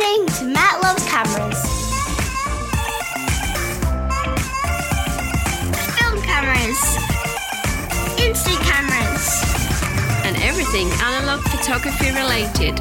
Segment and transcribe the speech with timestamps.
[0.00, 1.60] listening to Matt Loves Cameras.
[5.98, 6.80] Film cameras,
[8.18, 9.42] instant cameras,
[10.24, 12.80] and everything analog photography related.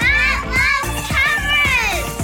[0.00, 2.16] Matt Loves Cameras!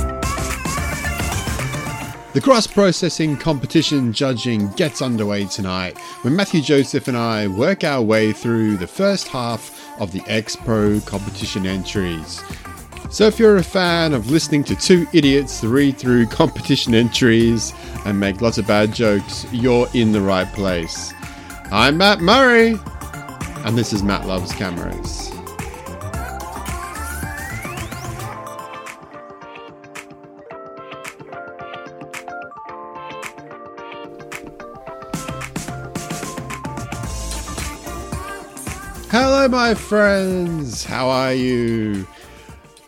[2.33, 8.03] The cross processing competition judging gets underway tonight when Matthew Joseph and I work our
[8.03, 12.43] way through the first half of the X Pro competition entries.
[13.15, 17.73] So, if you're a fan of listening to two idiots read through competition entries
[18.05, 21.15] and make lots of bad jokes, you're in the right place.
[21.71, 22.75] I'm Matt Murray,
[23.65, 25.31] and this is Matt Loves Cameras.
[39.09, 40.83] Hello, my friends.
[40.83, 42.09] How are you?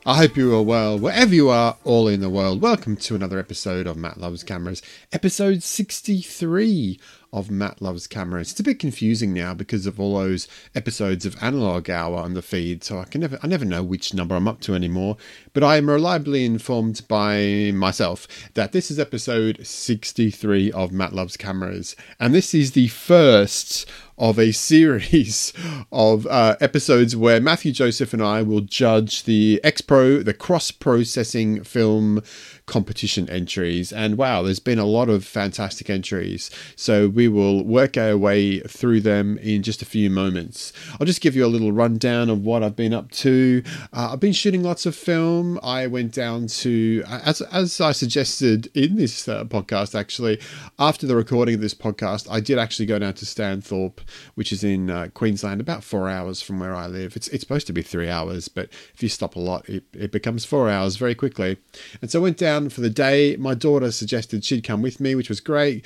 [0.09, 2.63] I hope you are well, wherever you are, all in the world.
[2.63, 7.01] Welcome to another episode of Matt Loves Cameras, episode 63
[7.33, 8.51] of Matt Loves Cameras.
[8.51, 12.43] It's a bit confusing now because of all those episodes of Analog Hour on the
[12.43, 15.17] feed, so I can never I never know which number I'm up to anymore.
[15.53, 21.37] But I am reliably informed by myself that this is episode 63 of Matt Loves
[21.37, 23.89] Cameras, and this is the first
[24.19, 25.53] of a series
[25.93, 30.71] of uh, episodes where Matthew Joseph and I will judge the X Pro, the cross
[30.71, 32.23] processing film
[32.67, 33.93] competition entries.
[33.93, 36.51] And wow, there's been a lot of fantastic entries.
[36.75, 40.73] So we will work our way through them in just a few moments.
[40.99, 43.63] I'll just give you a little rundown of what I've been up to.
[43.93, 45.61] Uh, I've been shooting lots of film.
[45.63, 50.41] I went down to, as, as I suggested in this uh, podcast, actually,
[50.79, 54.01] after the recording of this podcast, I did actually go down to Stanthorpe,
[54.35, 57.15] which is in uh, Queensland, about four hours from where I live.
[57.15, 60.11] It's, it's supposed to be three hours, but if you stop a lot, it, it
[60.11, 61.59] becomes four hours very quickly.
[62.03, 63.37] And so I went down for the day.
[63.37, 65.85] My daughter suggested she'd come with me, which was great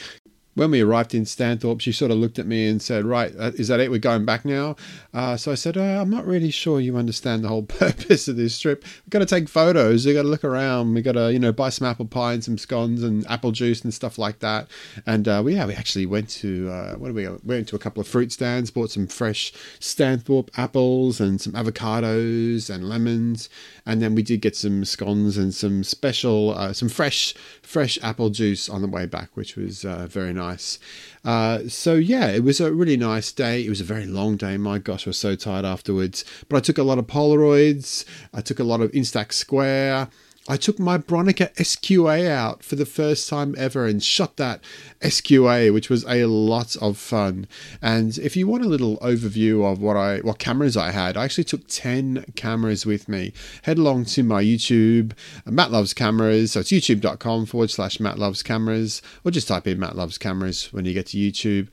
[0.54, 3.52] when we arrived in Stanthorpe, she sort of looked at me and said, Right, uh,
[3.54, 3.90] is that it?
[3.90, 4.76] We're going back now?
[5.14, 8.36] Uh, so I said, uh, I'm not really sure you understand the whole purpose of
[8.36, 8.82] this trip.
[8.84, 10.04] We've got to take photos.
[10.04, 10.94] We've got to look around.
[10.94, 13.82] We've got to, you know, buy some apple pie and some scones and apple juice
[13.82, 14.68] and stuff like that.
[15.06, 17.40] And uh, we, yeah, we actually went to, uh, what did we go?
[17.44, 21.52] We went to a couple of fruit stands, bought some fresh Stanthorpe apples and some
[21.52, 23.48] avocados and lemons.
[23.86, 28.30] And then we did get some scones and some special, uh, some fresh, fresh apple
[28.30, 30.78] juice on the way back, which was very nice nice.
[31.24, 33.64] Uh, so yeah, it was a really nice day.
[33.64, 34.56] It was a very long day.
[34.56, 36.24] My gosh, I was so tired afterwards.
[36.48, 38.04] But I took a lot of Polaroids.
[38.32, 40.08] I took a lot of Instax Square.
[40.48, 44.64] I took my Bronica SQA out for the first time ever and shot that
[45.00, 47.46] SQA, which was a lot of fun.
[47.82, 51.24] And if you want a little overview of what I what cameras I had, I
[51.24, 53.32] actually took 10 cameras with me.
[53.62, 55.12] Head along to my YouTube,
[55.46, 56.52] uh, Matt Loves Cameras.
[56.52, 60.72] So it's youtube.com forward slash Matt Loves Cameras, or just type in Matt Loves Cameras
[60.72, 61.68] when you get to YouTube.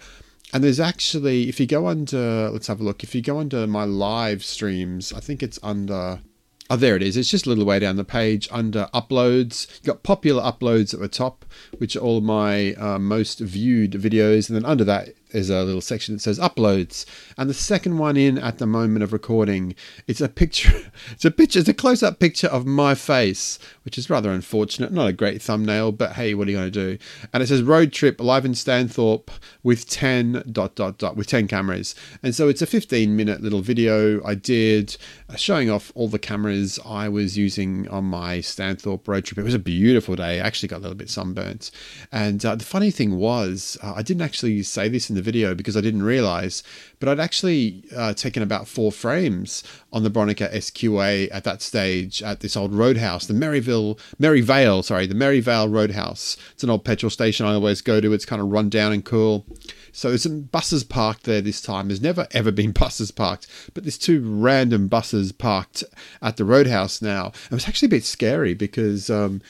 [0.54, 3.04] And there's actually, if you go under, let's have a look.
[3.04, 6.22] If you go under my live streams, I think it's under
[6.70, 7.16] Oh, there it is.
[7.16, 9.70] It's just a little way down the page under uploads.
[9.76, 11.46] You've got popular uploads at the top,
[11.78, 14.50] which are all my uh, most viewed videos.
[14.50, 17.06] And then under that is a little section that says uploads.
[17.38, 19.76] And the second one in at the moment of recording,
[20.08, 20.72] it's a picture.
[21.12, 21.60] It's a picture.
[21.60, 24.92] It's a close-up picture of my face, which is rather unfortunate.
[24.92, 27.04] Not a great thumbnail, but hey, what are you going to do?
[27.34, 29.30] And it says road trip live in Stanthorpe
[29.64, 31.96] with 10 dot dot dot with 10 cameras.
[32.24, 34.98] And so it's a 15-minute little video I did
[35.30, 39.38] uh, showing off all the cameras I was using on my Stanthorpe road trip.
[39.38, 40.40] It was a beautiful day.
[40.40, 41.72] I actually got a little bit sunburnt.
[42.12, 45.54] And uh, the funny thing was, uh, I didn't actually say this in the video
[45.54, 46.64] because I didn't realize,
[47.00, 52.24] but I'd actually uh, taken about four frames on the Bronica SQA at that stage
[52.24, 56.38] at this old roadhouse, the Merryville, Merryvale, sorry, the Merryvale Roadhouse.
[56.54, 58.14] It's an old petrol station I always go to.
[58.14, 59.46] It's kind of run down and cool.
[59.92, 61.88] So there's some buses parked there this time.
[61.88, 65.84] There's never ever been buses parked, but there's two random buses parked
[66.22, 67.32] at the roadhouse now.
[67.50, 69.42] It was actually a bit scary because um,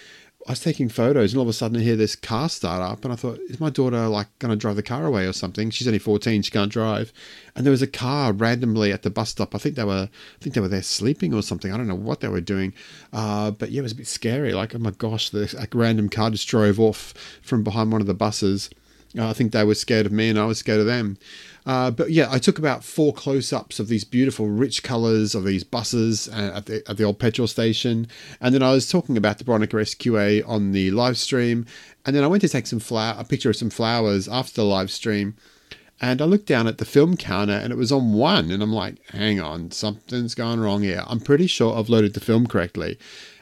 [0.48, 3.04] I was taking photos and all of a sudden I hear this car start up
[3.04, 5.70] and I thought, is my daughter like going to drive the car away or something?
[5.72, 7.12] She's only 14, she can't drive.
[7.54, 9.54] And there was a car randomly at the bus stop.
[9.54, 11.74] I think they were, I think they were there sleeping or something.
[11.74, 12.74] I don't know what they were doing.
[13.12, 14.54] Uh, but yeah, it was a bit scary.
[14.54, 18.08] Like, oh my gosh, the like, random car just drove off from behind one of
[18.08, 18.70] the buses.
[19.18, 21.18] Uh, I think they were scared of me and I was scared of them.
[21.68, 25.66] Uh, but yeah, I took about four close-ups of these beautiful, rich colours of these
[25.66, 28.08] buses at the, at the old petrol station,
[28.40, 31.66] and then I was talking about the Bronica SQA on the live stream,
[32.06, 34.64] and then I went to take some flower, a picture of some flowers after the
[34.64, 35.36] live stream,
[36.00, 38.52] And I looked down at the film counter and it was on one.
[38.52, 41.04] And I'm like, hang on, something's gone wrong here.
[41.08, 43.00] I'm pretty sure I've loaded the film correctly.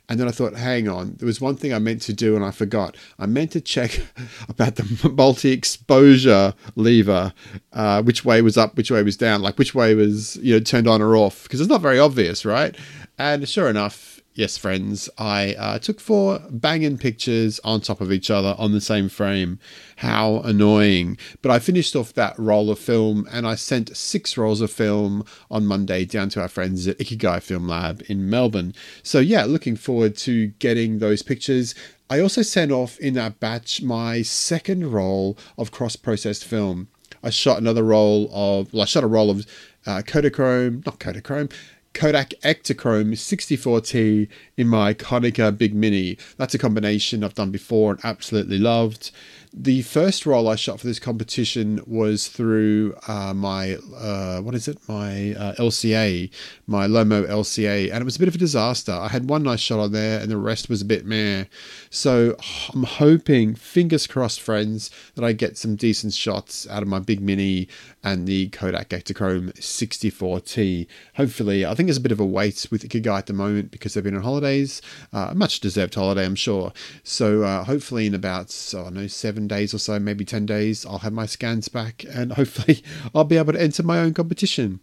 [0.08, 2.46] And then I thought, hang on, there was one thing I meant to do and
[2.46, 2.96] I forgot.
[3.18, 4.02] I meant to check
[4.50, 7.34] about the multi exposure lever,
[7.74, 10.60] uh, which way was up, which way was down, like which way was, you know,
[10.60, 12.76] turned on or off, because it's not very obvious, right?
[13.18, 18.30] And sure enough, yes, friends, I uh, took four banging pictures on top of each
[18.30, 19.60] other on the same frame.
[19.98, 21.18] How annoying.
[21.42, 25.26] But I finished off that roll of film and I sent six rolls of film
[25.50, 28.74] on Monday down to our friends at Ikigai Film Lab in Melbourne.
[29.02, 31.74] So, yeah, looking forward to getting those pictures.
[32.10, 36.90] I also sent off in that batch my second roll of cross processed film.
[37.24, 39.48] I shot another roll of, well, I shot a roll of
[39.88, 41.52] uh, Kodachrome, not Kodachrome,
[41.96, 44.28] Kodak Ektachrome 64T
[44.58, 46.18] in my Konica Big Mini.
[46.38, 49.12] That's a combination I've done before and absolutely loved
[49.58, 54.68] the first roll I shot for this competition was through uh, my uh, what is
[54.68, 54.78] it?
[54.90, 56.30] My uh, LCA,
[56.68, 58.92] my Lomo LCA, and it was a bit of a disaster.
[58.92, 61.46] I had one nice shot on there, and the rest was a bit meh.
[61.90, 62.36] So
[62.74, 67.22] I'm hoping, fingers crossed, friends, that I get some decent shots out of my big
[67.22, 67.70] mini
[68.04, 70.86] and the Kodak Ektachrome 64T.
[71.16, 73.94] Hopefully, I think there's a bit of a wait with Ikigai at the moment because
[73.94, 74.82] they've been on holidays,
[75.14, 76.74] uh, a much deserved holiday, I'm sure.
[77.04, 80.86] So uh, hopefully, in about I don't know seven days or so, maybe 10 days,
[80.86, 82.84] I'll have my scans back and hopefully
[83.16, 84.80] I'll be able to enter my own competition.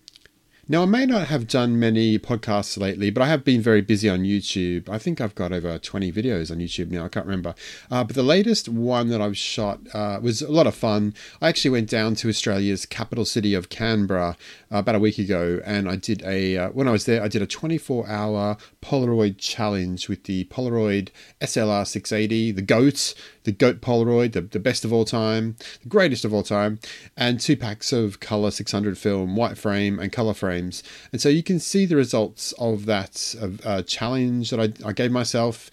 [0.69, 4.09] Now, I may not have done many podcasts lately, but I have been very busy
[4.09, 4.89] on YouTube.
[4.89, 7.05] I think I've got over 20 videos on YouTube now.
[7.05, 7.57] I can't remember.
[7.91, 11.15] Uh, but the latest one that I've shot uh, was a lot of fun.
[11.41, 14.37] I actually went down to Australia's capital city of Canberra
[14.73, 17.27] uh, about a week ago, and I did a, uh, when I was there, I
[17.29, 21.09] did a 24 hour Polaroid challenge with the Polaroid
[21.41, 26.25] SLR 680, the GOAT, the GOAT Polaroid, the, the best of all time, the greatest
[26.25, 26.79] of all time,
[27.17, 30.83] and two packs of color 600 film, white frame, and color frames.
[31.13, 33.35] And so you can see the results of that
[33.65, 35.71] uh, challenge that I, I gave myself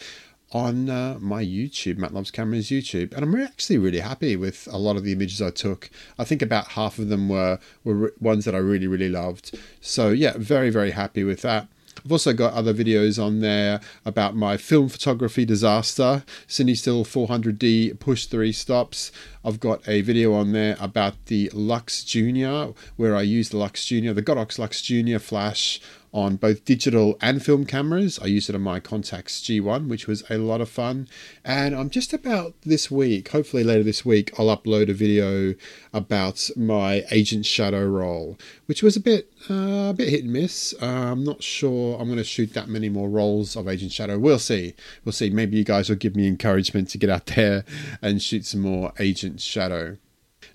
[0.51, 4.77] on uh, my YouTube, Matt Loves Cameras YouTube, and I'm actually really happy with a
[4.77, 5.89] lot of the images I took.
[6.18, 9.57] I think about half of them were were ones that I really really loved.
[9.80, 11.68] So yeah, very very happy with that.
[12.04, 18.25] I've also got other videos on there about my film photography disaster, CineStill 400D push
[18.25, 19.12] three stops.
[19.44, 23.86] I've got a video on there about the Lux Junior, where I use the Lux
[23.86, 25.80] Junior, the Godox Lux Junior flash
[26.14, 28.20] on both digital and film cameras.
[28.20, 31.08] I used it on my Contax G1, which was a lot of fun.
[31.46, 35.56] And I'm just about this week, hopefully later this week, I'll upload a video
[35.94, 40.74] about my Agent Shadow roll, which was a bit uh, a bit hit and miss.
[40.82, 44.18] Uh, I'm not sure I'm going to shoot that many more rolls of Agent Shadow.
[44.18, 44.76] We'll see.
[45.06, 45.30] We'll see.
[45.30, 47.64] Maybe you guys will give me encouragement to get out there
[48.02, 49.98] and shoot some more Agent Shadow.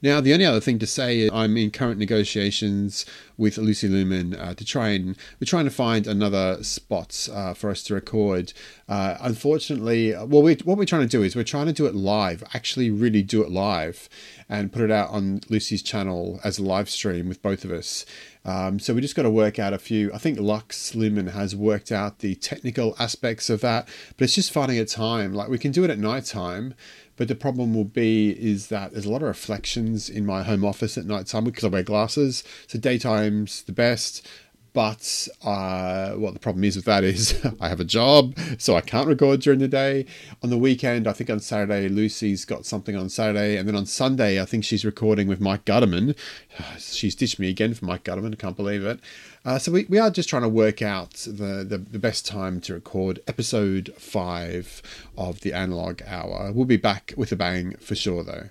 [0.05, 3.06] Now, the only other thing to say is I'm in current negotiations
[3.39, 7.71] with Lucy Lumen uh, to try and we're trying to find another spot uh, for
[7.71, 8.53] us to record.
[8.87, 11.95] Uh, unfortunately, well, we, what we're trying to do is we're trying to do it
[11.95, 14.11] live, actually, really do it live,
[14.47, 18.05] and put it out on Lucy's channel as a live stream with both of us.
[18.45, 20.12] Um, so we just got to work out a few.
[20.12, 24.53] I think Lux Lumen has worked out the technical aspects of that, but it's just
[24.53, 25.33] finding a time.
[25.33, 26.75] Like we can do it at night time
[27.16, 30.64] but the problem will be is that there's a lot of reflections in my home
[30.64, 32.44] office at night time because I wear glasses.
[32.66, 34.26] So daytime's the best.
[34.75, 38.80] But uh, what the problem is with that is I have a job, so I
[38.80, 40.04] can't record during the day.
[40.42, 43.56] On the weekend, I think on Saturday, Lucy's got something on Saturday.
[43.56, 46.16] And then on Sunday, I think she's recording with Mike Gutterman.
[46.78, 48.33] She's ditched me again for Mike Gutterman.
[48.33, 48.99] I can't believe it.
[49.45, 52.61] Uh, so we, we are just trying to work out the, the, the best time
[52.63, 54.81] to record episode five
[55.19, 56.51] of the Analog Hour.
[56.53, 58.49] We'll be back with a bang for sure, though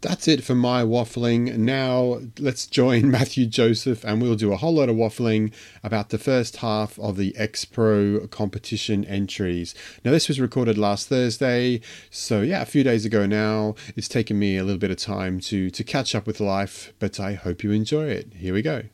[0.00, 1.56] that's it for my waffling.
[1.56, 5.52] Now let's join Matthew Joseph and we'll do a whole lot of waffling
[5.82, 9.74] about the first half of the X Pro competition entries.
[10.04, 11.80] Now, this was recorded last Thursday,
[12.10, 13.74] so yeah, a few days ago now.
[13.96, 17.20] It's taken me a little bit of time to, to catch up with life, but
[17.20, 18.32] I hope you enjoy it.
[18.34, 18.84] Here we go.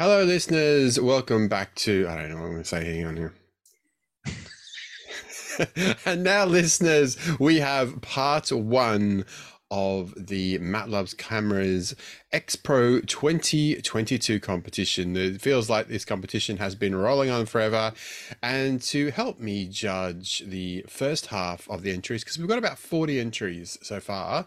[0.00, 0.98] Hello, listeners.
[0.98, 2.06] Welcome back to.
[2.08, 3.34] I don't know what I'm going to say here on here.
[6.06, 9.26] and now, listeners, we have part one
[9.70, 11.94] of the Matt Loves Cameras
[12.32, 15.14] X Pro 2022 competition.
[15.18, 17.92] It feels like this competition has been rolling on forever.
[18.42, 22.78] And to help me judge the first half of the entries, because we've got about
[22.78, 24.46] 40 entries so far,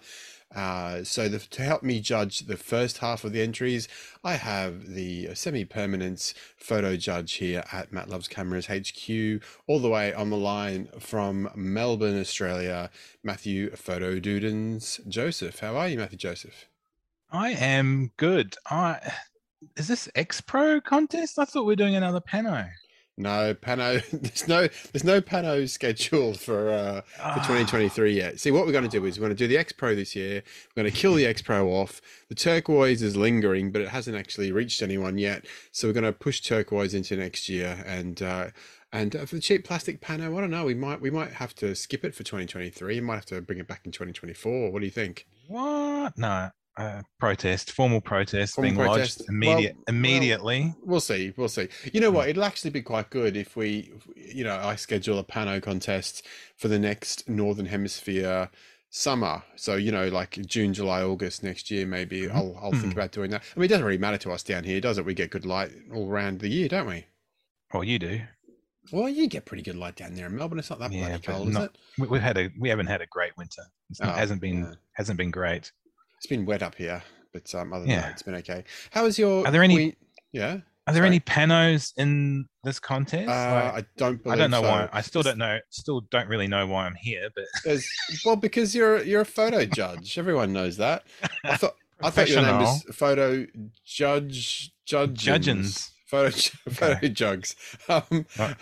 [0.55, 3.87] Uh, so the, to help me judge the first half of the entries,
[4.23, 10.13] I have the semi-permanent photo judge here at Matt Loves Cameras HQ, all the way
[10.13, 12.89] on the line from Melbourne, Australia.
[13.23, 15.59] Matthew Photo Dudens Joseph.
[15.59, 16.67] How are you, Matthew Joseph?
[17.31, 18.55] I am good.
[18.69, 18.99] I
[19.77, 21.39] is this X Pro contest?
[21.39, 22.69] I thought we are doing another Pano.
[23.17, 24.03] No, Pano.
[24.11, 24.67] There's no.
[24.91, 27.33] There's no Pano scheduled for uh, for Ah.
[27.35, 28.39] 2023 yet.
[28.39, 30.15] See, what we're going to do is we're going to do the X Pro this
[30.15, 30.41] year.
[30.75, 32.01] We're going to kill the X Pro off.
[32.29, 35.45] The turquoise is lingering, but it hasn't actually reached anyone yet.
[35.71, 37.83] So we're going to push turquoise into next year.
[37.85, 38.47] And uh,
[38.91, 40.65] and uh, for the cheap plastic Pano, I don't know.
[40.65, 42.95] We might we might have to skip it for 2023.
[42.95, 44.71] You might have to bring it back in 2024.
[44.71, 45.27] What do you think?
[45.47, 46.17] What?
[46.17, 46.49] No.
[46.75, 49.19] Uh, protest, formal protest Formal being protest.
[49.19, 50.73] lodged immediate, Well- well- immediately.
[50.83, 51.31] We'll see.
[51.37, 51.67] We'll see.
[51.93, 52.29] You know what?
[52.29, 56.25] It'll actually be quite good if we, you know, I schedule a Pano contest
[56.57, 58.49] for the next Northern Hemisphere
[58.89, 59.43] summer.
[59.55, 62.93] So you know, like June, July, August next year, maybe I'll I'll think Mhm.
[62.93, 63.43] about doing that.
[63.55, 65.05] I mean, it doesn't really matter to us down here, does it?
[65.05, 67.05] We get good light all around the year, don't we?
[67.73, 68.21] well, you do.
[68.91, 70.59] Well, you get pretty good light down there in Melbourne.
[70.59, 71.77] It's not that Yeah, bloody cold, is it?
[71.97, 73.63] We, we've had a we haven't had a great winter.
[73.99, 74.73] Not, Oh, hasn't been yeah.
[74.93, 75.71] hasn't been great.
[76.23, 77.03] It's been wet up here,
[77.33, 78.01] but um, other than Yeah.
[78.03, 78.63] that, it's been okay.
[78.91, 79.45] How is your?
[79.45, 79.95] Are there any- queen-
[80.31, 80.59] Yeah.
[80.87, 81.07] Are there Sorry.
[81.07, 83.27] any panos in this contest?
[83.27, 84.21] Uh, Like, I don't.
[84.27, 84.69] I don't know so.
[84.69, 84.89] why.
[84.93, 85.59] I still don't know.
[85.69, 87.27] Still don't really know why I'm here.
[87.35, 87.85] But There's,
[88.23, 90.17] well, because you're you're a photo judge.
[90.17, 91.03] Everyone knows that.
[91.43, 93.45] I thought I thought your name was photo
[93.85, 95.91] judge judge Judgens.
[96.05, 96.31] photo
[96.69, 97.55] photo jugs.
[97.89, 98.55] Um, now-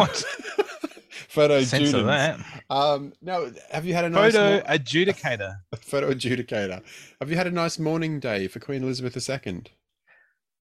[0.00, 0.24] What?
[1.28, 2.40] photo that.
[2.70, 5.54] Um, no, have you had a nice Photo mor- adjudicator.
[5.80, 6.82] photo adjudicator?
[7.20, 9.62] Have you had a nice morning day for Queen Elizabeth II?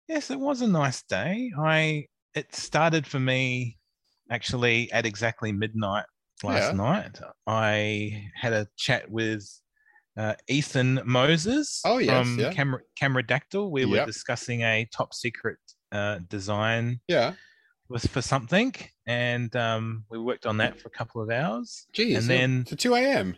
[0.07, 1.51] Yes, it was a nice day.
[1.59, 3.77] I it started for me
[4.31, 6.05] actually at exactly midnight
[6.43, 6.77] last Yeah.
[6.77, 7.19] night.
[7.47, 9.47] I had a chat with
[10.17, 12.51] uh, Ethan Moses Oh, yes, from yeah.
[12.51, 13.69] Camera Cameradactyl.
[13.71, 13.89] We Yep.
[13.89, 15.57] were discussing a top secret
[15.91, 17.33] uh, design Yeah.
[17.89, 18.73] Was for something,
[19.07, 21.85] and um, we worked on that for a couple of hours.
[21.93, 22.17] Geez.
[22.19, 23.35] And then- to two a.m.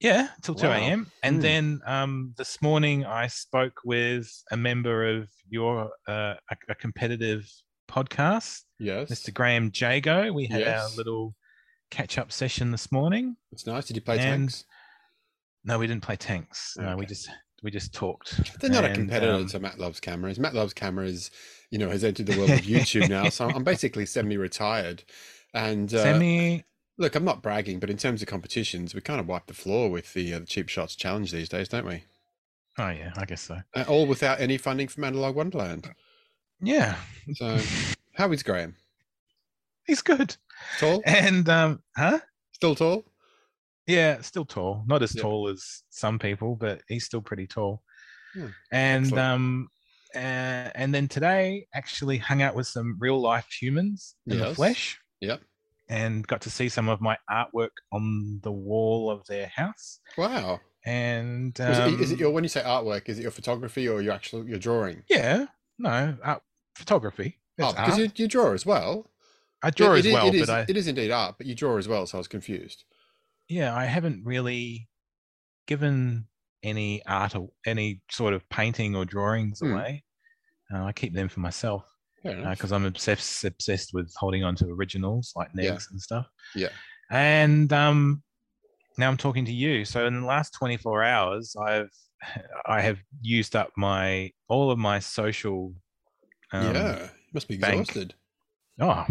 [0.00, 0.72] Yeah, till 2 Wow.
[0.74, 1.10] a.m.
[1.24, 1.42] And Hmm.
[1.42, 7.50] then um, this morning I spoke with a member of your uh, a, a competitive
[7.90, 9.10] podcast, Yes.
[9.10, 9.34] Mr.
[9.34, 10.32] Graham Jago.
[10.32, 10.90] We had Yes.
[10.92, 11.34] our little
[11.90, 13.36] catch up session this morning.
[13.50, 13.86] It's nice.
[13.86, 14.64] Did you play And- tanks?
[15.64, 16.76] No, we didn't play tanks.
[16.78, 17.28] No, we just
[17.62, 18.60] we just talked.
[18.60, 20.38] They're not a competitor um, to Matt Loves Cameras.
[20.38, 21.30] Matt Loves Cameras,
[21.70, 23.28] you know, has entered the world of YouTube now.
[23.30, 25.02] So I'm basically semi-retired.
[25.54, 26.64] And uh, Semi.
[26.98, 29.90] look, I'm not bragging, but in terms of competitions, we kind of wipe the floor
[29.90, 32.04] with the, uh, the cheap shots challenge these days, don't we?
[32.78, 33.58] Oh yeah, I guess so.
[33.74, 35.90] Uh, all without any funding from Analog Wonderland.
[36.60, 36.96] Yeah,
[37.34, 37.58] So,
[38.14, 38.76] how is Graham?
[39.84, 40.36] he's good.
[40.78, 41.02] Tall?
[41.06, 42.18] And um, huh?
[42.52, 43.04] Still tall?
[43.88, 44.84] Yeah, still tall.
[44.86, 45.22] Not as Yeah.
[45.22, 47.82] tall as some people, but he's still pretty tall.
[48.34, 49.24] Hmm, And excellent.
[49.26, 49.68] um,
[50.14, 50.18] uh,
[50.74, 54.98] and then today actually hung out with some real life humans in the flesh.
[55.20, 55.40] Yep.
[55.88, 60.00] And got to see some of my artwork on the wall of their house.
[60.18, 60.60] Wow.
[60.84, 63.08] And is it, is it um, your when you say artwork?
[63.08, 65.02] Is it your photography or your actual your drawing?
[65.08, 65.46] yeah,
[65.78, 66.42] no, art,
[66.74, 67.38] photography.
[67.58, 69.10] Oh, because you, you draw as well.
[69.62, 71.46] I draw It- as it well, it is, but I it is indeed art, but
[71.46, 72.06] you draw as well.
[72.06, 72.84] So I was confused.
[73.48, 74.88] Yeah, I haven't really
[75.66, 76.26] given
[76.62, 79.72] any art or any sort of painting or drawings Hmm.
[79.72, 80.04] away.
[80.72, 81.84] Uh, I keep them for myself
[82.50, 85.78] because I'm obsessed obsessed with holding on to originals like Yeah.
[85.90, 86.26] And stuff.
[86.54, 86.68] Yeah.
[87.10, 88.22] And um,
[88.98, 89.84] now I'm talking to you.
[89.84, 91.90] So in the last 24 hours, I've
[92.66, 95.72] I have used up my all of my social.
[96.52, 97.80] Um, yeah, you must be bank.
[97.80, 98.14] exhausted.
[98.80, 99.06] Oh,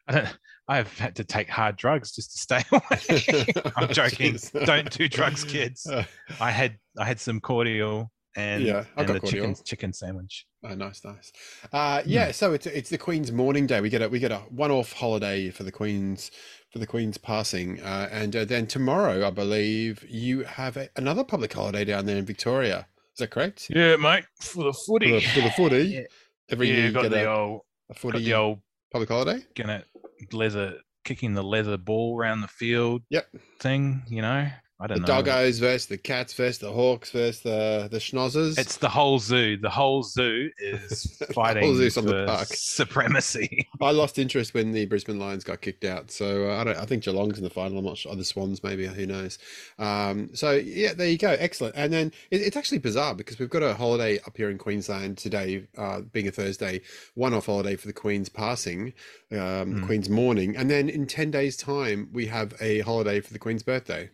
[0.08, 0.38] I don't.
[0.68, 3.44] I've had to take hard drugs just to stay away.
[3.76, 4.38] I'm joking.
[4.66, 5.86] Don't do drugs, kids.
[5.88, 6.04] Uh,
[6.40, 9.64] I had I had some cordial and Yeah, I and got the chicken cordial.
[9.64, 10.46] chicken sandwich.
[10.64, 11.32] oh, nice, nice.
[11.72, 13.82] Uh, yeah, so it's it's the Queen's mourning day.
[13.82, 16.32] We get a we get a one off holiday for the Queen's
[16.72, 21.24] for the Queen's passing, uh, and uh, then tomorrow, I believe, you have a, another
[21.24, 22.88] public holiday down there in Victoria.
[23.14, 23.68] Is that correct?
[23.70, 25.12] Yeah, mate, for the For footy.
[25.12, 26.02] the, for the footy, Yeah.
[26.50, 28.60] every year yeah, you got get the a, old a got footy the old
[28.92, 29.46] public holiday.
[29.56, 29.84] gonna
[30.32, 33.28] leather kicking the leather ball around the field Yep.
[33.60, 34.04] thing.
[34.08, 34.50] You know,
[34.84, 35.24] I The don't know.
[35.24, 38.58] doggos versus the cats versus the hawks versus the the schnozzers.
[38.60, 39.56] It's the whole zoo.
[39.58, 42.48] The whole zoo is The whole fighting zoo's on the park.
[42.50, 43.68] supremacy.
[43.82, 46.12] I lost interest when the Brisbane Lions got kicked out.
[46.12, 46.78] So uh, I don't.
[46.78, 47.78] I think Geelong's in the final.
[47.78, 48.14] I'm not sure.
[48.16, 48.86] The Swans, maybe.
[48.86, 49.40] Who knows?
[49.80, 51.32] Um, so yeah, there you go.
[51.40, 51.76] Excellent.
[51.78, 55.18] And then it, it's actually bizarre because we've got a holiday up here in Queensland
[55.18, 56.82] today, uh, being a Thursday,
[57.16, 58.94] one-off holiday for the Queen's passing,
[59.32, 59.86] um, the Hmm.
[59.86, 63.64] Queen's mourning, and then in ten days' time we have a holiday for the Queen's
[63.64, 64.10] birthday.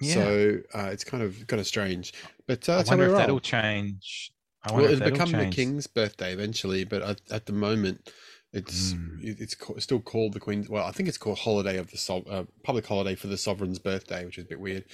[0.00, 0.14] Yeah.
[0.14, 2.12] So uh, it's kind of kind of strange.
[2.46, 4.32] But uh, I wonder if that'll change.
[4.62, 8.10] I Well, it'll become the king's birthday eventually, but at, at the moment,
[8.52, 9.40] it's Mm.
[9.40, 10.68] it's still called the queen's.
[10.68, 13.78] Well, I think it's called holiday of the sov- uh, public holiday for the sovereign's
[13.78, 14.84] birthday, which is a bit weird.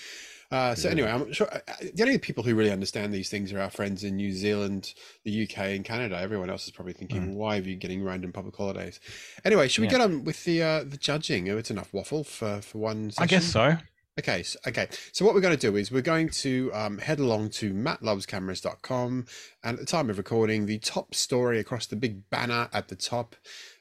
[0.53, 1.59] Uh, so anyway, I'm sure uh,
[1.95, 4.95] the only people who really understand these things are our friends in New Zealand,
[5.25, 6.17] the UK, and Canada.
[6.21, 9.01] Everyone else is probably thinking, "Why are you getting random public holidays?"
[9.45, 9.91] Anyway, should we Mm.
[9.93, 9.99] Yeah.
[9.99, 11.49] get on with the uh, the judging?
[11.51, 13.11] Oh, it's enough waffle for for one.
[13.11, 13.23] Session.
[13.25, 13.79] I guess so.
[14.18, 14.88] Okay, so, okay.
[15.12, 19.26] So what we're going to do is we're going to um, head along to mattlovescameras.com,
[19.62, 22.96] and at the time of recording, the top story across the big banner at the
[22.96, 23.37] top,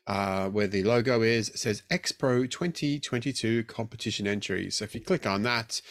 [0.07, 4.75] uh, where the logo is, says X Pro 2022 competition entries.
[4.75, 5.81] So if you click on that,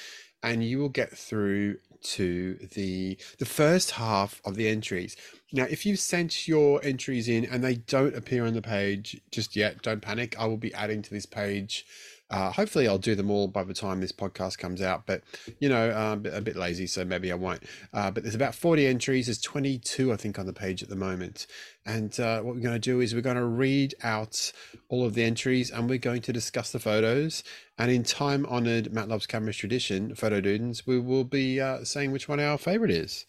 [0.42, 5.16] and you will get through to the the first half of the entries.
[5.52, 9.56] Now, if you've sent your entries in and they don't appear on the page just
[9.56, 10.38] yet, don't panic.
[10.38, 11.86] I will be adding to this page.
[12.30, 15.06] Uh, hopefully, I'll do them all by the time this podcast comes out.
[15.06, 15.22] But
[15.60, 17.62] you know, uh, a bit, lazy, so maybe I won't.
[17.92, 19.26] Uh, but there's about 40 entries.
[19.26, 21.46] There's 22, I think, on the page at the moment.
[21.86, 24.52] And uh, what we're going to do is we're going to read out
[24.88, 27.44] all of the entries and we're going to discuss the photos.
[27.78, 32.12] And in time honored Matt Loves Cameras tradition, Photo Dudens, we will be uh, saying
[32.12, 33.26] which one our favorite is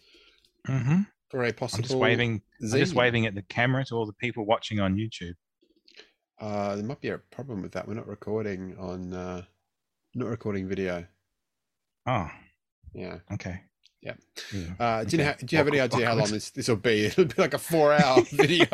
[0.65, 1.83] hmm for a I'm possible.
[1.83, 2.41] just waving.
[2.71, 5.33] I'm just waving at the camera to all the people watching on YouTube.
[6.39, 7.87] Uh, there might be a problem with that.
[7.87, 9.43] We're not recording on, uh,
[10.13, 11.05] not recording video.
[12.05, 12.29] Oh,
[12.93, 13.19] Yeah.
[13.31, 13.61] okay.
[14.05, 14.13] Yeah.
[14.79, 15.33] Uh, do you know?
[15.39, 17.05] Do you have any idea how long this this will be?
[17.05, 18.67] It'll be like a four-hour video.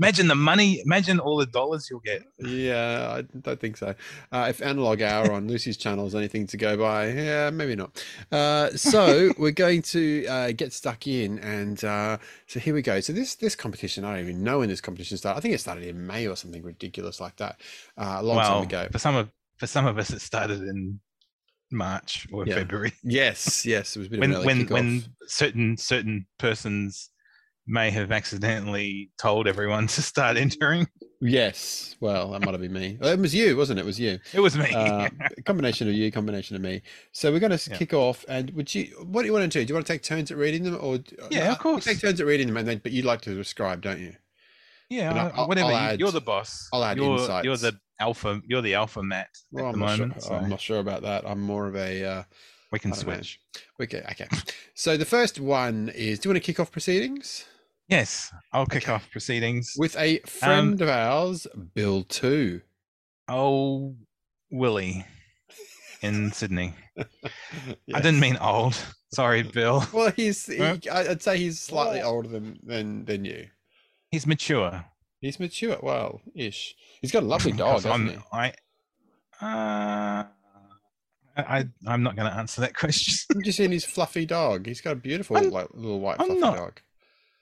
[0.00, 0.80] Imagine the money.
[0.80, 2.22] Imagine all the dollars you'll get.
[2.38, 3.94] yeah, I don't think so.
[4.32, 8.02] Uh, if analog hour on Lucy's channel is anything to go by, yeah, maybe not.
[8.32, 13.00] Uh, so we're going to uh, get stuck in, and uh, so here we go.
[13.00, 15.38] So this this competition, I don't even know when this competition started.
[15.38, 17.60] I think it started in May or something ridiculous like that,
[17.98, 18.88] uh, a long time ago.
[18.90, 21.00] for some of for some of us, it started in
[21.70, 22.54] March or Yeah.
[22.54, 22.92] February.
[23.02, 24.70] Yes, yes, it was a bit when of when kickoff.
[24.70, 27.10] when certain certain persons
[27.70, 30.86] may have accidentally told everyone to start entering.
[31.20, 32.96] Yes, well, that might have been me.
[33.02, 33.82] It was you, wasn't it?
[33.82, 34.18] It was you.
[34.32, 34.72] It was me.
[34.72, 35.08] uh,
[35.44, 36.80] combination of you, combination of me.
[37.12, 37.76] So we're going to Yeah.
[37.76, 38.24] kick off.
[38.28, 38.84] And would you?
[39.04, 39.64] What do you want to do?
[39.64, 41.84] Do you want to take turns at reading them, or Yeah, of Uh, we course.
[41.84, 44.14] take turns at reading them, and then but you'd like to describe, don't you?
[44.88, 45.66] yeah, I'll- I- whatever.
[45.66, 46.68] I'll you- add- you're the boss.
[46.72, 48.40] I'll add you're, You're the alpha.
[48.46, 50.22] You're the alpha Matt Well, at I'm the not moment.
[50.22, 50.32] sure.
[50.36, 51.24] I'm not sure about that.
[51.28, 52.04] I'm more of a.
[52.04, 52.22] Uh,
[52.72, 53.14] we can I don't know.
[53.14, 53.40] switch.
[53.82, 54.28] okay, okay.
[54.74, 56.18] So the first one is.
[56.18, 57.44] Do you want to kick off proceedings
[57.88, 58.92] Yes, I'll kick Okay.
[58.92, 59.72] off proceedings.
[59.78, 62.60] with a friend of ours, Bill Two?
[63.28, 63.96] oh,
[64.50, 65.04] Willie
[66.02, 66.74] in Sydney.
[66.98, 68.76] I didn't mean old.
[69.14, 69.82] Sorry, Bill.
[69.92, 70.44] Well, he's.
[70.46, 70.76] He, Huh?
[70.92, 73.46] I- I'd say he's slightly older than than than you.
[74.10, 74.84] He's mature.
[75.20, 75.78] He's mature.
[75.82, 76.74] Well, ish.
[77.00, 78.16] He's got a lovely dog, hasn't I'm, he?
[78.32, 78.48] I,
[79.40, 80.24] uh,
[81.36, 83.14] I, I'm not going to answer that question.
[83.36, 84.66] Have you seen his fluffy dog?
[84.66, 86.80] He's got a beautiful I'm- like little white I'm fluffy not- dog.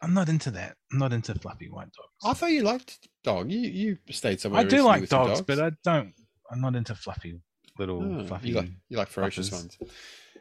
[0.02, 0.76] I'm not into that.
[0.92, 2.12] I'm not into fluffy white dogs.
[2.22, 3.50] I thought you liked dog.
[3.50, 4.60] You you stayed somewhere.
[4.60, 6.12] I do like some dogs, but I don't.
[6.50, 7.40] I'm not into fluffy
[7.78, 8.50] little Oh, fluffy.
[8.50, 9.52] you like you like ferocious fluffers.
[9.80, 9.92] ones.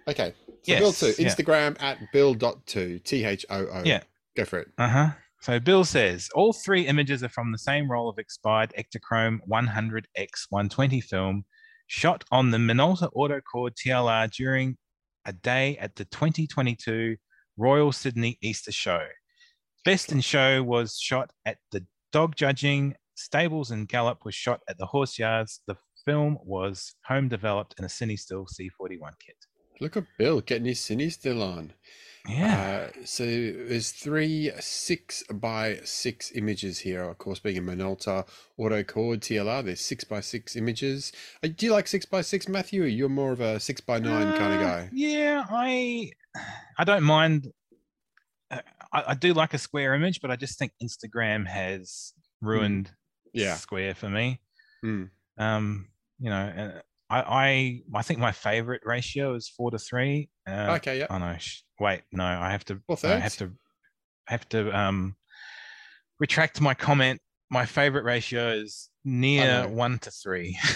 [0.10, 0.34] Okay.
[0.63, 1.13] So Bill Yes, two.
[1.17, 1.30] yeah.
[1.30, 3.02] Instagram at bill.2.
[3.06, 3.82] T H O O.
[3.86, 4.02] Yeah.
[4.36, 4.67] Go for it.
[4.78, 5.10] Uh huh.
[5.45, 11.03] So Bill says all three images are from the same roll of expired Ektachrome 100x120
[11.03, 11.45] film,
[11.86, 14.75] shot on the Minolta Autocord TLR during
[15.23, 17.17] a day at the 2022
[17.58, 19.05] Royal Sydney Easter Show.
[19.84, 22.95] Best in Show was shot at the dog judging.
[23.13, 25.62] Stables and Gallop was shot at the horse yards.
[25.67, 29.38] The film was home developed in a CineStill C41 kit.
[29.79, 31.73] Look at Bill getting his CineStill on.
[32.27, 32.89] Yeah.
[32.95, 37.03] Uh, so there's three six by six images here.
[37.03, 38.25] Of course, being a Minolta
[38.59, 41.11] Autocord TLR, there's six by six images.
[41.43, 42.83] Uh, do you like six by six, Matthew?
[42.83, 44.89] Or you're more of a six by nine kind of Uh, guy.
[44.93, 46.11] Yeah, I
[46.77, 47.51] I don't mind.
[48.51, 48.61] uh,
[48.91, 52.91] I, I do like a square image, but I just think Instagram has ruined
[53.33, 53.55] Yeah.
[53.55, 54.39] square for me.
[54.81, 55.03] Hmm.
[55.38, 60.29] Um, you know, uh, I I I think my favorite ratio is four to three.
[60.47, 61.07] Uh, Okay, yeah.
[61.09, 61.35] Oh no!
[61.38, 62.81] Sh- wait, no, I have to.
[62.88, 63.51] Four I have to.
[64.27, 65.15] have to um
[66.19, 67.21] retract my comment.
[67.51, 70.57] My favorite ratio is near one to three.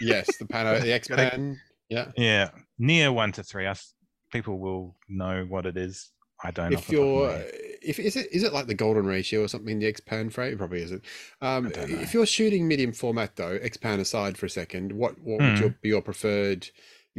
[0.00, 1.58] Yes, the Pano, the X Pan.
[1.88, 2.10] Yeah.
[2.16, 3.64] Yeah, near one to three.
[3.66, 3.94] I, s-
[4.32, 6.10] people will know what it is.
[6.42, 6.72] I don't.
[6.72, 7.44] If the top of my you're,
[7.80, 9.78] if is it is it like the golden ratio or something?
[9.78, 11.04] The X Pan frame probably isn't.
[11.40, 12.00] Um, I don't know.
[12.00, 15.56] if you're shooting medium format though, X Pan aside for a second, what what would
[15.58, 15.62] Hmm.
[15.62, 16.68] your be your preferred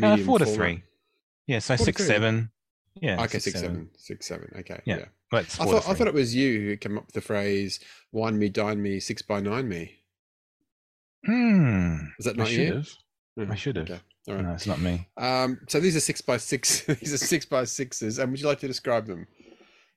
[0.03, 0.57] uh, medium four to format?
[0.59, 0.83] three.
[1.47, 2.07] Yeah, so six three.
[2.07, 2.51] seven.
[3.01, 3.21] Yeah.
[3.23, 4.49] Okay, six seven, six seven.
[4.59, 5.05] Okay, Yeah, yeah.
[5.33, 7.79] I thought I thought it was you who came up with the phrase
[8.11, 9.97] "wine me, dine me, six by nine me."
[11.25, 11.95] Hmm.
[12.19, 12.73] Is that not should you?
[12.75, 12.87] have.
[13.37, 13.89] Mhm, I should have.
[13.89, 13.99] okay.
[14.29, 14.45] All right.
[14.45, 15.07] No, it's not me.
[15.17, 16.81] Um, so these are six by six.
[16.85, 18.17] these are six by sixes.
[18.19, 19.27] And would you like to describe them?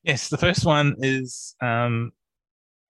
[0.02, 2.12] Yes, the first one is um,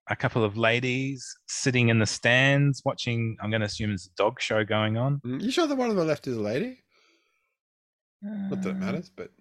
[0.09, 3.37] a couple of ladies sitting in the stands watching.
[3.41, 5.21] I'm going to assume it's a dog show going on.
[5.25, 6.79] Mm, You sure the one on the left is a lady?
[8.21, 9.31] Not that it Uh, matters, but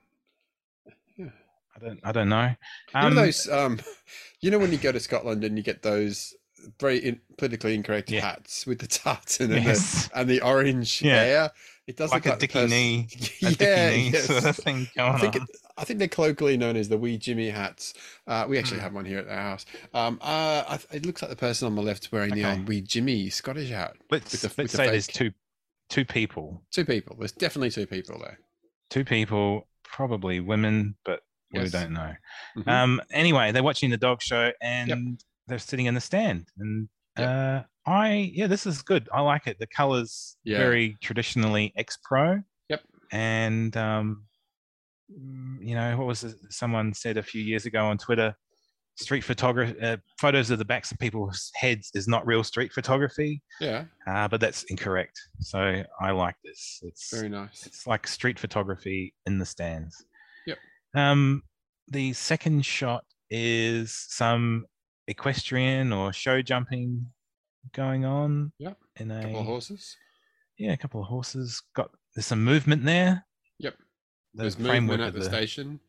[1.80, 2.00] I don't.
[2.04, 2.46] I don't know.
[2.48, 3.48] you Um, know those.
[3.48, 3.78] Um,
[4.40, 6.34] you know when you go to Scotland and you get those
[6.80, 8.20] very in, politically incorrect Yeah.
[8.22, 10.08] hats with the tartan and, Yes.
[10.08, 11.14] the, and the orange Yeah.
[11.22, 11.50] hair.
[11.86, 13.08] It does like look a the dicky knee,
[13.42, 14.26] a yeah, dicky knee yes.
[14.26, 15.42] sort of thing going I think on.
[15.42, 17.94] it, I think they're colloquially known as the wee Jimmy hats.
[18.26, 18.82] Uh, we actually Hmm.
[18.84, 19.64] have one here at our house.
[19.94, 22.80] Um, uh, I, it looks like the person on the left wearing the old wee
[22.82, 23.96] Jimmy Scottish hat.
[24.10, 25.30] let's with the- let's with the say there's two
[25.88, 27.16] two people, Two people.
[27.18, 28.38] There's definitely two people there.
[28.90, 31.20] two people, probably women, but
[31.52, 32.12] we don't know.
[32.56, 32.68] Mhm.
[32.68, 36.48] Um, anyway, they're watching the dog show and they're sitting in the stand.
[36.58, 39.08] And uh, I, yeah, this is good.
[39.12, 39.58] I like it.
[39.58, 40.58] The colors Yeah.
[40.58, 42.40] very traditionally X Pro.
[42.68, 42.82] Yep.
[43.12, 44.24] And um,
[45.08, 46.36] you know, what was it?
[46.50, 48.34] Someone said a few years ago on Twitter,
[48.96, 53.40] street photography, uh, photos of the backs of people's heads is not real street photography.
[53.60, 55.18] yeah, Uh, but that's incorrect.
[55.40, 56.80] So I like this.
[56.82, 57.64] It's very nice.
[57.66, 60.04] it's like street photography in the stands.
[60.94, 61.42] Um,
[61.88, 64.66] the second shot is some
[65.06, 67.06] equestrian or show jumping
[67.74, 68.52] going on.
[68.58, 68.78] Yep.
[69.00, 69.96] In a couple of horses.
[70.58, 71.62] yeah, a couple of horses.
[71.74, 73.24] Got there's some movement there.
[73.58, 73.76] Yep.
[74.34, 75.80] The There's movement at the, the- station.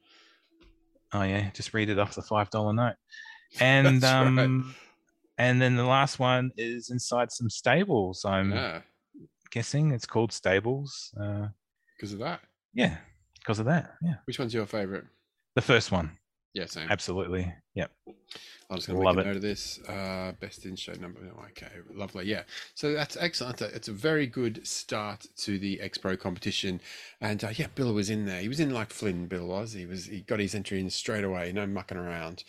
[1.12, 2.96] Oh yeah, just read it off the five dollar note.
[3.60, 4.44] And That's right.
[4.46, 4.76] um,
[5.40, 8.24] and then the last one is inside some stables.
[8.26, 8.82] I'm Yeah,
[9.50, 11.12] guessing it's called stables.
[11.20, 11.48] Uh,
[11.98, 12.42] because of that.
[12.76, 12.98] yeah,
[13.50, 13.96] because of that.
[14.04, 15.06] Yeah, Which one's your favorite?
[15.56, 16.12] the first one.
[16.54, 16.88] Yeah, same.
[16.90, 17.52] Absolutely.
[17.74, 17.92] Yep.
[18.70, 19.32] I'm just going to Love make a it.
[19.32, 19.80] note of this.
[19.88, 21.20] Uh, best in show number.
[21.52, 22.26] Okay, lovely.
[22.26, 22.44] Yeah.
[22.76, 23.60] So that's excellent.
[23.62, 26.80] It's a- It's a very good start to the X Pro competition.
[27.22, 28.42] And uh, yeah, Bill was in there.
[28.42, 29.26] He was in like Flynn.
[29.28, 29.74] Bill was.
[29.74, 30.06] He was.
[30.06, 31.52] He got his entry in straight away.
[31.52, 32.44] No mucking around.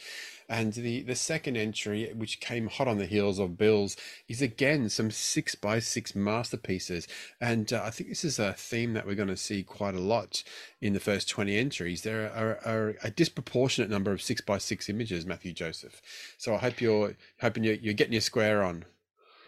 [0.51, 3.97] And the the second entry, which came hot on the heels of Bill's,
[4.29, 7.07] is again some six by six masterpieces.
[7.41, 10.01] And uh, I think this is a theme that we're going to see quite a
[10.01, 10.43] lot
[10.81, 12.03] in the first 20 entries.
[12.03, 16.03] There are, are a disproportionate number of six by six images, Matthew Joseph.
[16.37, 18.85] So I hope you're hoping you're, you're getting your square on.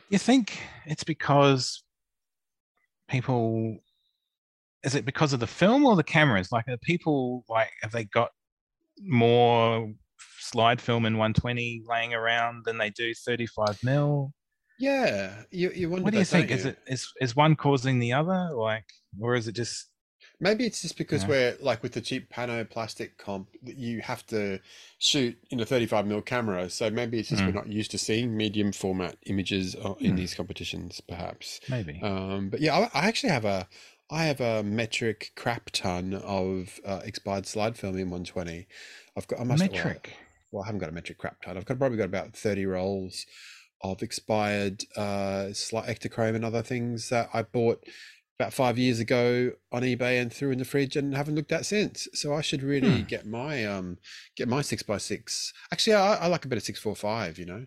[0.09, 1.83] You think it's because
[3.09, 3.79] people
[4.85, 6.53] is it because of the film or the cameras?
[6.53, 8.31] Like are people like have they got
[9.01, 9.93] more
[10.53, 14.33] slide film in 120 laying around than they do 35 mil?
[14.79, 16.05] Yeah, you, you wonder.
[16.05, 16.51] What do you that, think?
[16.51, 18.51] Is it is is one causing the other?
[18.55, 18.87] Like
[19.21, 19.89] or is it just
[20.41, 24.27] Maybe it's just because we're like with the cheap pano plastic comp that you have
[24.27, 24.59] to
[24.99, 26.69] shoot in a 35 mil camera.
[26.69, 27.55] So maybe it's just we're Mm.
[27.55, 30.17] not used to seeing medium format images in Hmm.
[30.17, 31.61] these competitions, perhaps.
[31.69, 32.01] maybe?
[32.03, 33.69] Um, but yeah, I, I actually have a
[34.11, 38.67] I have a metric crap ton of uh, expired slide film in 120.
[39.17, 40.17] I've got I must Metric.
[40.53, 41.57] Well, I haven't got a metric crap ton.
[41.57, 43.27] I've got probably got about 30 rolls
[43.85, 47.83] of expired uh slight Ektachrome and other things that I bought
[48.39, 51.67] about five years ago on eBay and threw in the fridge and haven't looked at
[51.67, 52.07] since.
[52.15, 53.07] So I should really Hmm.
[53.07, 53.99] get my um
[54.37, 55.53] get my six by six.
[55.73, 57.39] Actually, I, I like a bit of six four five.
[57.39, 57.67] You know.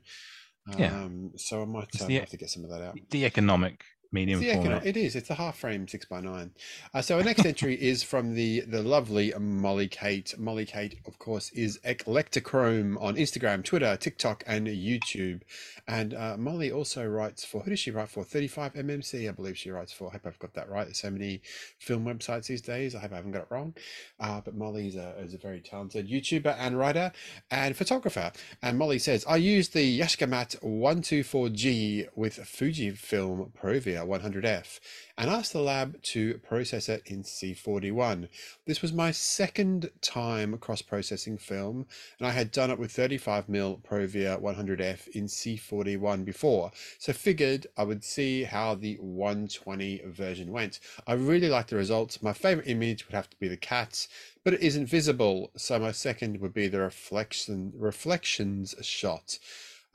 [0.77, 0.95] Yeah.
[1.03, 2.97] Um, so I might uh, the- have to get some of that out.
[3.11, 4.85] The economic medium It's format.
[4.85, 5.15] it is.
[5.15, 6.51] It's a half frame six by nine.
[6.93, 10.33] Uh, so our next entry is from the the lovely Molly Kate.
[10.37, 15.41] Molly Kate, of course, is Electrochrome on Instagram, Twitter, TikTok, and YouTube.
[15.87, 18.23] And uh, Molly also writes for who does she write for?
[18.23, 20.09] Thirty five MMC, I believe she writes for.
[20.09, 20.85] I hope I've got that right.
[20.85, 21.41] There's so many
[21.79, 22.95] film websites these days.
[22.95, 23.75] I hope I haven't got it wrong.
[24.19, 27.11] Uh, but Molly is a, is a very talented YouTuber and writer
[27.51, 28.31] and photographer.
[28.61, 30.25] And Molly says, I use the Yashica
[30.61, 34.79] 124G with Fujifilm Provia 100F
[35.17, 38.27] and asked the lab to process it in C41.
[38.65, 41.85] This was my second time cross processing film,
[42.19, 47.83] and I had done it with 35mm Provia 100F in C41 before, so figured I
[47.83, 50.79] would see how the 120 version went.
[51.07, 52.21] I really like the results.
[52.21, 54.07] My favorite image would have to be the cats,
[54.43, 59.39] but it isn't visible, so my second would be the reflection reflections shot.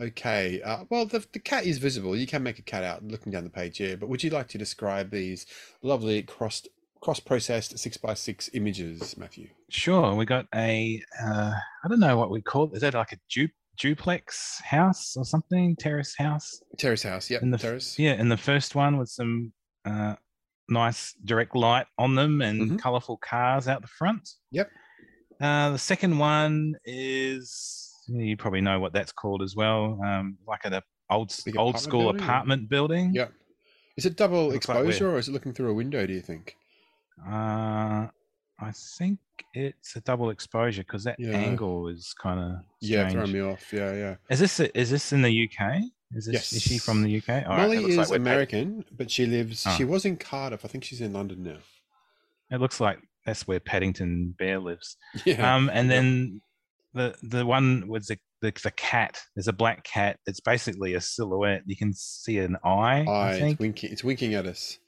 [0.01, 2.17] Okay, uh, well, the, the cat is visible.
[2.17, 4.49] You can make a cat out looking down the page here, but would you like
[4.49, 5.47] to describe these
[5.83, 6.63] lovely cross
[7.03, 9.49] cross processed six by six images, Matthew?
[9.69, 11.53] Sure, we got a uh,
[11.85, 12.77] I don't know what we call it.
[12.77, 15.77] Is that like a du- duplex house or something?
[15.77, 16.63] Terrace house?
[16.79, 17.99] Terrace house, yep, In the terrace.
[17.99, 19.53] Yeah, in the first one with some
[19.85, 20.15] uh,
[20.69, 22.79] nice direct light on them and Mhm.
[22.79, 24.29] colorful cars out the front.
[24.53, 24.71] Yep.
[25.41, 29.99] Uh, the second one is you probably know what that's called as well.
[30.05, 33.11] Um, like an old Big old apartment school building, apartment building.
[33.14, 33.29] Yeah.
[33.96, 36.07] Is it double Looks like we're- exposure or is it looking through a window?
[36.07, 36.55] Do you think?
[37.27, 38.07] Uh,
[38.62, 39.18] I think
[39.55, 41.31] it's a double exposure because that Yeah.
[41.33, 43.73] angle is kind of Yeah, throwing me off.
[43.73, 44.16] Yeah, yeah.
[44.31, 45.83] Is this is this in the UK?
[46.12, 47.44] Is this is she from the UK?
[47.46, 49.64] All right, Molly it looks is like we're pa- American, but she lives.
[49.66, 49.75] Oh.
[49.77, 50.64] She was in Cardiff.
[50.64, 51.59] I think she's in London now.
[52.51, 54.96] It looks like that's where Paddington Bear lives.
[55.25, 55.55] Yeah.
[55.55, 56.40] Um, and then
[56.94, 59.20] the the one with the, the the cat.
[59.35, 60.18] There's a black cat.
[60.26, 61.62] It's basically a silhouette.
[61.66, 63.05] You can see an eye.
[63.07, 63.92] Eye, it's winking.
[63.92, 64.79] It's winking at us.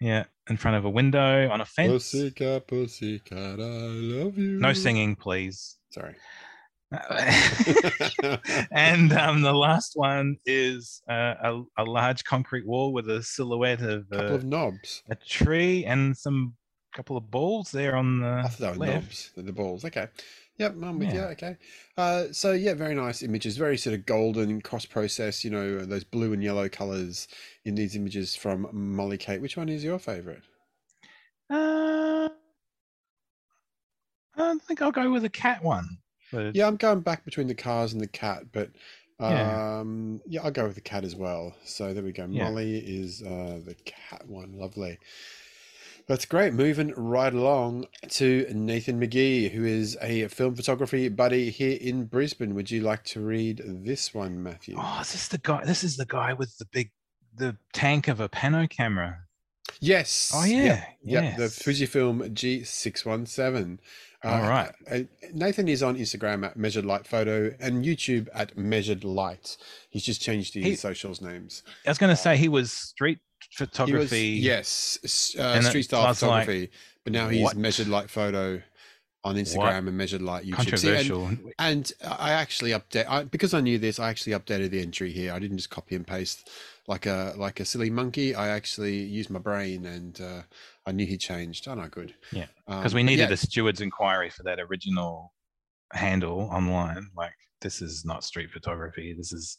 [0.00, 2.12] Yeah, in front of a window on a fence.
[2.12, 4.58] Pussycat, pussycat, I love you.
[4.60, 5.76] No singing, please.
[5.90, 6.14] Sorry.
[8.70, 13.82] and um, the last one is uh, a, a large concrete wall with a silhouette
[13.82, 15.02] of, a couple uh, of knobs.
[15.10, 16.54] a tree and some
[16.94, 18.94] couple of balls there on the I thought they were left.
[18.94, 19.32] knobs.
[19.36, 19.84] The balls.
[19.84, 20.06] Okay.
[20.58, 21.20] Yep, I'm with you.
[21.20, 21.56] Okay.
[21.96, 23.56] Uh, so yeah, very nice images.
[23.56, 25.44] Very sort of golden cross process.
[25.44, 27.28] You know those blue and yellow colors
[27.64, 29.40] in these images from Molly Kate.
[29.40, 30.42] Which one is your favorite?
[31.48, 32.28] Uh,
[34.36, 35.98] I think I'll go with the cat one.
[36.32, 38.70] But Yeah, I'm going back between the cars and the cat, but
[39.20, 39.78] Yeah.
[39.80, 41.54] um, yeah, I'll go with the cat as well.
[41.64, 42.26] So there we go.
[42.28, 42.44] Yeah.
[42.44, 44.52] Molly is uh, the cat one.
[44.58, 44.98] Lovely.
[46.08, 46.54] That's great.
[46.54, 52.54] Moving right along to Nathan McGee, who is a film photography buddy here in Brisbane.
[52.54, 54.76] Would you like to read this one, Matthew?
[54.78, 55.64] Oh, is this the guy?
[55.66, 56.90] This is the guy with the big,
[57.36, 59.18] the tank of a pano camera.
[59.80, 60.32] Yes.
[60.34, 60.86] Oh yeah.
[61.02, 61.44] yeah, Yep, the.
[61.44, 63.78] Fujifilm G617.
[64.24, 64.72] All right.
[64.90, 65.00] uh,
[65.32, 69.56] Nathan is on Instagram at Measured Light Photo and YouTube at Measured Light.
[69.90, 71.62] He's just changed his He- socials names.
[71.86, 74.28] I was going to say he was street He was, photography.
[74.30, 76.70] yes, uh, street style was like, photography,
[77.04, 77.56] but now he's what?
[77.56, 78.62] Measured Light Photo
[79.24, 80.78] on Instagram and Measured Light YouTube.
[80.78, 81.30] See, and- controversial.
[81.58, 83.98] and I actually update I, because I knew this.
[83.98, 85.32] I actually updated the entry here.
[85.32, 86.48] I didn't just copy and paste
[86.86, 88.34] like a like a silly monkey.
[88.34, 90.42] I actually used my brain, and uh,
[90.86, 91.66] I knew he changed.
[91.68, 92.14] Oh no, good.
[92.32, 95.32] Yeah, Um, because we needed yeah, a steward's inquiry for that original
[95.92, 97.08] handle online.
[97.16, 99.14] Like, this is not street photography.
[99.16, 99.58] This is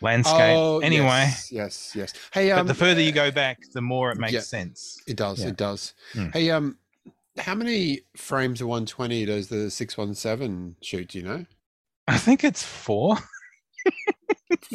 [0.00, 0.56] landscape.
[0.56, 2.12] Oh, anyway, yes, yes, yes.
[2.32, 4.40] Hey, but um, the further you go back, the more it makes yeah.
[4.40, 5.00] sense.
[5.06, 5.40] it does.
[5.40, 5.48] yeah.
[5.48, 5.94] It does.
[6.12, 6.28] Hmm.
[6.32, 6.78] Hey, um,
[7.38, 11.08] how many frames of 120 does the 617 shoot?
[11.08, 11.46] Do you know?
[12.06, 13.18] I think it's four.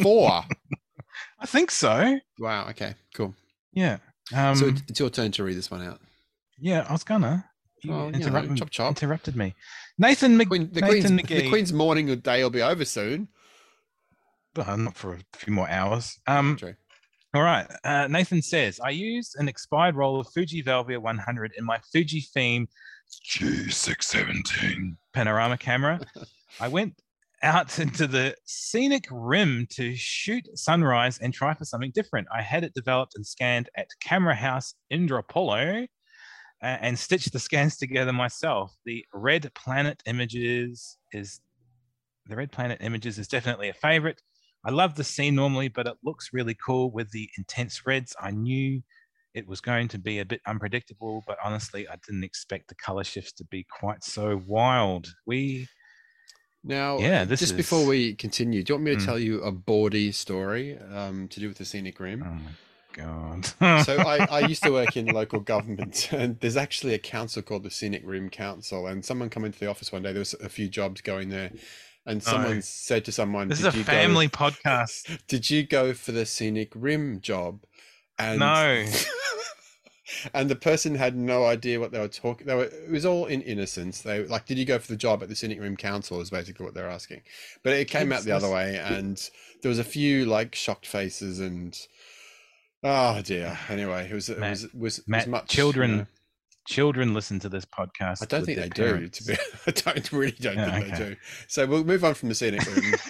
[0.01, 0.43] Four.
[1.39, 2.19] I think so.
[2.39, 2.67] wow.
[2.69, 2.95] Okay.
[3.13, 3.35] Cool.
[3.73, 3.97] Yeah.
[4.33, 5.99] Um, so it's, your turn to read this one out.
[6.59, 7.45] yeah, I was gonna.
[7.89, 8.89] Oh, you know, chop, chop.
[8.89, 9.53] interrupted me.
[9.97, 13.27] Nathan, Mc, Queen, the Nathan Queen's the Queen's morning or day will be over soon.
[14.57, 16.19] Uh, not for a few more hours.
[16.27, 16.75] Um, True.
[17.33, 17.65] All right.
[17.83, 22.67] Uh, Nathan says, I used an expired roll of Fuji Velvia 100 in my Fujifilm
[23.27, 25.99] G617 panorama camera.
[26.59, 27.01] I went
[27.41, 32.27] out into the scenic rim to shoot sunrise and try for something different.
[32.33, 35.87] I had it developed and scanned at Camera House Indooroopilly
[36.63, 38.75] uh, and stitched the scans together myself.
[38.85, 41.41] The red planet images is
[42.27, 44.21] the red planet images is definitely a favorite.
[44.65, 48.15] I love the scene normally, but it looks really cool with the intense reds.
[48.19, 48.81] I knew
[49.33, 53.03] it was going to be a bit unpredictable, but honestly, I didn't expect the color
[53.03, 55.07] shifts to be quite so wild.
[55.25, 55.67] We,
[56.63, 59.05] Now, Yeah, this just before we continue, do you want me to Mm.
[59.05, 62.23] tell you a bawdy story um, to do with the scenic rim?
[62.23, 62.51] oh my
[62.93, 63.45] god!
[63.83, 67.63] so I, I used to work in local government, and there's actually a council called
[67.63, 68.87] the Scenic Rim Council.
[68.87, 70.13] And someone come into the office one day.
[70.13, 71.51] There was a few jobs going there,
[72.05, 75.19] and someone said to someone, this is "Did a you family Go, podcast.
[75.27, 77.63] did you go for the Scenic Rim job?"
[78.19, 78.85] And No.
[80.33, 82.45] and the person had no idea what they were talking.
[82.45, 84.01] They were, it was all in innocence.
[84.01, 86.65] They like, "Did you go for the job at the Scenic Rim Council?" Is basically
[86.65, 87.21] what they're asking.
[87.63, 89.17] But it came out It's the other way, and
[89.61, 91.77] there was a few like shocked faces and.
[92.83, 93.57] Oh dear.
[93.69, 96.05] Anyway, it was it Matt- was it was, it was Matt, much children you know,
[96.67, 98.21] Children listen to this podcast.
[98.23, 98.83] I don't think they do.
[98.83, 99.19] parents.
[99.19, 101.15] To be, I don't really don't Yeah, think they do.
[101.47, 102.93] So we'll move on from the scenic room.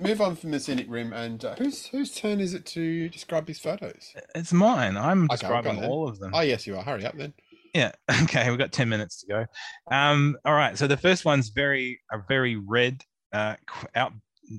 [0.00, 3.46] Move on from the scenic room, and uh, whose whose turn is it to describe
[3.46, 4.12] these photos?
[4.34, 4.96] It's mine.
[4.96, 5.88] I'm Okay, describing then.
[5.90, 6.32] all of them.
[6.34, 6.82] Oh yes, you are.
[6.82, 7.32] Hurry up then.
[7.74, 7.92] Yeah.
[8.24, 8.48] Okay.
[8.50, 9.46] We've got 10 minutes to go.
[9.94, 10.76] Um, all right.
[10.76, 13.54] So the first one's very, a very red, uh,
[13.94, 14.12] out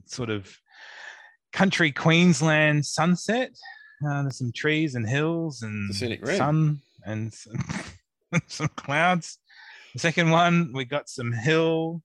[0.06, 0.50] sort of
[1.54, 3.52] country Queensland sunset.
[4.08, 6.38] Uh, there's some trees and hills and The scenic rim.
[6.38, 7.56] sun and some,
[8.48, 9.38] some clouds.
[9.94, 12.02] The second one, we got some hill.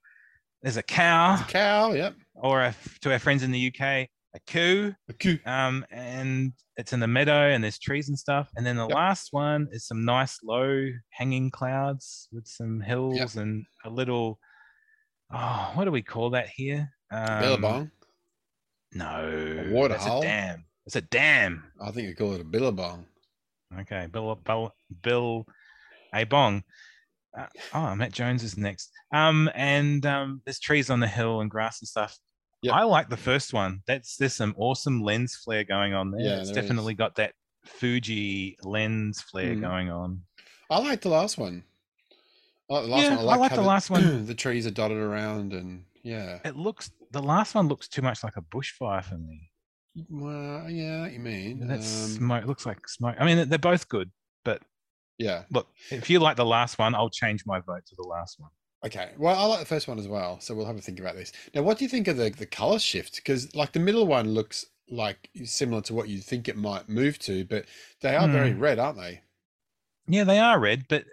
[0.63, 1.93] There's a cow, The cow.
[1.93, 2.15] Yep.
[2.37, 5.39] or a, to our friends in the UK, a coo A coo.
[5.45, 8.49] um, and it's in the meadow and there's trees and stuff.
[8.57, 8.95] And then the Yep.
[8.97, 14.39] last one is some nice low hanging clouds with some hills and a little
[15.33, 16.89] oh, what do we call that here?
[17.11, 17.91] Um, Billabong.
[18.93, 20.21] No, water that's hole?
[20.23, 20.65] a dam.
[20.87, 21.65] It's a dam.
[21.83, 23.07] I think you call it a billabong.
[23.81, 25.47] Okay, Bill Bill Bill
[26.15, 26.63] A Bong.
[27.37, 28.91] Uh, oh, Matt Jones is next.
[29.13, 32.17] Um, and um, there's trees on the hill and grass and stuff.
[32.63, 32.75] Yep.
[32.75, 33.83] I like the first one.
[33.87, 36.21] That's there's some awesome lens flare going on there.
[36.25, 37.33] Yeah, it's there definitely got that
[37.65, 39.61] Fuji lens flare Mm.
[39.61, 40.23] going on.
[40.71, 41.65] I like the last one.
[42.71, 43.19] I like the last Yeah, one.
[43.19, 44.27] I like how the last one.
[44.27, 46.39] the trees are dotted around, and yeah.
[46.45, 49.51] It looks the last one looks too much like a bushfire for me.
[50.09, 51.67] Well, yeah, you mean.
[51.69, 52.45] That's Um, smoke.
[52.47, 53.17] Looks like smoke.
[53.19, 54.11] I mean, they're both good,
[55.19, 55.45] yeah.
[55.51, 58.51] look, if you like the last one, I'll change my vote to the last one.
[58.85, 59.13] Okay.
[59.17, 61.33] Well, I like the first one as well, so we'll have a think about this.
[61.55, 63.17] Now, what do you think of the the color shift?
[63.17, 67.19] Because like the middle one looks like similar to what you think it might move
[67.21, 67.65] to, but
[68.03, 68.61] they are very Hmm.
[68.61, 69.23] red, aren't they?
[70.07, 71.05] Yeah, they are red, but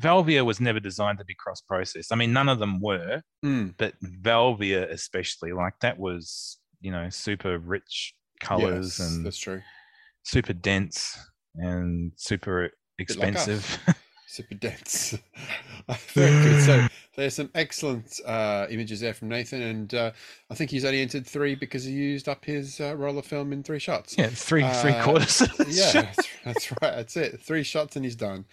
[0.00, 2.12] Velvia was never designed to be cross processed.
[2.12, 3.74] I mean, none of them were, Mm.
[3.76, 9.62] but Velvia especially, like that was, you know, super rich colors Yes, and that's true.
[10.22, 11.18] super dense
[11.56, 13.78] and super like expensive.
[14.26, 15.16] Super dense.
[16.14, 16.62] Very good.
[16.64, 20.10] So there's some excellent uh, images there from Nathan, and uh,
[20.50, 23.52] I think he's only entered three because he used up his uh, roll of film
[23.52, 24.16] in three shots.
[24.18, 25.40] yeah, three three Uh, quarters.
[25.68, 26.96] Yeah, that's, that's right.
[26.96, 27.40] That's it.
[27.42, 28.44] Three shots and he's done.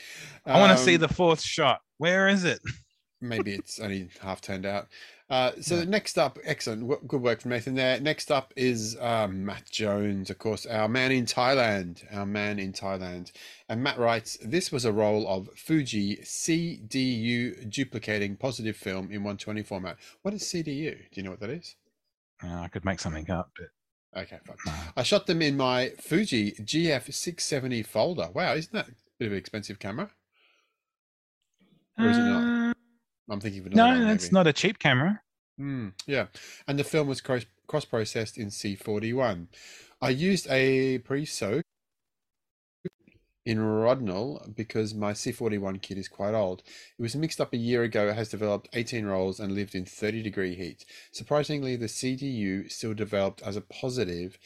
[0.46, 1.82] I want to see Um, the fourth shot.
[1.98, 2.60] Where is it?
[3.20, 4.88] maybe it's only half turned out.
[5.32, 8.02] Uh, so next up, excellent, good work from Nathan there.
[8.02, 12.74] Next up is uh, Matt Jones, of course, our man in Thailand, our man in
[12.74, 13.32] Thailand.
[13.70, 19.64] And Matt writes, this was a roll of Fuji CDU duplicating positive film in 120
[19.64, 19.96] format.
[20.22, 20.98] What is CDU?
[20.98, 21.76] Do you know what that is?
[22.44, 23.70] Uh, I could make something up, but
[24.14, 24.76] Okay, fine.
[24.98, 28.30] I shot them in my Fuji GF670 folder.
[28.34, 30.10] Wow, isn't that a bit of an expensive camera?
[31.98, 32.61] Or is it not?
[33.32, 34.24] I'm thinking of another no, maybe.
[34.32, 35.22] not a cheap camera.
[35.60, 36.28] Mm, yeah,
[36.68, 39.48] and the film was cross cross processed in C41.
[40.02, 41.64] I used a pre soak
[43.46, 46.62] in Rodinal because my C41 kit is quite old.
[46.98, 49.86] It was mixed up a year ago, it has developed 18 rolls and lived in
[49.86, 50.86] 30 degree heat.
[51.12, 54.38] Surprisingly, the CDU still developed as a positive,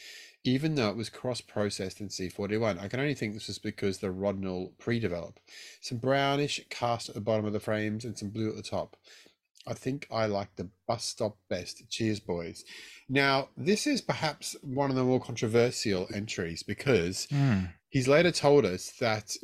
[0.46, 2.80] even though it was cross processed in C41.
[2.80, 5.42] I can only think this was because the Rodinal pre developed.
[5.82, 8.96] Some brownish cast at the bottom of the frames and some blue at the top.
[9.68, 11.90] I think I like the bus stop best.
[11.90, 12.64] Cheers, boys.
[13.10, 17.66] Now, this is perhaps one of the more controversial entries because Hmm.
[17.90, 19.36] he's later told us that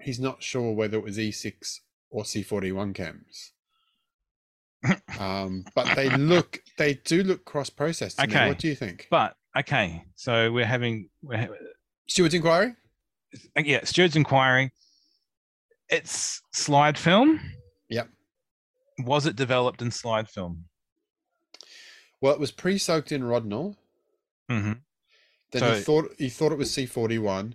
[0.00, 3.50] he's not sure whether it was E6 or C41 cams.
[5.18, 8.20] um, but they look, they do look cross processed.
[8.20, 8.46] Okay.
[8.46, 9.08] What do you think?
[9.10, 11.48] But okay, so we're having we're ha-
[12.08, 12.74] Steward's inquiry?
[13.56, 14.70] uh, yeah, Steward's Inquiry.
[15.88, 17.40] It's slide film.
[17.90, 18.08] Yep.
[19.00, 20.64] Was it developed in slide film?
[22.20, 23.76] Well, it was pre soaked in Rodinal.
[24.48, 24.72] hmm
[25.52, 27.54] Then So- he thought he thought it was C41,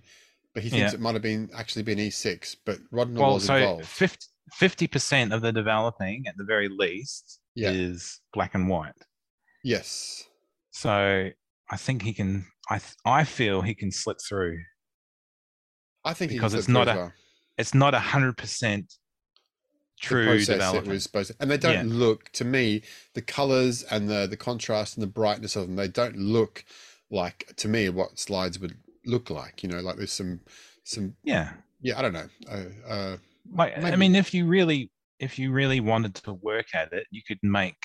[0.53, 0.95] but he thinks Yeah.
[0.95, 2.55] it might have been actually been E6.
[2.65, 3.85] But Rodinal Well, was so involved.
[4.53, 7.71] 50 percent of the developing, at the very least, Yeah.
[7.71, 8.95] is black and white.
[9.63, 10.25] Yes.
[10.71, 11.31] So
[11.69, 12.45] I think he can.
[12.69, 14.60] I I feel he can slip through.
[16.03, 17.13] I think Because it's not a- well.
[17.58, 18.93] It's not a hundred percent
[19.99, 20.88] true development.
[20.88, 21.95] was supposed to, and they don't Yeah.
[21.95, 22.84] look to me
[23.15, 26.63] the colors and the the contrast and the brightness of them they don't look
[27.12, 30.39] like to me what slides would look like you know like there's some
[30.86, 31.51] some yeah,
[31.82, 33.17] yeah i don't know uh, uh
[33.51, 37.21] like I mean, if you really, if you really wanted to work at it, you
[37.27, 37.77] could make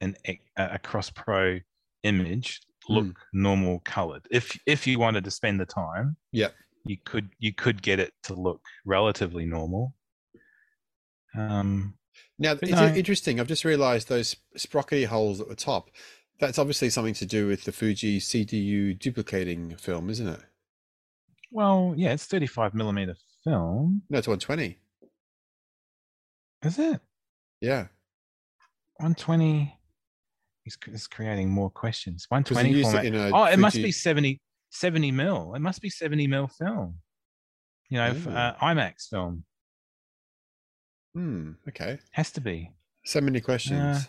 [0.00, 0.16] an
[0.56, 1.58] a cross pro
[2.02, 3.14] image look Mm.
[3.32, 4.26] normal colored.
[4.30, 6.48] If if you wanted to spend the time, yeah,
[6.84, 9.94] you could you could get it to look relatively normal.
[11.36, 11.98] Um,
[12.38, 12.86] now it's no.
[12.94, 15.90] interesting i've just realized those sprockety holes at the top
[16.40, 20.40] that's obviously something to do with the fuji cdu duplicating film isn't it
[21.52, 24.78] well, yeah, it's thirty-five millimeter film, no it's 120
[26.62, 27.00] is it?
[27.60, 27.88] yeah
[28.98, 29.75] 120
[30.66, 32.26] he's, he's creating more questions.
[32.28, 36.26] they 120 used it oh it must be 70 70 mil it must be 70
[36.26, 36.96] mil film
[37.88, 39.44] you know uh, imax film
[41.14, 42.72] hmm okay has to be
[43.04, 44.00] so many questions Uh,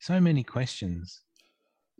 [0.00, 1.20] so many questions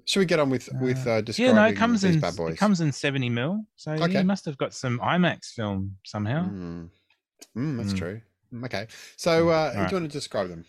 [0.06, 2.54] should we get on with with uh yeah no it comes these in bad boys
[2.54, 4.18] it comes in 70 mil so yeah, Okay.
[4.20, 6.88] he must have got some imax film somehow Mm.
[7.56, 7.98] Mm, that's Mm.
[7.98, 8.20] true.
[8.52, 8.86] Mm, Okay.
[9.16, 9.88] So, uh, Alright.
[9.90, 10.64] do you want to describe them?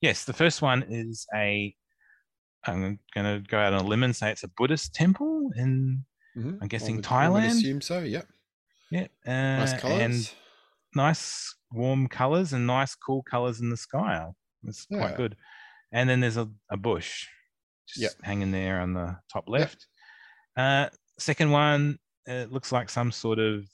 [0.00, 1.74] yes the first one is a
[2.66, 6.04] i'm going to go out on a limb and say it's a buddhist temple in
[6.36, 6.58] Mhm.
[6.62, 7.32] I'm guessing I would- I Thailand?
[7.32, 7.98] would assume so.
[8.00, 8.28] Yep.
[8.90, 10.00] yeah uh, Nice colors.
[10.02, 10.30] and
[10.94, 14.26] nice warm colors and nice cool colors in the sky.
[14.64, 14.98] It's Yeah.
[14.98, 15.36] quite good.
[15.92, 17.26] And then there's a, a bush
[17.88, 18.12] just Yep.
[18.24, 19.86] hanging there on the top left.
[20.56, 23.64] Uh, second one, it looks like some sort of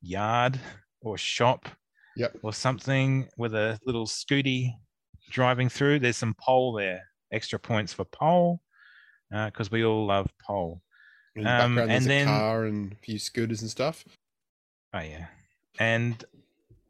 [0.00, 0.58] yard
[1.00, 1.68] or shop
[2.16, 2.36] Yep.
[2.42, 4.70] or something with a little scooty
[5.30, 5.98] driving through.
[5.98, 7.02] There's some pole there.
[7.34, 8.60] Extra points for pole
[9.30, 10.80] because we all love pole.
[11.34, 14.04] The Um, and a then- car and a few scooters and stuff.
[14.94, 15.26] Oh yeah,
[15.80, 16.24] and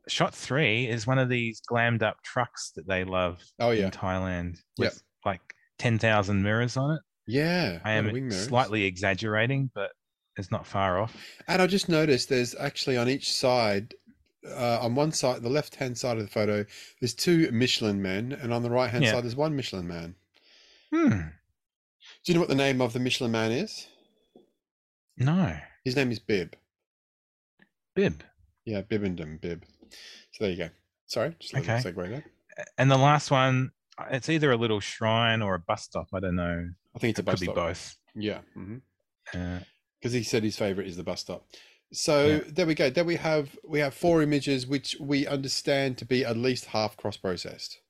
[0.07, 3.91] shot three is one of these glammed up trucks that they love Oh yeah, in
[3.91, 4.93] Thailand Yep.
[4.93, 5.41] with like
[5.79, 7.01] ten thousand mirrors on it.
[7.27, 7.79] yeah.
[7.85, 9.93] I am slightly exaggerating, but
[10.37, 11.17] it's not far off.
[11.49, 13.95] And I just noticed there's actually on each side,
[14.47, 16.67] uh, on one side, the left hand side of the photo,
[17.01, 19.13] there's two Michelin men, and on the right hand Yeah.
[19.13, 20.17] side, there's one Michelin man.
[20.95, 21.29] Hmm.
[22.25, 23.89] Do you know what the name of the Michelin man is?
[25.17, 26.55] No, His name is Bib.
[27.95, 28.23] bib.
[28.65, 29.65] Yeah, Bibendum, Bib.
[30.33, 30.71] So there you go.
[31.07, 31.77] Sorry, just a Okay.
[31.79, 32.25] segue there.
[32.79, 33.71] And the last one,
[34.11, 36.09] it's either a little shrine or a bus stop.
[36.15, 36.71] I don't know.
[36.95, 37.55] I think it's a It bus could be stop.
[37.57, 37.97] both.
[38.15, 38.41] Yeah,
[39.33, 41.47] because Uh, he said his favorite is the bus stop.
[41.93, 42.41] So Yeah.
[42.49, 42.91] there we go.
[42.91, 46.97] There we have we have four images which we understand to be at least half
[46.97, 47.81] cross processed.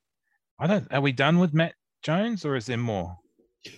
[0.59, 0.91] I don't.
[0.91, 3.17] Are we done with Matt Jones, or is there more?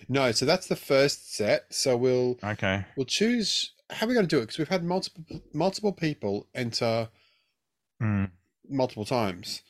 [0.09, 1.73] No, so that's the first set.
[1.73, 2.85] So we'll Okay.
[2.97, 6.47] we'll choose how are we going to do it because we've had multiple multiple people
[6.53, 7.09] enter
[8.01, 8.25] Hmm.
[8.69, 9.61] multiple times.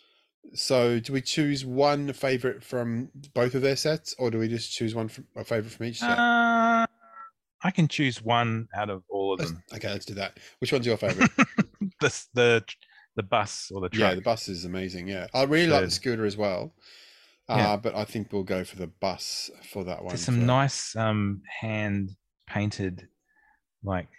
[0.53, 4.71] So do we choose one favorite from both of their sets, or do we just
[4.71, 6.17] choose one from a favorite from each set?
[6.17, 6.87] Uh,
[7.63, 9.63] I can choose one out of all of Let's- them.
[9.75, 10.39] okay, let's do that.
[10.59, 11.29] Which one's your favorite?
[12.01, 12.65] the the
[13.15, 14.09] the bus or the truck.
[14.11, 15.07] yeah, the bus is amazing.
[15.07, 16.73] Yeah, I really like the scooter as well.
[17.49, 17.75] Uh, Yeah.
[17.77, 20.09] but I think we'll go for the bus for that one.
[20.09, 22.11] There's some for- nice um hand
[22.47, 23.07] painted
[23.83, 24.09] like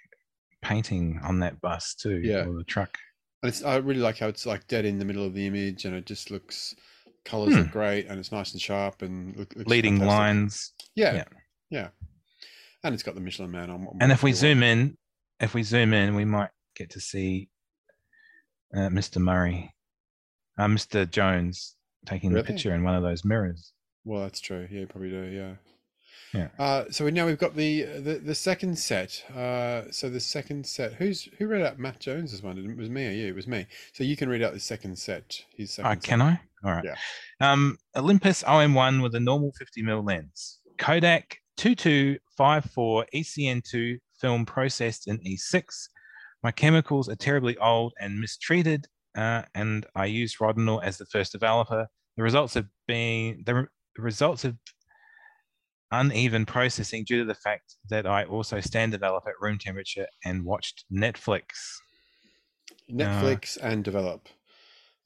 [0.62, 2.20] painting on that bus too.
[2.22, 2.46] Yeah.
[2.46, 2.96] Or the truck.
[3.42, 5.84] And it's, I really like how it's like dead in the middle of the image,
[5.84, 6.74] and it just looks
[7.24, 7.60] colors Hmm.
[7.60, 10.18] look great, and it's nice and sharp, and look, Leading fantastic.
[10.18, 10.72] lines.
[10.96, 11.24] Yeah, Yeah.
[11.70, 11.88] yeah,
[12.82, 13.86] and it's got the Michelin Man on.
[14.00, 14.96] And if we zoom in,
[15.38, 17.48] if we zoom in, we might get to see
[18.74, 19.20] uh, Mr.
[19.20, 19.74] Murray,
[20.58, 21.08] uh, Mr.
[21.08, 21.76] Jones
[22.06, 22.42] taking Really?
[22.42, 23.72] the picture in one of those mirrors.
[24.04, 24.66] Well, that's true.
[24.70, 25.24] Yeah, you probably do.
[25.24, 25.54] Yeah.
[26.34, 26.48] Yeah.
[26.58, 29.24] Uh, so we now we've got the the, the second set.
[29.34, 30.94] Uh, so the second set.
[30.94, 32.58] Who's who read out Matt Jones's one?
[32.58, 33.28] It was me or you?
[33.28, 33.66] It was me.
[33.94, 35.40] So you can read out the second set.
[35.56, 35.90] His second.
[35.90, 36.02] Oh, set.
[36.02, 36.40] can I?
[36.64, 36.84] All right.
[36.84, 36.96] Yeah.
[37.40, 40.58] Um, Olympus OM1 with a normal 50 mm lens.
[40.76, 45.88] Kodak 2254 ECN2 E film processed in E6.
[46.42, 48.86] My chemicals are terribly old and mistreated,
[49.18, 51.88] uh, and I used Rodinal as the first developer.
[52.16, 53.66] The results have been the, re-
[53.96, 54.56] the results of
[55.90, 60.44] uneven processing due to the fact that I also stand develop at room temperature and
[60.44, 61.42] watched Netflix.
[62.90, 64.28] Netflix and develop.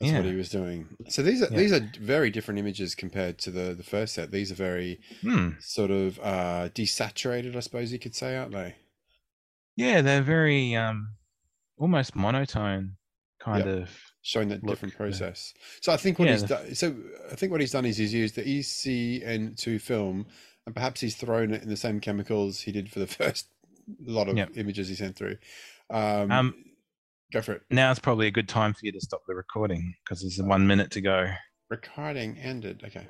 [0.00, 0.96] That's what he was doing.
[1.08, 1.56] So these are Yeah.
[1.58, 4.32] these are very different images compared to the the first set.
[4.32, 5.50] These are very Hmm.
[5.60, 8.74] sort of uh, desaturated, I suppose you could say, aren't they?
[9.76, 11.16] Yeah, they're very um
[11.78, 12.96] almost monotone
[13.42, 13.90] kind of.
[14.22, 14.98] showing that look, different yeah.
[14.98, 15.52] process.
[15.80, 16.74] So I think what Yeah, he's done.
[16.74, 16.94] So
[17.30, 20.26] I think what he's done is he's used the ECN2 film,
[20.66, 23.48] and perhaps he's thrown it in the same chemicals he did for the first
[24.06, 24.50] lot of Yep.
[24.56, 25.36] images he sent through.
[25.90, 26.54] Um, Um,
[27.32, 27.62] go for it.
[27.70, 30.66] Now it's probably a good time for you to stop the recording because there's one
[30.66, 31.30] minute to go.
[31.68, 32.82] Recording ended.
[32.86, 33.08] Okay.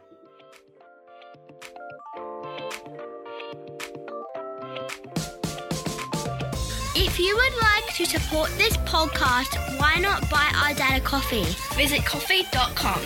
[6.94, 11.44] If you would like to support this podcast, why not buy our dad a coffee?
[11.76, 13.00] Visit ko-fi.com.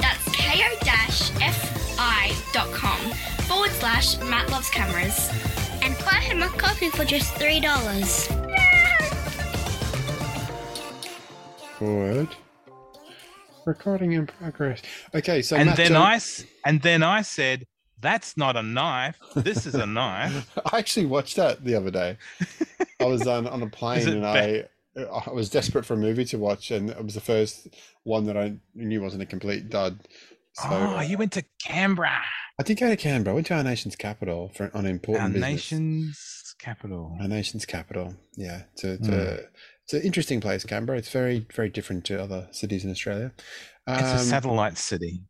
[0.00, 0.24] That's
[1.96, 2.98] ko-fi.com
[3.46, 5.28] forward slash Matt Loves Cameras.
[5.82, 7.62] And buy him a coffee for just $3.
[11.78, 12.28] Forward.
[13.64, 14.82] Recording in progress.
[15.14, 17.64] Okay, so and Matt then Jones- I s- and then I said,
[18.02, 19.16] "That's not a knife.
[19.34, 22.18] This is a knife." I actually watched that the other day.
[23.00, 24.64] I was on, on a plane and I
[24.96, 27.68] I was desperate for a movie to watch, and it was the first
[28.04, 30.00] one that I knew wasn't a complete dud.
[30.54, 32.20] So oh, you went to Canberra,
[32.60, 33.32] I did go to Canberra.
[33.32, 35.50] I went to our nation's capital for an important our business.
[35.50, 37.16] nation's capital.
[37.22, 38.14] Our nation's capital.
[38.36, 39.44] Yeah, to, to, Hmm.
[39.84, 40.98] it's an interesting place, Canberra.
[40.98, 43.32] It's very very different to other cities in Australia.
[43.88, 45.22] It's a Um, satellite city.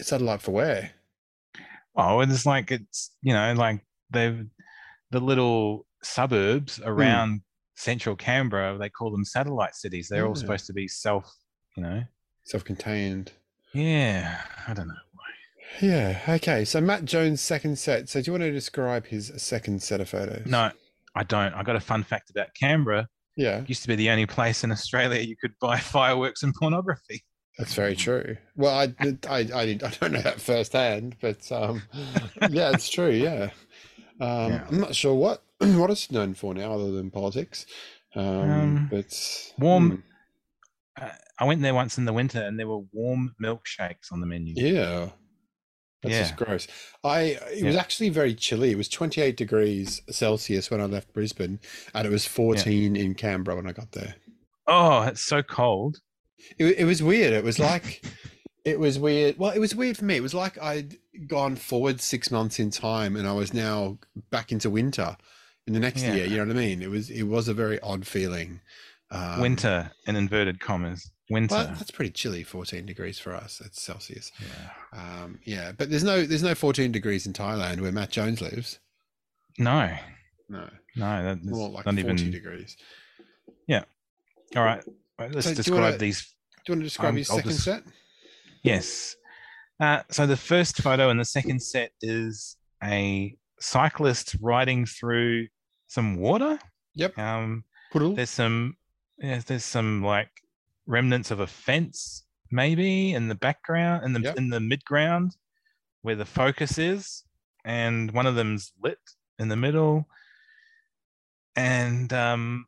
[0.00, 0.90] satellite for where?
[1.96, 4.44] Oh, it's like it's you know like they've
[5.10, 6.88] the little suburbs Hmm.
[6.88, 7.40] around
[7.76, 8.76] central Canberra.
[8.78, 10.08] They call them satellite cities.
[10.08, 11.32] They're all supposed to be self,
[11.76, 12.02] you know.
[12.44, 13.32] Self-contained.
[13.72, 14.94] Yeah, I don't know.
[15.80, 16.20] Yeah.
[16.28, 16.64] Okay.
[16.64, 18.08] So Matt Jones' second set.
[18.08, 20.46] So do you want to describe his second set of photos?
[20.46, 20.70] No,
[21.16, 21.52] I don't.
[21.54, 23.08] I got a fun fact about Canberra.
[23.36, 26.54] Yeah, It used to be the only place in Australia you could buy fireworks and
[26.54, 27.24] pornography.
[27.58, 28.36] That's very true.
[28.56, 28.94] Well, I
[29.28, 31.82] I I, I don't know that firsthand, but um,
[32.50, 33.10] yeah, it's true.
[33.10, 33.50] Yeah.
[34.20, 34.66] Um, Yeah.
[34.68, 37.66] I'm not sure what what it's known for now, other than politics.
[38.14, 39.90] Um, Um, but warm-
[40.98, 44.20] hmm, Uh, I went there once in the winter, and there were warm milkshakes on
[44.20, 44.54] the menu.
[44.56, 45.10] yeah,
[46.02, 46.68] that's just gross.
[47.02, 48.70] I it was actually very chilly.
[48.70, 51.58] It was 28 degrees Celsius when I left Brisbane,
[51.92, 54.14] and it was 14 in Canberra when I got there.
[54.68, 55.98] Oh, it's so cold.
[56.58, 57.32] It, it was weird.
[57.32, 58.02] It was like
[58.64, 59.38] it was weird.
[59.38, 60.16] Well, it was weird for me.
[60.16, 63.98] It was like I'd gone forward six months in time, and I was now
[64.30, 65.16] back into winter
[65.66, 66.14] in the next Yeah.
[66.14, 66.26] year.
[66.26, 66.82] You know what I mean?
[66.82, 68.60] It was it was a very odd feeling.
[69.10, 71.10] Um, winter in inverted commas.
[71.30, 71.54] Winter.
[71.54, 72.42] Well, that's pretty chilly.
[72.42, 73.62] 14 degrees for us.
[73.64, 74.30] It's Celsius.
[74.40, 74.98] Yeah.
[75.22, 78.78] Um, yeah, but there's no there's no 14 degrees in Thailand where Matt Jones lives.
[79.58, 79.96] No,
[80.48, 82.30] No, no, that's more like not 40 even.
[82.30, 82.76] degrees.
[83.66, 83.84] Yeah.
[84.56, 84.82] All right,
[85.18, 86.33] right, let's So describe wanna- these.
[86.64, 87.82] Do you want to describe Um, your second just- set?
[88.62, 89.16] Yes.
[89.80, 95.48] Uh, so the first photo in the second set is a cyclist riding through
[95.88, 96.58] some water.
[96.94, 97.18] Yep.
[97.18, 98.76] Um, there's some,
[99.18, 100.30] yeah, there's some like
[100.86, 104.36] remnants of a fence maybe in the background, in the Yep.
[104.36, 105.32] in the midground,
[106.02, 107.24] where the focus is,
[107.64, 108.98] and one of them's lit
[109.38, 110.08] in the middle,
[111.56, 112.66] and um,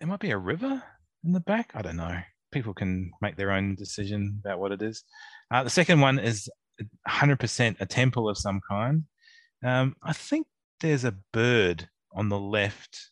[0.00, 0.82] it might be a river
[1.24, 1.70] in the back.
[1.74, 2.20] I don't know.
[2.56, 5.04] People can make their own decision about what it is.
[5.50, 6.48] Uh, the second one is
[7.06, 9.04] 100% a temple of some kind.
[9.62, 10.46] Um, I think
[10.80, 13.10] there's a bird on the left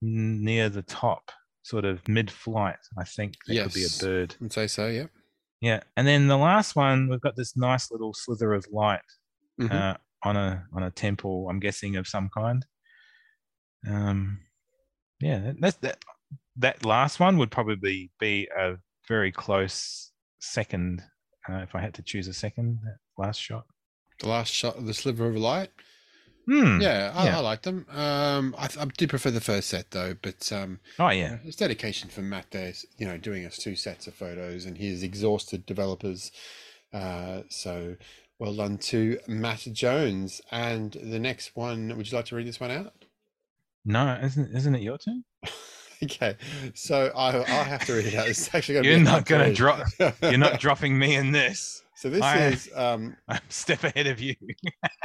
[0.00, 1.32] near the top,
[1.64, 2.78] sort of mid-flight.
[2.98, 4.34] I think there could be a bird.
[4.42, 4.86] I'd say so.
[4.86, 5.06] Yeah.
[5.60, 9.00] Yeah, and then the last one, we've got this nice little slither of light
[9.60, 9.70] Mhm.
[9.70, 11.48] uh, on a on a temple.
[11.50, 12.64] I'm guessing of some kind.
[13.86, 14.40] Um,
[15.20, 16.02] yeah, that's that.
[16.56, 18.74] That last one would probably be a
[19.08, 21.02] very close second
[21.48, 22.80] uh, if I had to choose a second.
[22.84, 23.66] That last shot.
[24.20, 25.70] the last shot of the sliver of light.
[26.48, 26.80] Hmm.
[26.80, 27.38] Yeah, I, Yeah.
[27.38, 27.86] I like them.
[27.90, 31.38] Um, I, I do prefer the first set though, but um, Oh yeah.
[31.44, 32.72] it's dedication from Matt there.
[32.98, 36.30] You know, doing us two sets of photos, and he his exhausted developers.
[36.92, 37.96] Uh, so
[38.38, 40.40] well done to Matt Jones.
[40.52, 42.92] And the next one, would you like to read this one out?
[43.84, 45.24] No, isn't isn't it your turn?
[46.04, 46.36] Okay,
[46.74, 48.28] so I I have to read it out.
[48.28, 49.56] It's actually going to You're not gonna read.
[49.56, 49.86] drop-
[50.22, 51.82] You're not dropping me in this.
[51.94, 54.34] So this I- is um, I'm a step ahead of you.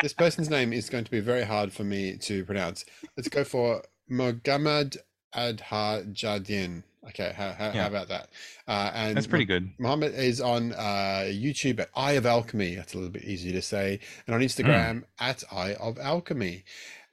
[0.02, 2.84] this person's name is going to be very hard for me to pronounce.
[3.16, 4.98] Let's go for Mogammed
[5.34, 6.84] Adhar Jardin.
[7.08, 7.82] Okay, how, how, Yeah.
[7.82, 8.30] how about that?
[8.68, 9.72] Uh, and That's pretty good.
[9.80, 12.76] Mohammed is on uh, YouTube at Eye of Alchemy.
[12.76, 14.00] That's a little bit easier to say.
[14.28, 14.46] And on Hmm.
[14.46, 16.64] Instagram at Eye of Alchemy.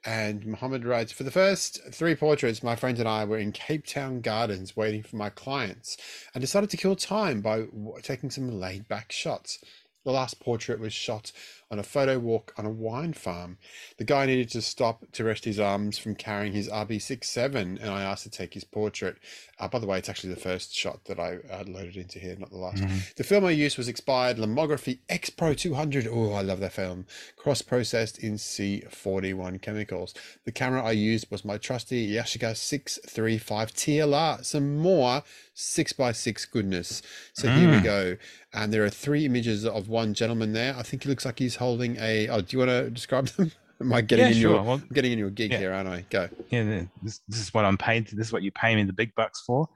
[0.05, 3.85] And Mohammed writes For the first three portraits, my friend and I were in Cape
[3.85, 5.97] Town Gardens waiting for my clients
[6.33, 9.59] and decided to kill time by w- taking some laid back shots.
[10.05, 11.33] The last portrait was shot
[11.71, 13.57] on a photo walk on a wine farm.
[13.97, 18.01] The guy needed to stop to rest his arms from carrying his RB67, and I
[18.03, 19.17] asked to take his portrait.
[19.59, 22.35] Uh, by the way, it's actually the first shot that I uh, loaded into here,
[22.39, 22.81] not the last.
[22.81, 23.13] Mhm.
[23.15, 26.07] The film I used was expired Lomography X Pro 200.
[26.07, 27.05] Oh, I love that film.
[27.35, 30.13] Cross processed in C41 chemicals.
[30.45, 34.43] The camera I used was my trusty Yashica 635 TLR.
[34.43, 35.23] Some more
[35.55, 37.01] 6x6 goodness.
[37.33, 37.83] So here we Mm.
[37.83, 38.17] go.
[38.53, 40.75] And there are three images of one gentleman there.
[40.75, 42.27] I think he looks like he's holding a.
[42.29, 43.51] Oh, do you want to describe them?
[43.81, 44.51] Am I getting Yeah, in sure.
[44.55, 45.59] your Well, getting in your gig Yeah.
[45.59, 46.05] here, aren't I?
[46.09, 46.27] Go.
[46.49, 48.07] yeah, this, this is what I'm paid.
[48.07, 49.69] This is what you pay me the big bucks for.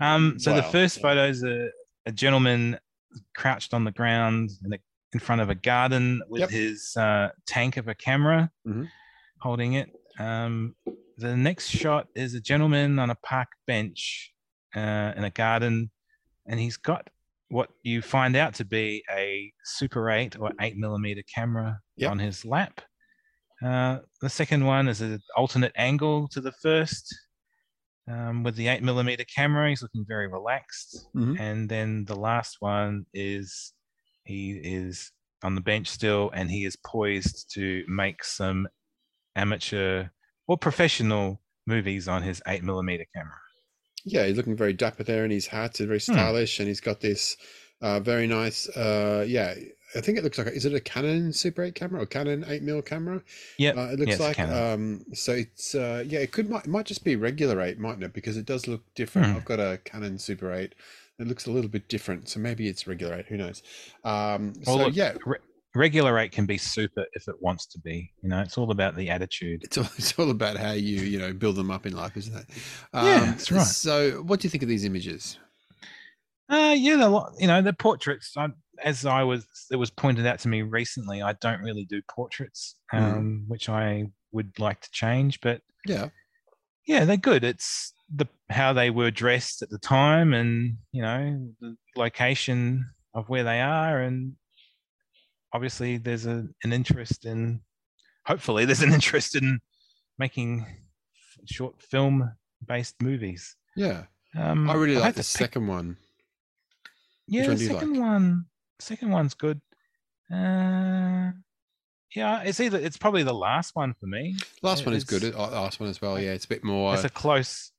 [0.00, 1.68] Um, so the first photo is a,
[2.06, 2.78] a gentleman
[3.34, 4.78] crouched on the ground in, a,
[5.12, 6.50] in front of a garden with Yep.
[6.50, 8.88] his uh, tank of a camera, Mhm.
[9.40, 9.88] holding it.
[10.20, 10.76] Um,
[11.18, 14.32] the next shot is a gentleman on a park bench
[14.76, 15.90] uh, in a garden,
[16.46, 17.10] and he's got
[17.50, 22.10] what you find out to be a Super 8 or 8 millimeter camera Yep.
[22.10, 22.80] on his lap.
[23.62, 27.14] Uh, the second one is an alternate angle to the first
[28.08, 29.68] um, with the 8 millimeter camera.
[29.68, 31.06] He's looking very relaxed.
[31.14, 31.38] Mhm.
[31.38, 33.72] And then the last one is
[34.24, 38.66] he is on the bench still and he is poised to make some
[39.36, 40.08] amateur
[40.46, 43.36] or professional movies on his 8 millimeter camera.
[44.04, 45.76] Yeah, he's looking very dapper there in his hat.
[45.76, 46.12] He's very Hmm.
[46.12, 47.36] stylish, and he's got this
[47.82, 48.68] uh, very nice.
[48.68, 49.54] Uh, yeah,
[49.94, 52.62] I think it looks like is it a Canon Super 8 camera or Canon 8
[52.62, 53.22] mm camera?
[53.58, 54.38] Yeah, Uh, it looks a like
[54.74, 58.04] um, so it's uh, yeah, it could might, it might just be regular 8, mightn't
[58.04, 58.12] it?
[58.12, 59.28] Because it does look different.
[59.28, 59.36] Hmm.
[59.36, 60.74] I've got a Canon Super 8.
[61.18, 63.26] It looks a little bit different, so maybe it's regular 8.
[63.26, 63.62] Who knows?
[64.04, 65.38] Um, Well, so look, yeah, re-
[65.74, 68.12] regular rate can be super if it wants to be.
[68.22, 69.62] You know, it's all about the attitude.
[69.64, 72.36] it's all, it's all about how you you know build them up in life, isn't
[72.36, 72.46] it?
[72.94, 73.66] Yeah, that's right.
[73.66, 75.38] So, what do you think of these images?
[76.48, 78.32] Uh, yeah, they're, lo- you know, they're portraits.
[78.36, 78.48] I,
[78.82, 82.74] as I was, it was pointed out to me recently, I don't really do portraits,
[82.92, 82.98] Mm.
[82.98, 85.40] um, which I would like to change.
[85.40, 86.08] But Yeah.
[86.86, 87.44] yeah, they're good.
[87.44, 93.28] It's the how they were dressed at the time, and you know the location of
[93.28, 94.32] where they are, and
[95.52, 97.60] obviously there's a, an interest in.
[98.26, 99.60] Hopefully, there's an interest in
[100.18, 100.66] making
[101.46, 102.32] short film
[102.66, 103.56] based movies.
[103.76, 104.04] Yeah.
[104.36, 105.96] Um, I really I'd like the pick- second one.
[107.26, 108.00] Yeah, the second like?
[108.00, 108.44] one.
[108.78, 109.60] Second one's good.
[110.32, 111.30] Uh,
[112.14, 114.36] yeah, it's either it's probably the last one for me.
[114.62, 115.34] Last It- one is good.
[115.34, 116.18] uh, Last one as well.
[116.20, 116.94] Yeah, it's a bit more.
[116.94, 117.72] it's a close.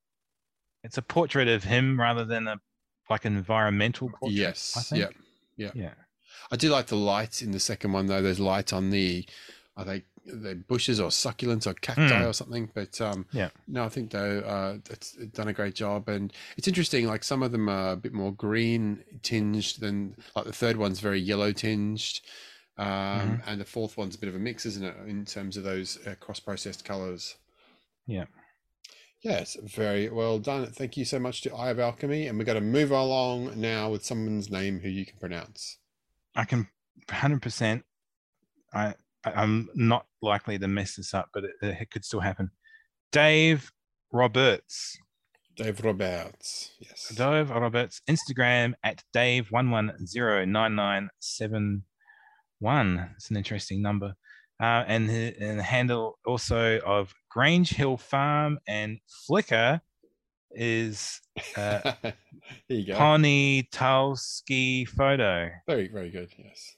[0.83, 2.59] It's a portrait of him rather than a
[3.09, 4.37] like environmental portrait.
[4.37, 4.87] I yes.
[4.89, 5.15] think.
[5.57, 5.71] Yeah.
[5.75, 5.93] Yeah.
[6.51, 8.21] I do like the lights in the second one though.
[8.21, 9.25] There's light on the,
[9.77, 12.29] are they they bushes or succulents or cacti Mm.
[12.29, 12.69] or something?
[12.75, 13.49] But um, Yeah.
[13.67, 17.07] no, I think though uh, it's done a great job, and it's interesting.
[17.07, 20.99] Like some of them are a bit more green tinged than like the third one's
[20.99, 22.21] very yellow tinged,
[22.77, 23.49] um, Mm-hmm.
[23.49, 25.97] and the fourth one's a bit of a mix, isn't it, in terms of those
[26.05, 27.35] uh, cross processed colors?
[28.05, 28.25] Yeah.
[29.21, 30.65] Yes, very well done.
[30.71, 33.89] Thank you so much to Eye of Alchemy, and we're going to move along now
[33.89, 35.77] with someone's name who you can pronounce.
[36.35, 36.67] I can
[37.07, 37.83] 100%.
[38.73, 42.49] I I'm not likely to mess this up, but it, it could still happen.
[43.11, 43.71] Dave
[44.11, 44.97] Roberts.
[45.55, 46.71] Dave Roberts.
[46.79, 47.13] Yes.
[47.15, 51.81] Dave Roberts, Instagram at Dave110997.
[53.15, 54.15] It's an interesting number.
[54.61, 59.81] Uh, and, and the handle also of Grange Hill Farm and Flickr
[60.55, 61.21] is
[61.57, 62.13] uh, there
[62.67, 62.95] you go.
[62.95, 65.49] Pony Talski Photo.
[65.67, 66.29] Very, very good.
[66.37, 66.75] Yes.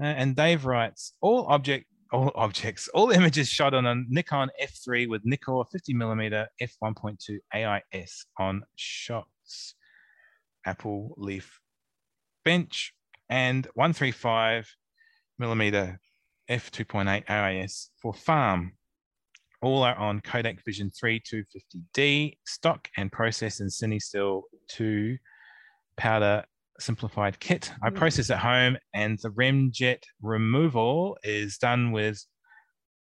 [0.00, 5.08] Uh, and Dave writes, all object, all objects, all images shot on a Nikon F3
[5.08, 9.74] with Nikkor 50mm f1.2 AIS on shots,
[10.64, 11.60] Apple Leaf
[12.44, 12.94] bench,
[13.28, 14.74] and 135
[15.38, 16.00] millimeter
[16.50, 18.72] f2.8 AIS for farm.
[19.62, 25.18] All are on Kodak Vision 3 250D stock and process in CineStill 2
[25.96, 26.44] powder
[26.78, 27.70] simplified kit.
[27.82, 27.96] I Mm.
[27.96, 32.24] process at home, and the remjet removal is done with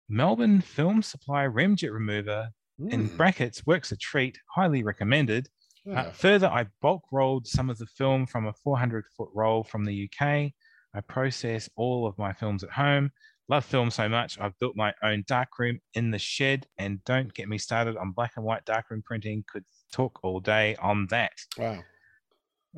[0.09, 2.49] Melbourne Film Supply remjet remover
[2.91, 3.65] in Mm, brackets.
[3.67, 4.39] Works a treat.
[4.55, 5.49] Highly recommended.
[5.89, 9.85] Uh, further, I bulk rolled some of the film from a 400 foot roll from
[9.85, 10.55] the UK.
[10.95, 13.13] I process all of my films at home.
[13.51, 16.67] Love film so much, I've built my own darkroom in the shed.
[16.77, 19.45] And don't get me started on black and white darkroom printing.
[19.51, 21.33] Could talk all day on that.
[21.57, 21.83] Wow.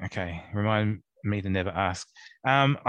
[0.04, 2.08] Okay, remind me to never ask.
[2.46, 2.78] Um,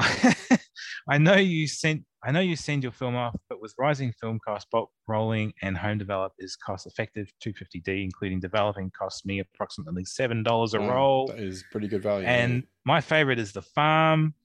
[1.09, 2.05] I know you sent.
[2.23, 5.75] I know you send your film off, but with rising film costs, bulk rolling and
[5.75, 7.33] home develop is cost effective.
[7.43, 11.27] 250D, including developing, costs me approximately seven dollars a Wow, roll.
[11.27, 12.27] That is pretty good value.
[12.27, 14.35] And my favorite is the farm.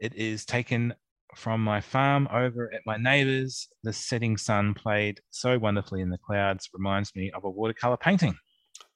[0.00, 0.94] It is taken
[1.36, 3.68] from my farm over at my neighbor's.
[3.82, 8.36] The setting sun played so wonderfully in the clouds reminds me of a watercolor painting.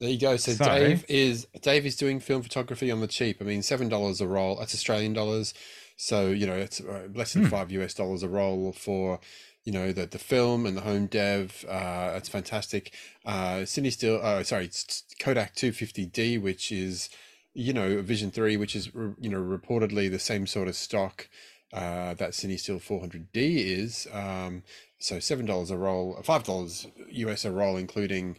[0.00, 0.36] there you go.
[0.36, 3.38] So, So- Dave is Dave is doing film photography on the cheap.
[3.40, 4.56] I mean, seven dollars a roll.
[4.56, 5.54] That's Australian dollars.
[5.96, 7.50] So you know, it's uh, less than Hmm.
[7.50, 9.20] five US dollars a roll for
[9.64, 11.64] you know the the film and the home dev.
[11.68, 12.92] Uh, that's fantastic.
[13.26, 14.18] Uh, CineStill.
[14.22, 17.10] Oh, sorry, it's Kodak 250D, which is
[17.52, 18.86] you know Vision Three, which is
[19.20, 21.28] you know reportedly the same sort of stock
[21.72, 24.06] uh, that CineStill 400D is.
[24.12, 24.62] Um,
[24.98, 28.38] so seven dollars a roll, five dollars US a roll, including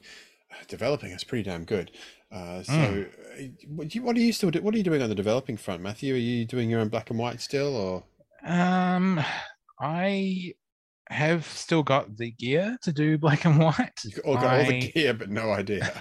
[0.51, 1.09] uh, developing.
[1.11, 1.91] That's pretty damn good.
[2.31, 3.53] Uh, so, Mm.
[3.67, 5.57] what, do you, what are you still do, What are you doing on the developing
[5.57, 6.13] front, Matthew?
[6.13, 8.03] Are you doing your own black and white still, or
[8.45, 9.19] Um,
[9.79, 10.53] I
[11.09, 13.99] have still got the gear to do black and white.
[14.05, 15.91] you've all got all the gear but no idea?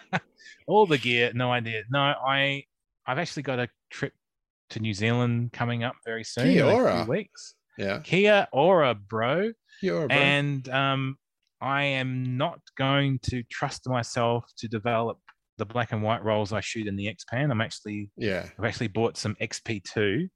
[0.66, 1.82] all the gear, no idea.
[1.90, 2.64] No, I
[3.06, 4.12] I've actually got a trip
[4.70, 6.44] to New Zealand coming up very soon.
[6.44, 7.04] Kia in a ora.
[7.04, 7.54] few weeks.
[7.76, 9.52] yeah, Kia ora, bro.
[9.82, 10.16] you're a bro.
[10.16, 11.16] And um,
[11.60, 15.18] I am not going to trust myself to develop
[15.56, 17.50] the black and white rolls I shoot in the X-Pan.
[17.50, 18.46] I'm actually yeah.
[18.58, 20.28] I've actually bought some XP2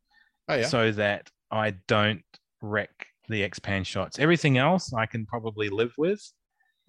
[0.49, 0.67] Oh yeah.
[0.67, 2.23] so that I don't
[2.61, 2.91] wreck
[3.29, 4.19] the X-Pan shots.
[4.19, 6.21] Everything else I can probably live with.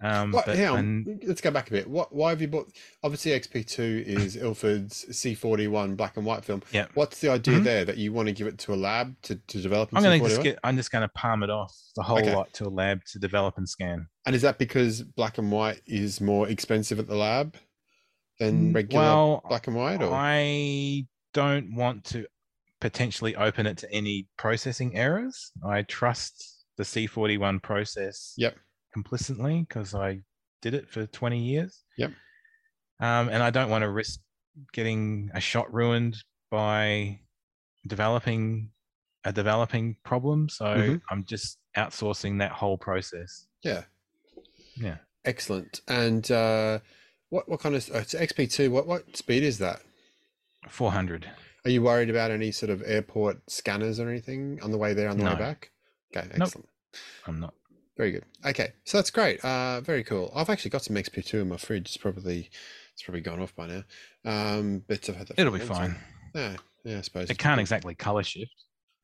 [0.04, 1.88] Um, What, but hang on, and- let's go back a bit.
[1.88, 2.14] What?
[2.14, 2.70] Why have you bought?
[3.02, 6.62] Obviously, XP2 is Ilford's C41 black and white film.
[6.72, 6.86] Yeah.
[6.92, 7.64] What's the idea Mhm.
[7.64, 9.88] there that you want to give it to a lab to, to develop?
[9.94, 10.58] I'm gonna just get.
[10.62, 12.34] I'm just gonna palm it off the whole Okay.
[12.34, 14.06] lot to a lab to develop and scan.
[14.26, 17.56] And is that because black and white is more expensive at the lab
[18.38, 20.02] than Mm, regular well, black and white?
[20.02, 22.26] Or I don't want to
[22.80, 25.50] potentially open it to any processing errors.
[25.66, 28.56] I trust the C41 process Yep.
[28.94, 30.20] Complicitly because I
[30.62, 31.82] did it for 20 years.
[31.98, 32.12] Yep.
[33.00, 34.20] Um, and I don't want to risk
[34.72, 36.16] getting a shot ruined
[36.50, 37.20] by
[37.86, 38.70] developing
[39.24, 41.02] a developing problem, so Mhm.
[41.10, 43.46] I'm just outsourcing that whole process.
[43.62, 43.84] Yeah.
[44.76, 44.98] Yeah.
[45.24, 45.80] Excellent.
[45.88, 46.78] And uh,
[47.30, 48.70] what what kind of uh, it's XP2?
[48.70, 49.80] What what speed is that?
[50.68, 51.28] 400.
[51.64, 55.08] Are you worried about any sort of airport scanners or anything on the way there
[55.08, 55.36] on the way No.
[55.38, 55.70] back?
[56.14, 56.42] Okay, Nope.
[56.48, 56.68] excellent.
[57.26, 57.54] I'm not.
[57.96, 58.24] Very good.
[58.44, 59.44] Okay, so that's great.
[59.44, 60.32] Uh, very cool.
[60.34, 61.86] I've actually got some XP2 in my fridge.
[61.86, 62.50] It's probably
[62.92, 63.82] it's probably gone off by now.
[64.24, 65.38] Um, but I've had that.
[65.38, 65.68] It'll be time.
[65.68, 65.96] fine.
[66.34, 68.52] Yeah, yeah, I suppose It can't exactly color shift.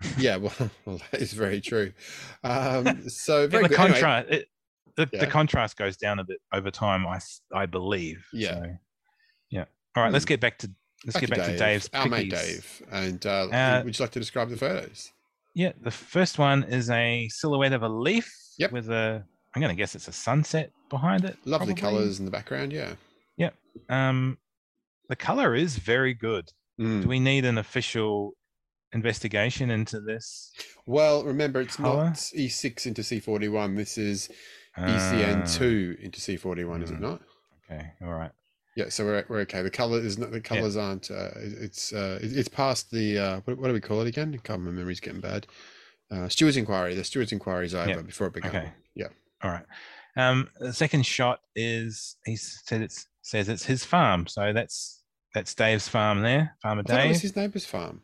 [0.18, 0.53] Yeah, well,
[0.86, 1.93] well, that is very true.
[2.43, 3.78] Um, so very the good.
[3.80, 4.49] Anyway, contrast, it,
[4.97, 5.20] the, Yeah.
[5.20, 7.07] the contrast goes down a bit over time.
[7.07, 7.20] I
[7.55, 8.24] I believe.
[8.32, 8.55] Yeah.
[8.55, 8.76] So,
[9.51, 9.64] yeah.
[9.95, 10.12] All right.
[10.12, 10.28] Let's Hmm.
[10.30, 10.70] get back to
[11.05, 12.30] let's back get to back Dave, to Dave's our mate.
[12.30, 12.82] Dave.
[12.91, 15.12] And uh, Uh, would you like to describe the photos?
[15.55, 15.72] Yeah.
[15.82, 18.26] The first one is a silhouette of a leaf
[18.59, 18.72] Yep.
[18.72, 19.24] with a.
[19.55, 21.36] I'm going to guess it's a sunset behind it.
[21.44, 22.72] Lovely colours in the background.
[22.72, 22.94] Yeah.
[23.36, 23.55] Yep.
[23.88, 24.38] Um,
[25.09, 26.53] the color is very good.
[26.80, 27.03] Mm.
[27.03, 28.34] Do we need an official
[28.92, 30.53] investigation into this?
[30.86, 32.05] Well, remember, it's Colour?
[32.05, 33.76] not E6 into C41.
[33.76, 34.30] This is
[34.76, 37.01] Uh, ECN2 into C41, is it mm.
[37.01, 37.20] not?
[37.64, 37.90] Okay.
[38.03, 38.30] All right.
[38.76, 39.62] Yeah, so we're, we're okay.
[39.62, 41.11] The color is not the colors aren't.
[41.11, 44.32] Uh, it's uh, it's past the uh, what, what do we call it again?
[44.32, 45.46] I can't my memory's getting bad.
[46.11, 46.95] Uh, Steward's inquiry.
[46.95, 48.55] The Steward's inquiry is over Yeah, before it becomes.
[48.55, 48.73] Okay.
[48.95, 49.09] Yeah.
[49.43, 49.65] All right.
[50.17, 54.27] Um, the second shot is he said it's says it's his farm.
[54.27, 55.03] So that's
[55.35, 58.03] that's Dave's farm there, Farmer thought it was his neighbour's farm.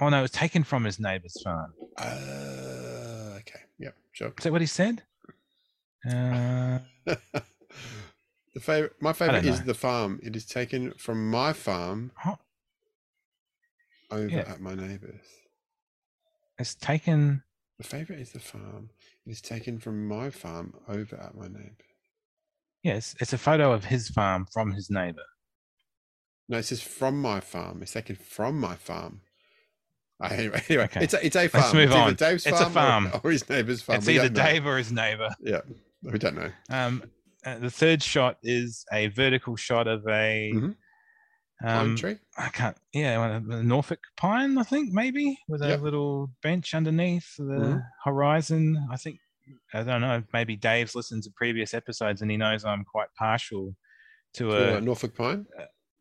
[0.00, 1.72] Oh no, it was taken from his neighbour's farm.
[1.96, 3.60] Uh, okay.
[3.78, 3.94] Yep.
[4.12, 4.32] Sure.
[4.36, 5.02] Is that what he said?
[6.06, 10.20] Uh, the favorite, my favorite is the farm.
[10.22, 12.38] It is taken from my farm oh,
[14.10, 14.40] over Yeah.
[14.40, 15.24] at my neighbour's.
[16.62, 17.42] It's taken.
[17.78, 18.88] The favorite is the farm.
[19.26, 21.84] It is taken from my farm over at my neighbour.
[22.82, 25.22] Yes, it's a photo of his farm from his neighbour.
[26.48, 27.82] No, it says from my farm.
[27.82, 29.20] It's taken from my farm.
[30.22, 31.04] Uh, anyway, anyway Okay.
[31.04, 31.62] it's a it's a farm.
[31.64, 32.14] Let's move it's on.
[32.14, 33.98] Dave's It's a farm, or- Or, his neighbour's farm.
[33.98, 34.28] it's We either.
[34.28, 35.28] Dave or his neighbour.
[35.40, 35.60] Yeah,
[36.02, 36.50] we don't know.
[36.70, 37.02] Um,
[37.44, 40.52] uh, the third shot is a vertical shot of a.
[40.54, 40.76] Mhm.
[41.62, 42.18] Pine Um, tree.
[42.36, 42.76] I can't.
[42.92, 45.80] Yeah, one of the Norfolk pine, I think maybe with a Yep.
[45.80, 47.82] little bench underneath the Mhm.
[48.04, 48.86] horizon.
[48.90, 49.18] I think
[49.74, 50.22] I don't know.
[50.32, 53.74] Maybe Dave's listened to previous episodes and he knows I'm quite partial
[54.34, 55.46] to To, a, uh, Norfolk pine.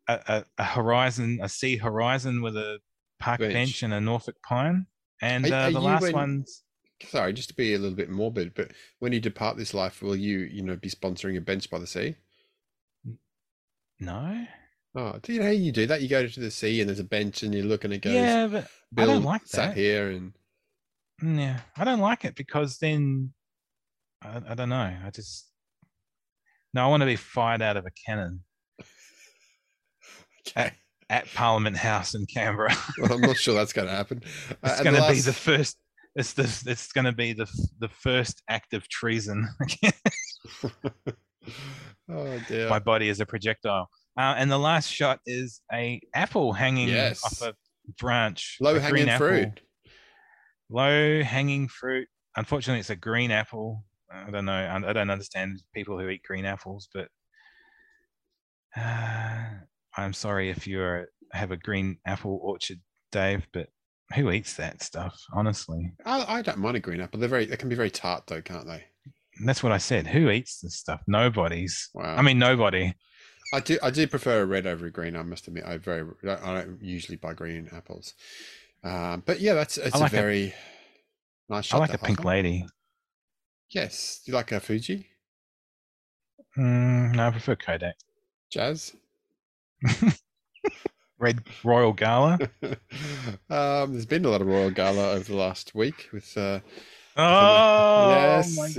[0.08, 2.80] a, a, a horizon, a sea horizon with a
[3.20, 3.54] park Bench.
[3.54, 4.86] bench, and a Norfolk pine.
[5.22, 6.64] And Are- uh, are the last in- one's
[7.08, 10.16] Sorry, just to be a little bit morbid, but when you depart this life, will
[10.16, 12.16] you, you know, be sponsoring a bench by the sea?
[14.00, 14.46] no.
[14.94, 16.02] Oh, do you know how you do that?
[16.02, 18.14] You go to the sea and there's a bench and you look and it goes,
[18.14, 18.68] Yeah, but
[18.98, 19.78] I don't like sat that.
[19.78, 20.34] here and
[21.22, 23.34] Mm, Yeah, I don't like it because then
[24.22, 24.94] I, I don't know.
[25.06, 25.48] I just
[26.74, 28.42] no, I want to be fired out of a cannon
[30.48, 30.72] okay.
[31.10, 32.74] at Parliament House in Canberra.
[33.00, 34.22] Well, I'm not sure that's going to happen.
[34.52, 35.78] Uh, it's and going to be the first.
[36.16, 36.44] It's the.
[36.70, 37.48] It's going to be the
[37.80, 39.48] the first act of treason.
[42.10, 42.70] oh dear.
[42.70, 43.90] My body is a projectile.
[44.18, 47.24] Uh, and the last shot is a apple hanging Yes.
[47.24, 47.56] off a
[48.00, 48.58] branch.
[48.60, 49.28] Low a hanging apple.
[49.28, 49.62] fruit.
[50.70, 52.08] Low hanging fruit.
[52.36, 53.84] Unfortunately, it's a green apple.
[54.14, 54.52] I don't know.
[54.54, 57.08] I I don't understand people who eat green apples, but
[58.76, 59.44] uh,
[59.98, 62.80] I'm sorry if you have a green apple orchard,
[63.12, 63.48] Dave.
[63.54, 63.68] But
[64.16, 65.18] who eats that stuff?
[65.34, 67.20] Honestly, I, I don't mind a green apple.
[67.20, 67.46] They're very.
[67.46, 68.84] They can be very tart, though, can't they?
[69.46, 70.06] that's what I said.
[70.08, 71.02] Who eats this stuff?
[71.08, 71.90] Nobody's.
[71.94, 72.16] Wow.
[72.16, 72.94] I mean, nobody.
[73.54, 73.78] I do.
[73.84, 75.16] I do prefer a red over a green.
[75.16, 75.66] I must admit.
[75.66, 76.08] I very.
[76.24, 78.14] I don't usually buy green apples.
[78.84, 80.54] Um, but yeah, that's it's like a a- very
[81.50, 82.66] nice I like a pink lady.
[83.70, 84.22] Yes.
[84.26, 85.08] Do you like a Fuji
[86.58, 87.96] Mm, no, I prefer Kodak.
[88.50, 88.94] Jazz?
[91.20, 92.40] Red Royal Gala.
[93.50, 96.36] um, there's been a lot of Royal Gala over the last week with.
[96.38, 96.60] Uh,
[97.18, 98.78] Oh Yes, my yes.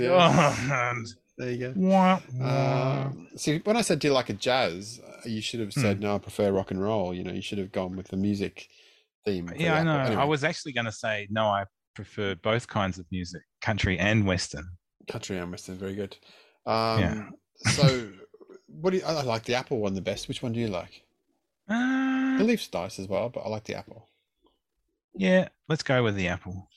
[0.67, 1.05] god!
[1.37, 2.43] There you go.
[2.43, 5.97] Um, see, when I said, "Do you like a jazz?" uh, you should have said,
[5.97, 6.03] Hmm.
[6.03, 8.69] "No, I prefer rock and roll." You know, you should have gone with the music
[9.25, 9.51] theme.
[9.55, 10.19] yeah, I know.
[10.19, 11.45] I was actually going to say no.
[11.47, 11.65] I
[11.95, 14.65] prefer both kinds of music, country and western.
[15.07, 16.15] country and western, very good.
[16.65, 17.29] Um, Yeah.
[17.71, 18.11] so,
[18.67, 20.27] what do you, I like the apple one the best.
[20.27, 21.03] Which one do you like?
[21.69, 24.07] Uh, The leaf's nice as well, but I like the apple.
[25.15, 26.67] yeah, let's go with the apple.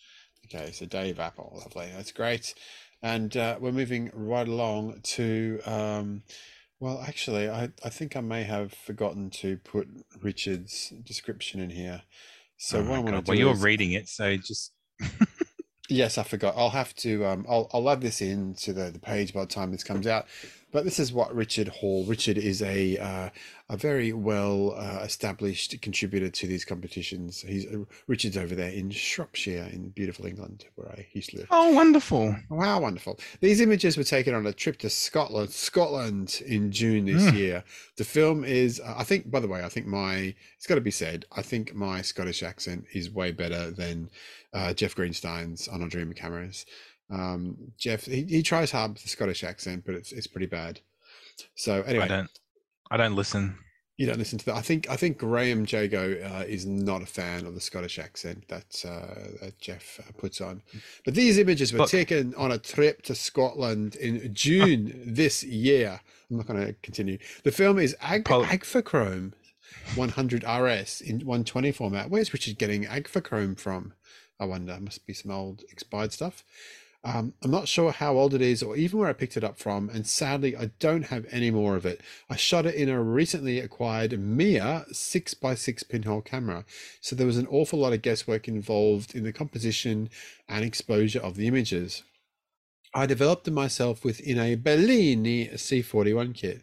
[0.45, 1.91] Okay, so Dave Apple, lovely.
[1.97, 2.55] That's great.
[3.07, 6.25] And uh, we're moving right along to, um,
[6.81, 9.87] well, actually, I, I think I may have forgotten to put
[10.21, 12.03] Richard's description in here.
[12.57, 14.73] So Oh what I want to do well, you're is, reading it, so just
[15.89, 16.55] yes, I forgot.
[16.57, 19.47] I'll have to, um, I'll, I'll add this in to the, the page by the
[19.47, 20.27] time this comes out.
[20.73, 22.05] But this is what Richard Hall.
[22.05, 23.31] Richard is a uh,
[23.69, 27.41] a very well uh, established contributor to these competitions.
[27.43, 31.47] He's uh, Richard's over there in Shropshire in beautiful England, where I used to live.
[31.51, 32.37] Oh, wonderful.
[32.51, 33.19] Wow, wonderful.
[33.41, 37.35] These images were taken on a trip to Scotland, Scotland in June this Mm.
[37.37, 37.65] year.
[37.97, 40.81] The film is, uh, I think, by the way, I think my, it's got to
[40.81, 44.11] be said, I think my Scottish accent is way better than
[44.53, 46.67] uh, Jeff Greenstein's on a Dream Cameras.
[47.11, 50.81] Um, Jeff, he, he tries hard with the Scottish accent, but it's it's pretty bad.
[51.55, 52.31] So I anyway, don't.
[52.91, 53.59] I don't listen.
[53.97, 54.57] you don't listen to that.
[54.57, 58.49] I think I think Graham Jago uh, is not a fan of the Scottish accent
[58.49, 60.63] that uh, that Jeff uh, puts on.
[61.05, 61.91] But these images were Look.
[61.91, 66.01] taken on a trip to Scotland in June this year.
[66.31, 67.19] I'm not going to continue.
[67.45, 69.33] The film is Ag- Pol- Agfachrome
[69.95, 72.11] 100 RS in 120 format.
[72.11, 73.93] Where's Richard getting Agfachrome from?
[74.41, 74.77] I wonder.
[74.81, 76.43] Must be some old expired stuff.
[77.07, 79.61] Um, I'm not sure how old it is or even where I picked it up
[79.61, 82.01] from, and sadly, I don't have any more of it.
[82.29, 86.65] I shot it in a recently acquired Mia 6x6 pinhole camera,
[87.01, 90.11] so there was an awful lot of guesswork involved in the composition
[90.49, 92.03] and exposure of the images.
[92.93, 96.63] I developed them myself within a Bellini C41 kit.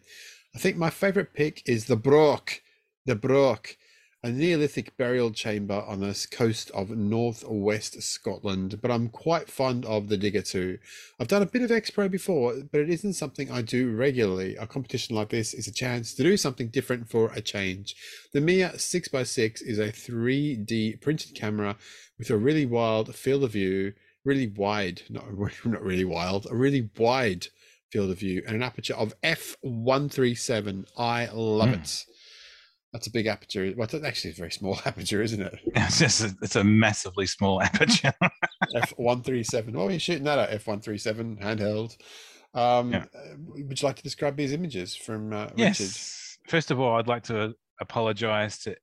[0.54, 2.60] I think my favorite pick is the Brock,
[3.06, 3.78] the Brock,
[4.24, 10.08] a Neolithic burial chamber on the coast of northwest Scotland, but I'm quite fond of
[10.08, 10.78] the Digger too.
[11.20, 14.56] I've done a bit of X-Pro before, but it isn't something I do regularly.
[14.56, 17.94] A competition like this is a chance to do something different for a change.
[18.32, 21.76] The Mia 6x6 is a 3D printed camera
[22.18, 23.92] with a really wild field of view,
[24.24, 25.24] really wide, not,
[25.66, 27.48] not really wild, a really wide
[27.92, 30.86] field of view, and an aperture of f137.
[30.96, 31.82] I love Mm.
[31.82, 32.04] it.
[32.94, 33.74] That's a big aperture.
[33.76, 35.58] Well, that's actually a very small aperture, isn't it?
[35.74, 38.14] It's just a, it's a massively small aperture.
[38.74, 39.72] F137.
[39.72, 40.64] What are you shooting that at?
[40.64, 41.96] F137 handheld.
[42.54, 43.04] Um, Yeah.
[43.14, 45.58] uh, would you like to describe these images from uh, Richard?
[45.58, 46.38] yes.
[46.48, 48.76] First of all, I'd like to apologise to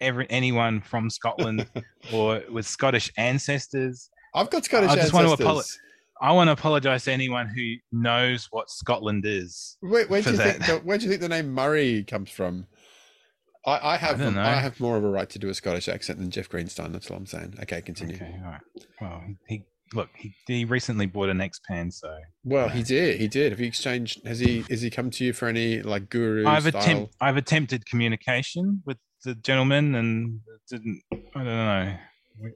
[0.00, 1.66] every anyone from Scotland
[2.12, 4.08] or with Scottish ancestors.
[4.34, 5.76] I've got Scottish I just want to ancestors.
[5.76, 5.78] apolo-
[6.20, 9.76] I want to apologise to anyone who knows what Scotland is.
[9.80, 10.58] Where, where do you think?
[10.58, 10.66] that.
[10.66, 12.66] The, where do you think the name Murray comes from?
[13.68, 14.20] I, I have.
[14.20, 16.92] I have more of a right to do a Scottish accent than Jeff Greenstein.
[16.92, 17.54] That's all I'm saying.
[17.62, 18.16] Okay, continue.
[18.16, 18.60] Okay, all right.
[19.00, 19.64] Well, he
[19.94, 23.20] look, he, he recently bought an X Pan, so Well, he did.
[23.20, 23.52] He did.
[23.52, 24.26] Have you exchanged?
[24.26, 24.64] Has he?
[24.70, 26.82] Has he come to you for any like guru I've style?
[26.82, 30.40] attempt I've attempted communication with the gentleman and
[30.70, 31.96] didn't I don't know.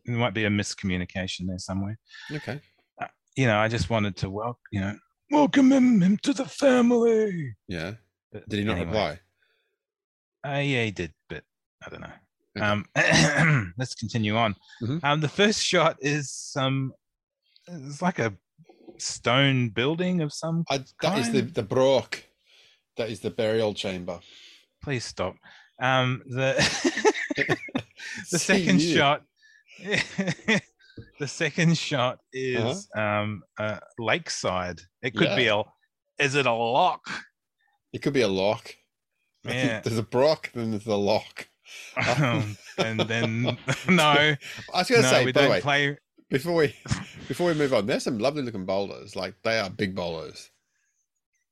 [0.06, 1.98] There might be a miscommunication there somewhere.
[2.30, 2.60] Okay.
[3.00, 3.06] Uh,
[3.36, 4.94] you know, I just wanted to welcome you know
[5.30, 7.54] welcome him, him to the family.
[7.66, 7.94] Yeah.
[8.48, 9.20] Did he not anyway, reply?
[10.46, 11.44] Uh, yeah, he did, but
[11.84, 12.12] I don't know.
[12.56, 12.66] Okay.
[12.66, 14.56] Um, let's continue on.
[14.82, 15.00] Mhm.
[15.04, 16.92] Um, the first shot is some.
[17.68, 18.34] It's like a
[18.98, 20.64] stone building of some.
[20.70, 21.54] I, that is the kind?
[21.54, 22.22] the Brock.
[22.96, 24.20] That is the burial chamber.
[24.82, 25.34] Please stop.
[25.80, 26.54] Um, the
[28.30, 28.96] the second you.
[28.96, 29.22] shot.
[31.18, 33.00] the second shot is Uh-huh.
[33.02, 34.80] um uh, lakeside.
[35.02, 35.62] It could be a.
[36.18, 37.02] Is it a lock?
[37.92, 38.74] It could be a lock.
[39.82, 41.48] There's a Brock, then there's a lock.
[42.20, 43.42] Um, and then
[43.88, 44.36] no, I
[44.74, 45.96] was going to no, say, we don't way, play.
[46.30, 46.74] before we
[47.28, 49.16] before we move on, there's some lovely looking boulders.
[49.16, 50.50] Like they are big boulders.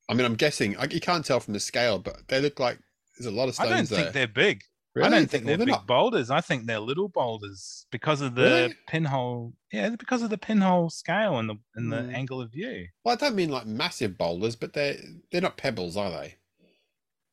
[0.09, 2.77] I mean, I'm guessing I, you can't tell from the scale, but they look like
[3.17, 3.71] there's a lot of stones.
[3.71, 3.99] I don't there.
[4.03, 4.61] think they're big.
[4.93, 5.07] Really?
[5.07, 5.87] I don't think Well, they're, big not.
[5.87, 6.29] boulders.
[6.29, 8.75] I think they're little boulders because of the Really?
[8.87, 9.53] pinhole.
[9.71, 12.13] Yeah, because of the pinhole scale and the and the Mm.
[12.13, 12.87] angle of view.
[13.03, 14.97] Well, I don't mean like massive boulders, but they're
[15.31, 16.35] they're not pebbles, are they?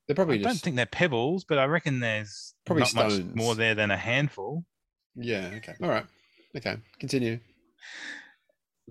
[0.09, 3.21] They're probably I just don't think they're pebbles, but I reckon there's Probably not much
[3.35, 4.65] more there than a handful.
[5.15, 5.51] yeah.
[5.59, 6.07] Okay, all right,
[6.57, 7.39] okay, continue.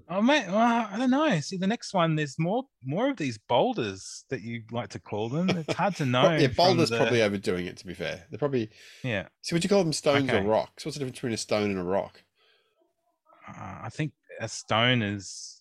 [0.10, 1.40] Oh mate, well, I don't know.
[1.40, 5.28] See, the next one, there's more more of these boulders that you like to call
[5.28, 5.50] them.
[5.50, 6.36] It's hard to know.
[6.38, 7.78] Yeah, boulders the- probably overdoing it.
[7.78, 8.70] To be fair, they're probably.
[9.04, 10.38] Yeah, So would you call them stones Okay.
[10.38, 10.86] or rocks?
[10.86, 12.22] What's the difference between a stone and a rock?
[13.50, 15.57] uh, I think a stone is what a what.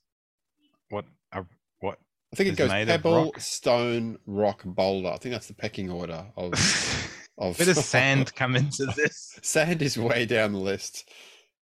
[2.37, 3.41] I think it goes pebble, rock.
[3.41, 5.09] stone, rock, boulder.
[5.09, 6.53] I think that's the pecking order of
[7.39, 7.59] of.
[7.59, 9.39] Where does sand come into this?
[9.41, 11.09] sand is way down the list.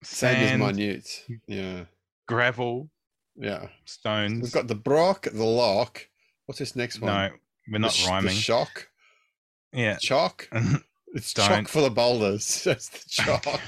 [0.02, 1.24] Sand, Sand, is minute.
[1.46, 1.84] Yeah,
[2.26, 2.90] gravel,
[3.36, 3.68] yeah.
[3.84, 4.42] stones.
[4.42, 6.08] We've got the brock, the lock.
[6.46, 7.12] What's this next one?
[7.12, 7.30] no,
[7.70, 8.34] we're not the rhyming.
[8.34, 8.88] shock,
[9.72, 9.96] yeah.
[10.00, 10.48] chalk.
[11.16, 11.68] It's chock Don't.
[11.68, 12.64] full of boulders.
[12.64, 13.60] That's the chalk.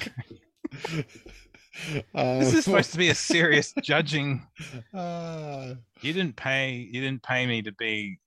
[2.14, 4.46] Uh, this is supposed to be a serious judging.
[4.94, 6.72] uh, You didn't pay.
[6.72, 8.18] You didn't pay me to be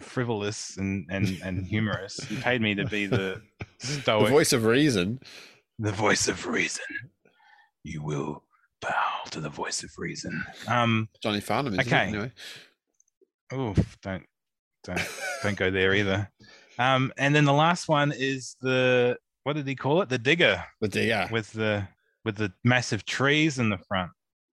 [0.00, 2.20] frivolous and and and humorous.
[2.30, 3.40] You paid me to be the
[4.04, 5.20] the voice of reason.
[5.78, 6.84] the voice of reason.
[7.84, 8.44] You will
[8.80, 10.44] bow to the voice of reason.
[10.66, 11.08] Um.
[11.22, 11.78] Johnny Farnham.
[11.78, 12.08] Okay.
[12.08, 12.08] It?
[12.08, 12.32] Anyway,
[13.54, 13.98] Oof.
[14.02, 14.24] Don't
[14.84, 15.08] don't
[15.42, 16.30] don't go there either.
[16.78, 20.08] Um, and then the last one is the what did he call it?
[20.08, 21.88] The digger the, yeah, with the
[22.24, 24.10] with the massive trees in the front.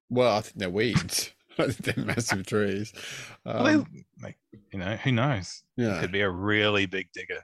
[0.10, 1.32] well, I think they're weeds.
[1.58, 2.92] I think they're massive trees.
[3.46, 4.38] Well, Um, like,
[4.74, 5.64] you know, who knows?
[5.78, 7.44] yeah, Could be a really big digger,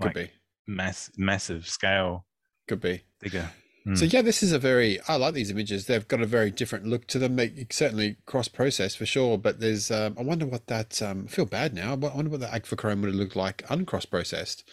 [0.00, 0.30] could like be,
[0.66, 2.26] mass massive scale
[2.68, 3.02] could be.
[3.20, 3.50] digger.
[3.94, 4.98] So yeah, this is a very.
[5.06, 5.86] I like these images.
[5.86, 7.36] They've got a very different look to them.
[7.36, 9.38] They certainly cross process for sure.
[9.38, 9.92] But there's.
[9.92, 11.00] Um, I wonder what that.
[11.00, 11.92] Um, I feel bad now.
[11.92, 14.68] I wonder what the Agfachrome would have looked like uncross processed.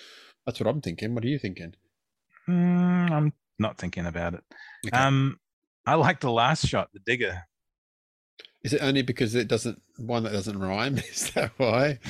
[0.48, 1.14] That's what I'm thinking.
[1.14, 1.76] What are you thinking?
[2.50, 4.44] Mm, I'm not thinking about it.
[4.88, 4.98] Okay.
[4.98, 5.40] Um,
[5.86, 7.44] I like the last shot, the digger.
[8.64, 10.98] Is it only because it doesn't one that doesn't rhyme?
[11.12, 12.00] Is that why?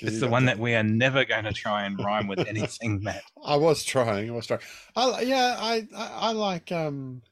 [0.00, 3.22] It's the one that we are never going to try and rhyme with anything, Matt.
[3.44, 4.30] I was trying.
[4.30, 4.60] I was trying.
[4.94, 5.56] I yeah.
[5.58, 6.70] I, I I like.
[6.70, 7.22] Um,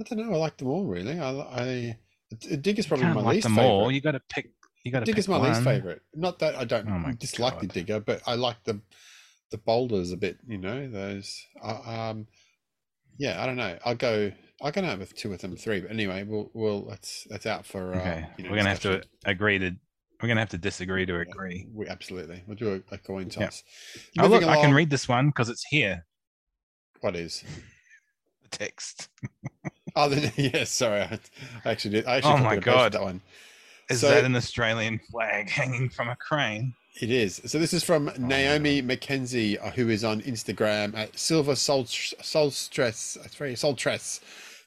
[0.00, 0.34] I don't know.
[0.34, 1.20] I like them all really.
[1.20, 1.98] I I
[2.62, 3.68] Dig is probably my like least them favorite.
[3.68, 3.92] all.
[3.92, 4.52] You got to pick.
[4.84, 5.50] You got to Dig pick is my one.
[5.50, 6.00] least favorite.
[6.14, 8.80] Not that I don't Oh dislike the digger, but I like the
[9.50, 10.38] the boulders a bit.
[10.48, 11.44] You know those.
[11.62, 12.26] Uh, um,
[13.18, 13.78] yeah, I don't know.
[13.84, 14.32] I'll go.
[14.60, 15.80] I'll go now with two of them, three.
[15.80, 17.94] But anyway, we'll we'll that's that's out for.
[17.94, 19.72] Uh, Okay, you know, we're gonna have to agree to.
[20.22, 21.66] We're gonna have to disagree to agree.
[21.74, 22.44] We absolutely.
[22.46, 23.46] We'll do a, a coin Yeah.
[23.46, 23.62] toss.
[24.18, 26.06] Oh look, Moving I can read this one because it's here.
[27.00, 27.42] What is?
[28.42, 29.08] The text.
[29.94, 30.70] Oh, the, yes.
[30.70, 31.18] Sorry, I,
[31.66, 32.06] I actually did.
[32.06, 32.92] I actually Oh my God.
[32.92, 33.20] that one.
[33.90, 36.72] Is So- that an Australian flag hanging from a crane?
[37.00, 37.40] It is.
[37.46, 41.84] So this is from Oh Naomi McKenzie, uh, who is on Instagram at Silver Soul
[41.84, 43.16] Soulstress.
[43.24, 43.34] It's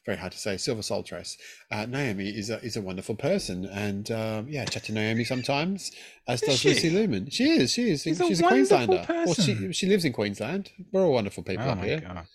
[0.05, 0.57] very hard to say.
[0.57, 1.37] Silver Soultress.
[1.71, 5.91] Uh, Naomi is a is a wonderful person, and um, yeah, chat to Naomi sometimes,
[6.27, 6.69] as Is does she?
[6.69, 7.29] Lucy Lumen.
[7.29, 7.71] She is.
[7.71, 8.01] She is.
[8.03, 9.05] She's a She's a, wonderful Queenslander.
[9.25, 9.71] Well, she person.
[9.71, 10.71] she lives in Queensland.
[10.91, 11.99] We're all wonderful people oh up here.
[12.01, 12.25] god.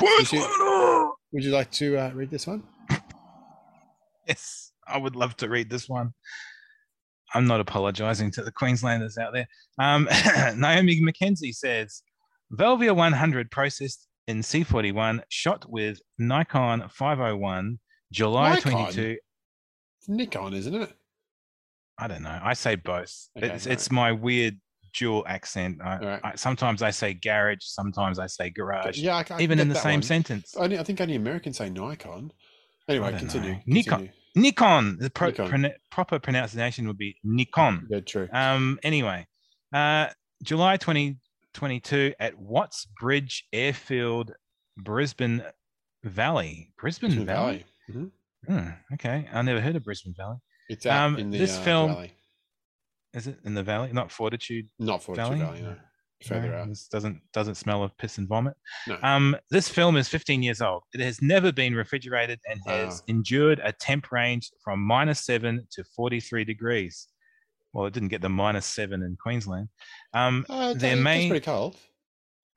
[0.00, 2.62] Would you- Would you like to uh, read this one?
[4.26, 6.14] Yes, I would love to read this one.
[7.34, 9.48] I'm not apologizing to the Queenslanders out there.
[9.78, 10.04] Um,
[10.56, 12.02] Naomi McKenzie says
[12.52, 17.78] Velvia 100 processed in C41, shot with Nikon 501,
[18.12, 18.72] July Nikon?
[18.72, 19.16] 22.
[20.00, 20.92] It's Nikon, isn't it?
[21.98, 22.38] I don't know.
[22.42, 23.28] I say both.
[23.36, 23.72] Okay, it's, right.
[23.72, 24.58] it's my weird
[24.94, 25.78] dual accent.
[25.82, 26.20] I, Alright.
[26.24, 29.96] I, sometimes I say garage, sometimes I say garage, Yeah, I, even in the same
[29.96, 30.02] one.
[30.02, 30.56] sentence.
[30.56, 32.32] I think only Americans say Nikon.
[32.88, 33.56] Anyway, don't continue.
[33.66, 34.10] Nikon.
[34.36, 34.98] Nikon.
[35.00, 35.50] The pro- Nikon.
[35.50, 37.86] pronu- proper pronunciation would be Nikon.
[37.90, 38.28] Yeah, true.
[38.32, 38.78] Um.
[38.84, 39.26] Anyway,
[39.72, 40.08] uh,
[40.42, 44.32] July 2022 at Watts Bridge Airfield,
[44.76, 45.42] Brisbane
[46.04, 46.70] Valley.
[46.78, 47.64] Brisbane, Brisbane Valley.
[47.90, 48.10] Mhm.
[48.46, 50.36] Hmm, okay, I never heard of Brisbane Valley.
[50.68, 52.12] It's out Um, in the this uh, film- valley.
[53.14, 53.92] Is it in the valley?
[53.94, 55.60] Not Fortitude Not Fortitude Valley.
[55.62, 55.80] Valley, no.
[56.24, 56.68] Further No, out.
[56.68, 58.54] This doesn't doesn't smell of piss and vomit.
[58.86, 58.98] No.
[59.02, 60.82] Um, this film is 15 years old.
[60.94, 63.04] It has never been refrigerated and has Wow.
[63.08, 67.08] endured a temp range from minus seven to 43 degrees.
[67.74, 69.68] Well, it didn't get the minus seven in Queensland.
[70.14, 71.76] Um, Uh, may- That's pretty cold.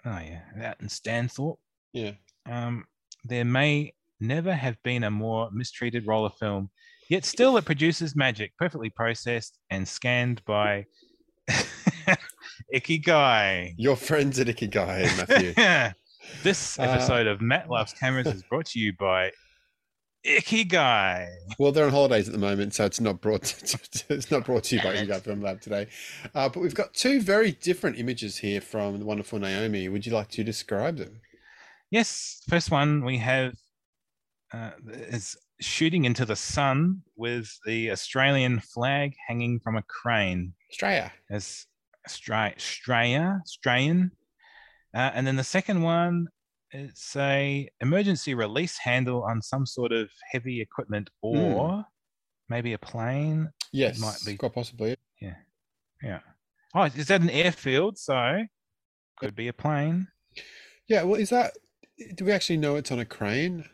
[0.06, 1.58] oh yeah, out in Stanthorpe.
[1.92, 2.12] Yeah.
[2.46, 2.86] Um,
[3.26, 6.70] there may never have been a more mistreated roller film,
[7.10, 10.86] yet still it produces magic, perfectly processed and scanned by
[12.74, 13.74] Ikigai.
[13.78, 15.54] Your friends at Ikigai, Matthew.
[16.44, 19.32] this Uh, episode of Matt Loves Cameras is brought to you by
[20.26, 21.28] Ikigai.
[21.58, 23.44] well, they're on holidays at the moment, so it's not brought.
[23.44, 25.88] To, it's not brought to you by Ikigai Film Lab today.
[26.36, 29.88] Uh, but we've got two very different images here from the wonderful Naomi.
[29.88, 31.22] Would you like to describe them?
[31.90, 33.54] Yes, first one we have
[34.54, 40.54] uh, is shooting into the sun with the Australian flag hanging from a crane.
[40.72, 41.12] Australia.
[41.32, 41.66] as
[42.08, 44.12] Stra- Straya, Strayan.
[44.94, 46.28] Uh, and then the second one,
[46.72, 51.86] it's a emergency release handle on some sort of heavy equipment or
[52.48, 53.50] maybe a plane.
[53.72, 54.36] Yes, might be.
[54.38, 54.96] quite possibly.
[55.22, 55.36] Yeah.
[56.04, 56.20] Yeah.
[56.76, 57.98] Oh, is that an airfield?
[57.98, 58.44] So
[59.20, 60.08] could be a plane.
[60.88, 61.04] Yeah.
[61.04, 61.54] Well, is that?
[62.16, 63.66] Do we actually know it's on a crane?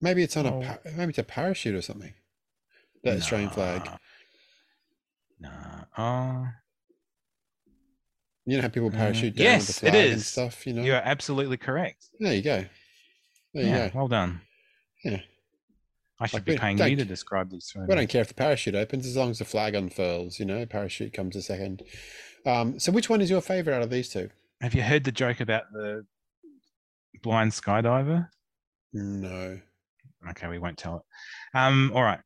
[0.00, 0.62] Maybe it's on Oh.
[0.62, 0.78] a.
[0.96, 2.14] Maybe it's a parachute or something.
[3.04, 3.88] That Australian flag.
[5.38, 5.50] No.
[5.96, 6.46] Oh,
[8.50, 10.66] You know how people Uh, parachute down with the yes, it flag and stuff.
[10.66, 10.82] You know.
[10.82, 12.06] you're absolutely correct.
[12.18, 12.64] There you go.
[13.54, 13.98] There you yeah, go.
[13.98, 14.40] well done.
[15.04, 15.20] Yeah.
[16.18, 17.72] I should Like, be paying you to describe these.
[17.74, 20.38] We don't care if the parachute opens as long as the flag unfurls.
[20.38, 21.82] You know, parachute comes a second.
[22.44, 24.28] Um, so, which one is your favorite out of these two?
[24.60, 26.04] Have you heard the joke about the
[27.22, 28.28] blind skydiver?
[28.92, 29.60] No.
[30.30, 31.56] Okay, we won't tell it.
[31.58, 32.20] Um, all right.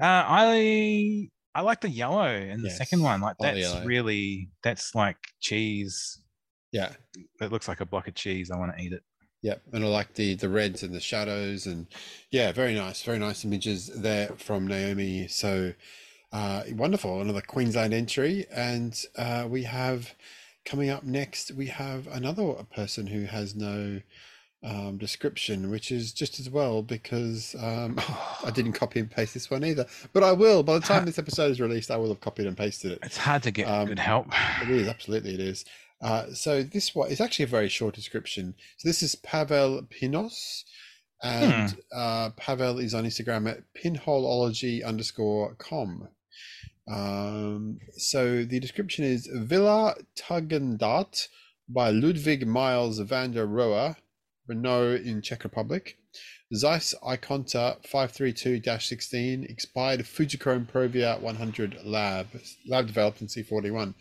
[0.00, 3.20] Uh, I I like the yellow in the second one.
[3.20, 6.20] Like the that's really that's like cheese.
[6.72, 6.92] Yeah.
[7.40, 8.50] It looks like a block of cheese.
[8.50, 9.02] I want to eat it.
[9.42, 11.88] Yep, and I like the the reds and the shadows, and
[12.30, 15.26] yeah, very nice, very nice images there from Naomi.
[15.26, 15.74] So,
[16.32, 20.14] Uh, wonderful, another Queensland entry, and uh, we have
[20.64, 21.50] coming up next.
[21.50, 24.00] We have another person who has no
[24.64, 27.98] um, description, which is just as well because um,
[28.44, 30.62] I didn't copy and paste this one either, but I will.
[30.62, 32.98] By the time this episode is released, I will have copied and pasted it.
[33.02, 34.28] It's hard to get Um, good help.
[34.62, 35.64] It is absolutely it is.
[36.00, 38.54] Uh, so this one is actually a very short description.
[38.76, 40.64] So this is Pavel Pinos,
[41.22, 46.08] and uh, Pavel is on Instagram at pinholeology underscore com.
[46.90, 51.28] Um, so the description is Villa Tugendhat
[51.68, 53.94] by Ludwig Mies van der Rohe,
[54.46, 55.96] Renault in Czech Republic.
[56.54, 62.26] Zeiss Ikonta 532-16 expired Fujichrome Provia 100 lab
[62.68, 63.94] lab developed in C41.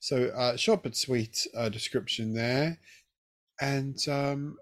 [0.00, 2.78] So uh, short but sweet uh, description there.
[3.60, 4.56] And um,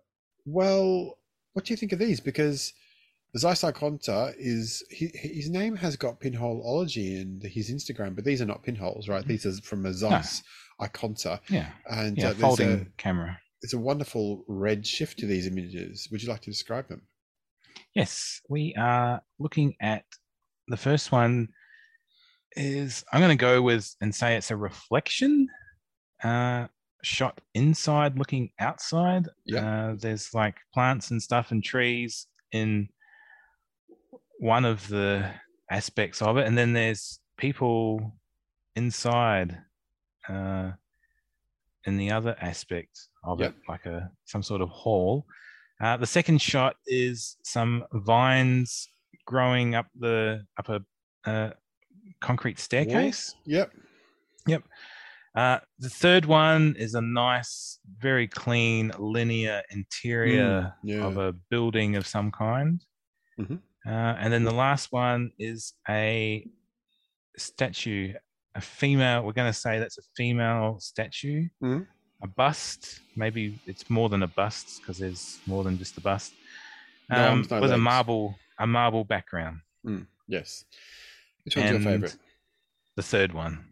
[0.47, 1.19] well,
[1.53, 2.21] what do you think of these?
[2.21, 2.73] Because
[3.37, 8.47] Zeiss Ikonta is he, his name has got pinholeology in his Instagram, but these are
[8.47, 9.27] not pinholes, right?
[9.27, 10.43] These are from a Zeiss
[10.81, 13.39] Ikonta, Yeah, and yeah, uh, folding a camera.
[13.63, 16.09] It's a wonderful red shift to these images.
[16.11, 17.03] Would you like to describe them?
[17.95, 20.05] Yes, we are looking at
[20.69, 21.49] the first one.
[22.57, 25.49] Is I'm going to go with and say it's a reflection
[26.25, 26.69] uh,
[27.03, 29.29] shot inside, looking outside.
[29.45, 29.91] Yeah.
[29.91, 32.89] Uh, there's like plants and stuff and trees in
[34.39, 35.31] one of the
[35.71, 38.13] aspects of it, and then there's people
[38.75, 39.59] inside
[40.29, 40.73] uh,
[41.85, 43.51] in the other aspect of Yep.
[43.51, 45.27] it, like a some sort of hall.
[45.81, 48.89] Uh, the second shot is some vines
[49.27, 50.81] growing up the up a
[51.31, 51.51] uh,
[52.21, 53.35] concrete staircase.
[53.45, 53.73] Yep.
[54.47, 54.63] Yep.
[55.35, 61.05] Uh, the third one is a nice, very clean, linear interior yeah.
[61.05, 62.83] of a building of some kind.
[63.39, 63.61] Mhm.
[63.87, 66.49] Uh, and then the last one is a
[67.37, 68.15] statue,
[68.55, 69.23] a female.
[69.25, 71.87] We're going to say that's a female statue, Mhm.
[72.23, 73.01] A bust.
[73.15, 76.33] Maybe it's more than a bust because there's more than just a bust.
[77.11, 79.61] Um, no with a marble, a marble background.
[80.29, 80.65] Yes.
[81.45, 82.17] Which one's your favorite?
[82.97, 83.65] The third one,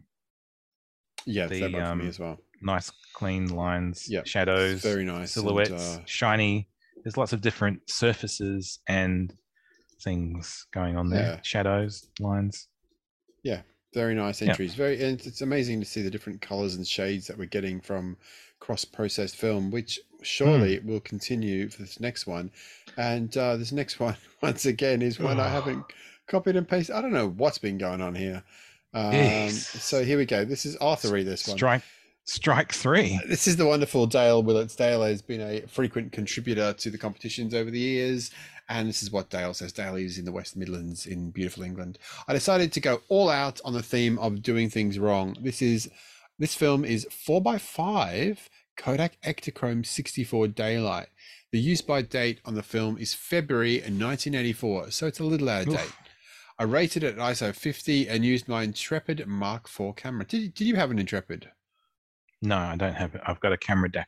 [1.25, 2.39] Yeah, the, third one for me um, as well.
[2.61, 5.35] nice clean lines, Yep, shadows, Very nice.
[5.35, 6.69] and, silhouettes, uh, shiny.
[7.03, 9.33] There's lots of different surfaces and
[10.01, 11.23] things going on there.
[11.23, 11.39] Yeah.
[11.41, 12.67] Shadows, lines.
[13.95, 14.49] Very nice Yeah.
[14.49, 14.75] entries.
[14.75, 18.17] Very, and it's amazing to see the different colors and shades that we're getting from
[18.59, 20.87] cross-processed film, which surely Hmm.
[20.87, 22.51] will continue for this next one.
[22.97, 25.83] And uh, this next one, once again, is one I haven't
[26.27, 26.95] copied and pasted.
[26.95, 28.43] I don't know what's been going on here.
[28.93, 30.45] Um, So here we go.
[30.45, 31.09] This is Arthur.
[31.09, 31.57] Read this one.
[31.57, 31.81] Strike,
[32.25, 33.19] strike three.
[33.23, 34.75] Uh, this is the wonderful Dale Willits.
[34.75, 38.31] Dale has been a frequent contributor to the competitions over the years.
[38.67, 39.71] And this is what Dale says.
[39.71, 41.99] Dale is in the West Midlands in beautiful England.
[42.27, 45.37] I decided to go all out on the theme of doing things wrong.
[45.39, 45.89] This is
[46.39, 48.37] this film is 4x5
[48.75, 51.07] Kodak Ektachrome 64 Daylight.
[51.51, 55.61] The use by date on the film is February 1984, so it's a little out
[55.61, 55.77] of Oof.
[55.77, 55.93] date.
[56.57, 60.25] I rated it at ISO 50 and used my Intrepid Mark IV camera.
[60.25, 61.51] Did, did you have an Intrepid?
[62.41, 63.21] No, I don't have it.
[63.25, 64.05] I've got a Cameradactyl.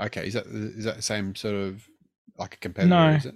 [0.00, 1.86] Okay, is that is that the same sort of
[2.38, 2.88] like a competitor?
[2.94, 3.10] No.
[3.10, 3.34] Is it?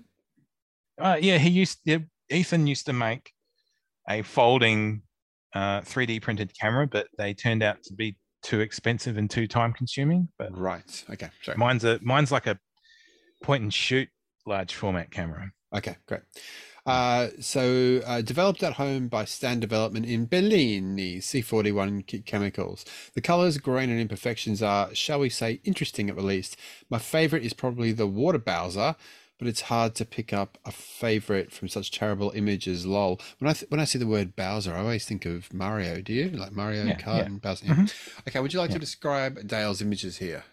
[0.98, 1.78] Uh, yeah, he used.
[1.84, 1.98] Yeah,
[2.30, 3.30] Ethan used to make
[4.08, 5.02] a folding
[5.54, 9.72] uh, 3D printed camera, but they turned out to be too expensive and too time
[9.72, 10.28] consuming.
[10.38, 11.04] But Right.
[11.10, 11.30] Okay.
[11.42, 11.58] Sorry.
[11.58, 12.58] mine's a mine's like a
[13.42, 14.08] point and shoot
[14.46, 15.50] large format camera.
[15.74, 15.96] Okay.
[16.06, 16.22] Great.
[16.87, 22.84] Uh, so uh, developed at home by Stan Development in Bellini, C41 Chemicals.
[23.14, 26.56] The colors, grain, and imperfections are, shall we say, interesting at the least.
[26.89, 28.94] My favorite is probably the water Bowser,
[29.39, 32.86] but it's hard to pick up a favorite from such terrible images.
[32.86, 33.20] Lol.
[33.39, 36.01] When I th- when I see the word Bowser, I always think of Mario.
[36.01, 37.24] Do you like Mario Yeah, Kart yeah.
[37.27, 37.66] and Bowser?
[37.66, 37.74] Yeah.
[37.74, 37.93] Mhm.
[38.28, 38.40] Okay.
[38.40, 40.44] Would you like to describe Dale's images here?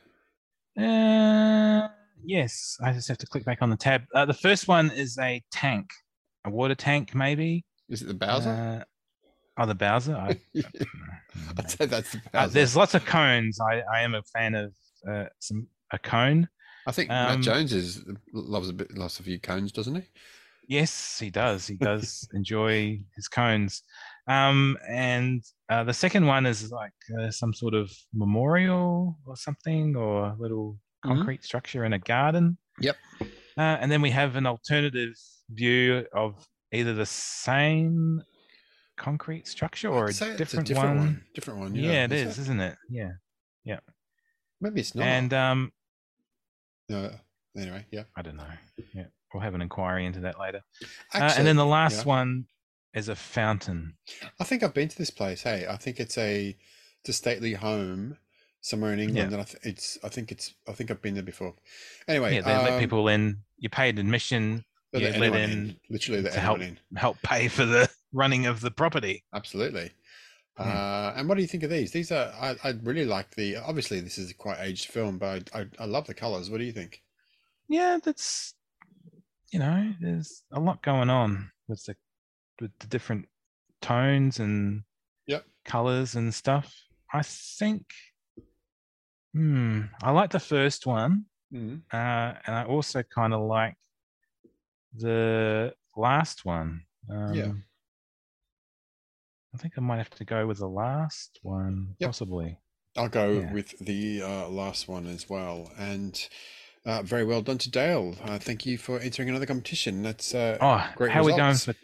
[0.77, 1.87] Uh,
[2.25, 4.03] yes, I just have to click back on the tab.
[4.13, 5.91] Uh, the first one is a tank,
[6.45, 7.65] a water tank, maybe.
[7.89, 8.49] Is it the Bowser?
[9.57, 10.15] Uh, oh, the Bowser.
[10.15, 10.39] I,
[11.57, 12.53] I'd say that's the Uh, Bowser.
[12.53, 13.59] there's lots of cones.
[13.59, 14.73] I, I am a fan of
[15.09, 16.47] uh, some a cone.
[16.87, 18.03] I think Matt um, Jones is
[18.33, 20.01] loves a bit loves a few cones, doesn't he?
[20.67, 21.67] Yes, he does.
[21.67, 23.83] He does enjoy his cones.
[24.27, 29.95] Um, and uh, the second one is like uh, some sort of memorial or something,
[29.95, 31.15] or a little Mhm.
[31.17, 32.57] concrete structure in a garden.
[32.79, 32.95] Yep.
[33.57, 35.13] Uh, and then we have an alternative
[35.49, 38.23] view of either the same
[38.97, 40.97] concrete structure or a different, a different one.
[40.97, 41.23] one.
[41.33, 41.75] Different one.
[41.75, 42.77] Yeah, it Is is, isn't it?
[42.89, 43.11] Yeah.
[43.63, 43.79] Yeah.
[44.61, 45.05] Maybe it's not.
[45.05, 45.71] And um,
[46.89, 47.11] no,
[47.57, 48.03] anyway, yeah.
[48.15, 48.43] I don't know.
[48.93, 50.61] Yeah, we'll have an inquiry into that later.
[51.13, 52.03] Uh, and then the last yeah.
[52.03, 52.45] one
[52.93, 53.95] is a fountain.
[54.39, 55.41] I think I've been to this place.
[55.41, 56.55] Hey, I think it's a
[57.01, 58.17] it's a stately home
[58.61, 59.37] somewhere in England, Yeah.
[59.37, 61.55] and I th- it's I think it's I think I've been there before.
[62.07, 63.39] Anyway, yeah, they let um, people in.
[63.57, 64.63] You paid admission
[64.93, 66.79] they you let anyone in literally let to help in.
[66.95, 69.23] help pay for the running of the property.
[69.33, 69.91] Absolutely.
[70.57, 70.63] Hmm.
[70.69, 71.91] Uh, and what do you think of these?
[71.91, 73.57] These are I, I really like the.
[73.57, 76.49] Obviously, this is a quite aged film, but I, I, I love the colors.
[76.49, 77.01] What do you think?
[77.67, 78.53] Yeah, that's
[79.51, 81.95] you know, there's a lot going on with the
[82.61, 83.25] with the different
[83.81, 84.83] tones and
[85.27, 85.45] Yep.
[85.65, 86.73] colors and stuff.
[87.13, 87.85] I think
[89.33, 91.25] hmm, I like the first one.
[91.53, 91.81] Mm.
[91.91, 93.75] Uh, and I also kind of like
[94.93, 96.83] the last one.
[97.09, 97.51] Um, Yeah.
[99.53, 102.07] I think I might have to go with the last one, Yep.
[102.09, 102.57] possibly.
[102.97, 103.51] I'll go Yeah.
[103.53, 105.71] with the uh, last one as well.
[105.77, 106.19] And
[106.85, 108.15] uh, very well done to Dale.
[108.23, 110.01] Uh, thank you for entering another competition.
[110.03, 111.75] That's uh, Oh, great how are we going for?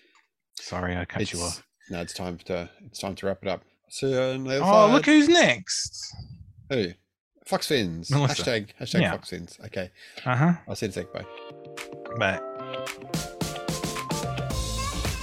[0.55, 1.63] Sorry, I cut you It's- off.
[1.91, 3.63] No, it's time to it's time to wrap it up.
[3.89, 6.13] So the Oh, look who's next.
[6.69, 6.93] who
[7.47, 8.11] Fox Fins.
[8.11, 8.43] Melissa.
[8.43, 9.11] Hashtag hashtag Yeah.
[9.11, 9.57] Fox Fins.
[9.65, 9.89] Okay,
[10.23, 10.53] Uh huh.
[10.67, 11.11] I'll see you in a sec.
[11.13, 11.25] Bye.
[12.19, 12.43] But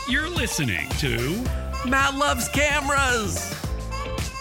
[0.09, 1.45] You're listening to.
[1.87, 3.55] Matt loves cameras.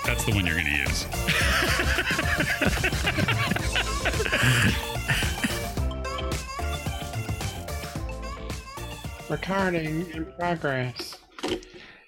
[0.05, 1.05] That's the one you're going to use.
[9.29, 11.17] Recording in progress.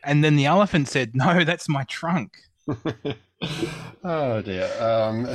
[0.04, 2.38] and then the elephant said, "No, that's my trunk."
[4.04, 4.70] oh dear.
[4.80, 5.28] Um,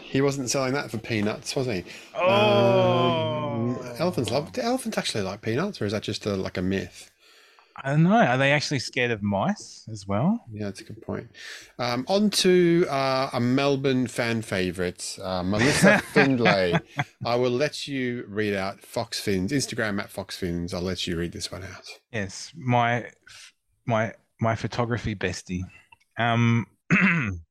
[0.00, 1.82] he wasn't selling that for peanuts, was he?
[2.14, 4.52] Oh, Um, elephants love.
[4.52, 7.10] Do elephants actually like peanuts, or is that just a, like a myth?
[7.84, 8.16] I don't know.
[8.16, 10.42] Are they actually scared of mice as well?
[10.50, 11.28] Yeah, that's a good point.
[11.78, 16.74] Um, on to uh, a Melbourne fan favourite, uh, Melissa Findlay.
[17.24, 20.72] I will let you read out Fox Fins Instagram at Fox Fins.
[20.72, 21.84] I'll let you read this one out.
[22.12, 23.10] Yes, my
[23.84, 25.62] my my photography bestie.
[26.18, 26.66] Um,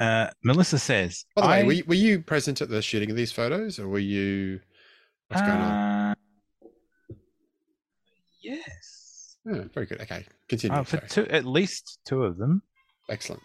[0.00, 3.10] uh, Melissa says, By the way, I- were you, were you present at the shooting
[3.10, 4.60] of these photos, or were you?
[5.28, 5.70] What's going on?
[5.70, 6.14] Uh,
[8.42, 8.95] Yes,
[9.48, 10.00] Oh, very good.
[10.00, 10.76] Okay, continue.
[10.76, 11.08] uh, for sorry.
[11.08, 12.62] two, at least two of them.
[13.08, 13.42] Excellent.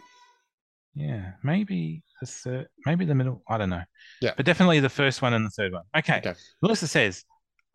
[0.95, 3.43] Yeah, maybe the third, maybe the middle.
[3.47, 3.83] I don't know.
[4.21, 4.31] Yeah.
[4.35, 5.83] but definitely the first one and the third one.
[5.95, 6.17] Okay.
[6.17, 6.33] Okay.
[6.61, 7.23] Melissa says,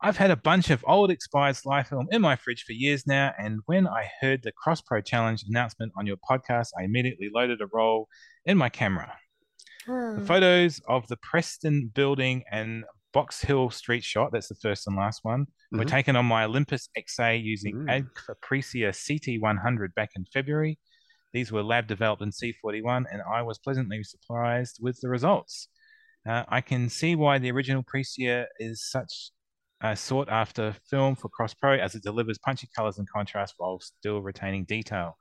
[0.02, 3.32] I've had a bunch of old expired Sly film in my fridge for years now,
[3.38, 7.60] and when I heard the Cross Pro Challenge announcement on your podcast, I immediately loaded
[7.62, 8.08] a roll
[8.44, 9.16] in my camera.
[9.86, 12.84] The photos of the Preston building and
[13.16, 15.88] Box Hill Street shot, that's the first and last one, were Mhm.
[15.88, 17.88] taken on my Olympus XA using Mm.
[17.88, 20.78] Agfa Precisa CT100 back in February.
[21.32, 25.68] These were lab developed in C41, and I was pleasantly surprised with the results.
[26.28, 29.30] Uh, I can see why the original Precisa is such
[29.80, 33.80] a sought after film for Cross Pro as it delivers punchy colors and contrast while
[33.80, 35.18] still retaining detail.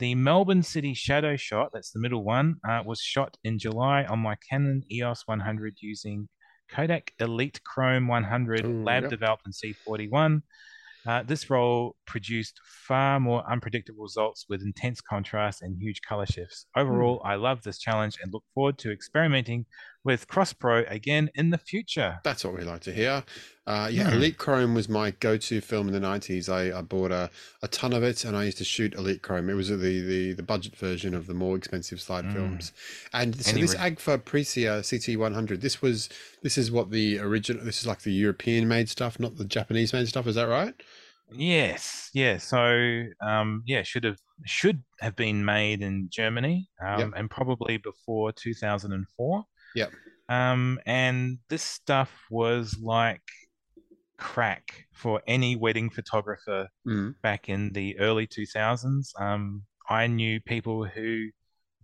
[0.00, 4.18] The Melbourne City shadow shot, that's the middle one, uh, was shot in July on
[4.18, 6.28] my Canon EOS 100 using
[6.70, 9.10] Kodak Elite Chrome 100 Ooh, lab yep.
[9.10, 10.42] developed in C41.
[11.06, 16.66] Uh, this roll produced far more unpredictable results with intense contrast and huge color shifts.
[16.76, 19.64] Overall, I love this challenge and look forward to experimenting
[20.04, 22.18] with Cross Pro again in the future.
[22.24, 23.22] That's what we like to hear.
[23.66, 24.10] Uh, yeah.
[24.12, 26.48] Elite Chrome was my go-to film in the nineties.
[26.48, 27.30] I, I bought a,
[27.62, 29.48] a ton of it, and I used to shoot Elite Chrome.
[29.50, 32.32] It was the the, the budget version of the more expensive slide Mm.
[32.34, 32.72] films.
[33.12, 35.60] And so Any this Agfa Precisa CT one hundred.
[35.60, 36.08] This was
[36.42, 37.64] this is what the original.
[37.64, 40.26] This is like the European made stuff, not the Japanese made stuff.
[40.26, 40.74] Is that right?
[41.32, 42.38] Yes, yeah.
[42.38, 47.10] So, um, yeah, should have should have been made in Germany, um, Yep.
[47.16, 49.44] and probably before 2004.
[49.74, 49.92] Yep.
[50.28, 53.22] Um, and this stuff was like
[54.18, 57.14] crack for any wedding photographer Mm.
[57.22, 59.12] back in the early 2000s.
[59.18, 61.30] Um, I knew people who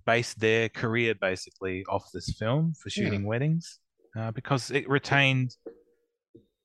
[0.05, 3.05] based their career basically off this film for Yeah.
[3.07, 3.81] shooting weddings
[4.17, 5.57] uh, because it retained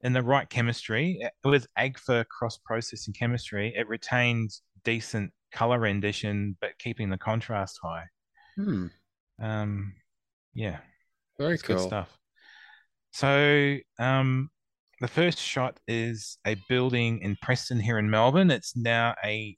[0.02, 3.74] in the right chemistry eh, with Agfa cross processing chemistry.
[3.76, 4.52] It retained
[4.84, 8.06] decent color rendition, but keeping the contrast high.
[8.56, 8.88] Hmm.
[9.40, 9.96] Um,
[10.54, 10.80] yeah,
[11.42, 11.78] Very it's cool.
[11.78, 12.18] good stuff.
[13.12, 14.50] So, um,
[15.00, 18.52] the first shot is a building in Preston here in Melbourne.
[18.52, 19.58] It's now a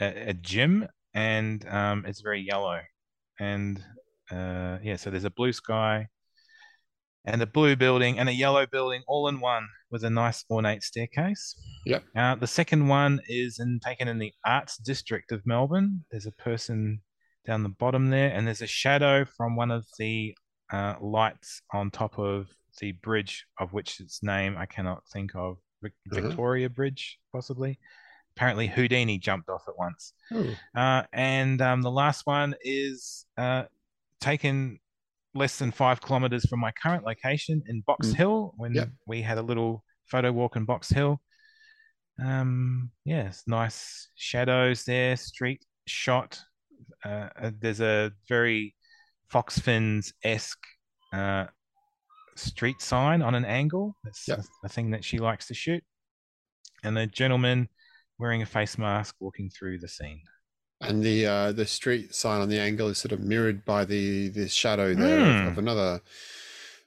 [0.00, 2.80] a, a gym, and um, it's very yellow.
[3.38, 3.78] And
[4.30, 6.08] uh, yeah, so there's a blue sky,
[7.24, 10.82] and a blue building, and a yellow building, all in one, with a nice ornate
[10.82, 11.54] staircase.
[11.84, 12.04] Yep.
[12.16, 16.04] Uh, the second one is in taken in the Arts District of Melbourne.
[16.10, 17.02] There's a person
[17.46, 20.34] down the bottom there, and there's a shadow from one of the
[20.70, 22.48] uh, lights on top of
[22.80, 25.58] the bridge, of which its name I cannot think of.
[25.82, 26.20] Vic- Uh-huh.
[26.28, 27.78] Victoria Bridge, possibly.
[28.36, 30.12] apparently Houdini jumped off at once.
[30.32, 30.54] Oh.
[30.76, 33.64] Uh, and um, the last one is uh,
[34.20, 34.78] taken
[35.34, 38.14] less than five kilometers from my current location in Box Mm.
[38.14, 38.88] Hill when Yep.
[39.06, 41.20] we had a little photo walk in Box Hill.
[42.22, 46.40] Um, yes, nice shadows there, street shot.
[47.04, 48.74] Uh, uh, there's a very
[49.30, 50.64] Fox Fins esque
[51.12, 51.46] uh,
[52.36, 53.96] street sign on an angle.
[54.04, 54.40] That's Yep.
[54.64, 55.82] a, thing that she likes to shoot.
[56.84, 57.68] And a gentleman
[58.18, 60.20] wearing a face mask walking through the scene.
[60.80, 64.28] And the uh, the street sign on the angle is sort of mirrored by the
[64.28, 65.48] the shadow there of, Hmm.
[65.48, 66.00] of another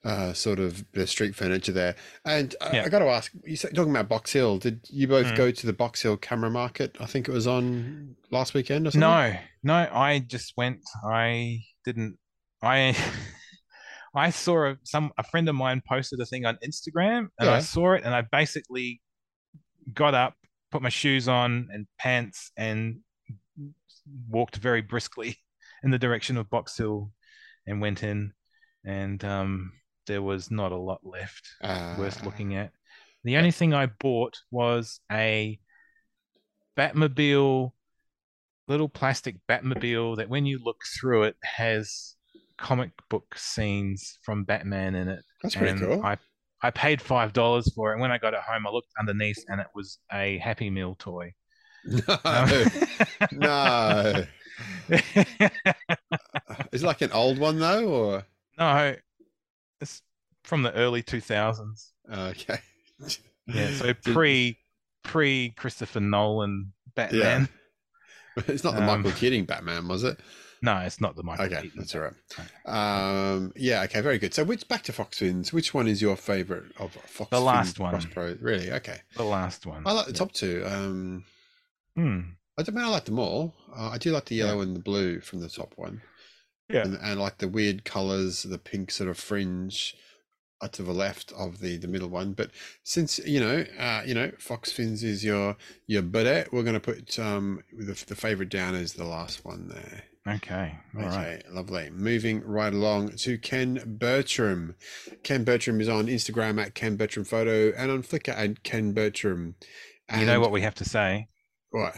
[0.05, 1.95] uh, sort of bit of street furniture there.
[2.25, 2.83] And I, Yeah.
[2.85, 4.57] I got to ask, you talking about Box Hill.
[4.57, 5.35] Did you both Hmm.
[5.35, 6.95] go to the Box Hill camera market?
[7.01, 9.01] I think it was on last weekend or something.
[9.01, 10.79] No, no, I just went.
[11.05, 12.17] I didn't.
[12.61, 12.95] I
[14.15, 17.59] I saw a, some a friend of mine posted a thing on Instagram, and I
[17.59, 19.01] saw it, and I basically
[19.93, 20.35] got up,
[20.69, 22.99] put my shoes on and pants, and
[24.29, 25.37] walked very briskly
[25.83, 27.11] in the direction of Box Hill,
[27.65, 28.33] and went in,
[28.85, 29.71] and um,
[30.07, 31.47] there was not a lot left
[31.97, 32.71] worth Ah, looking at.
[33.23, 35.59] The only thing I bought was a
[36.77, 37.71] Batmobile,
[38.67, 42.15] little plastic Batmobile that when you look through it has
[42.61, 45.23] comic book scenes from Batman in it.
[45.41, 46.01] That's pretty cool.
[46.03, 46.17] I
[46.61, 47.93] I paid five dollars for it.
[47.93, 50.95] And when I got it home, I looked underneath and it was a Happy Meal
[50.99, 51.33] toy.
[51.85, 52.49] No, Um,
[53.31, 54.23] no.
[56.71, 58.25] Is it like an old one though, or
[58.59, 58.95] no,
[59.79, 60.01] it's
[60.43, 61.91] from the early two thousands.
[62.11, 62.59] okay?
[63.47, 64.57] Yeah, so pre
[65.03, 67.49] pre Christopher Nolan Batman.
[68.47, 70.17] It's not the Um, Michael Keating Batman, was it?
[70.61, 71.45] No, it's not the Michael.
[71.45, 72.13] Okay, Keaton that's all right.
[72.65, 74.33] Um, yeah, okay, very good.
[74.33, 75.51] So, which back to Fox Fins?
[75.51, 77.29] Which one is your favorite of Fox?
[77.31, 77.91] The last one.
[77.91, 78.35] Cross Pro?
[78.39, 78.71] Really?
[78.71, 79.83] Okay, The last one.
[79.85, 80.63] I like the top two.
[80.65, 81.25] Um,
[81.95, 82.19] Hmm.
[82.57, 83.53] I don't mean I like them all.
[83.75, 86.01] Uh, I do like the yellow and the blue from the top one.
[86.69, 86.83] Yeah.
[86.83, 89.93] and, and like the weird colors, the pink sort of fringe
[90.61, 92.31] uh, to the left of the the middle one.
[92.33, 92.51] But
[92.83, 95.57] since you know, uh, you know, Fox Fins is your
[95.87, 99.67] your buddy, we're going to put um the, the favorite down as the last one
[99.67, 100.03] there.
[100.27, 100.77] Okay.
[100.95, 101.39] All right.
[101.39, 101.89] Okay, lovely.
[101.89, 104.75] Moving right along to Ken Bertram.
[105.23, 109.55] Ken Bertram is on Instagram at Ken Bertram Photo and on Flickr at Ken Bertram.
[110.07, 111.27] And You know what we have to say?
[111.71, 111.95] What?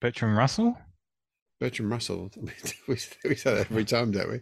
[0.00, 0.76] Bertram Russell?
[1.60, 2.30] Bertram Russell.
[2.36, 2.50] we,
[3.24, 4.40] we say that every time, don't we?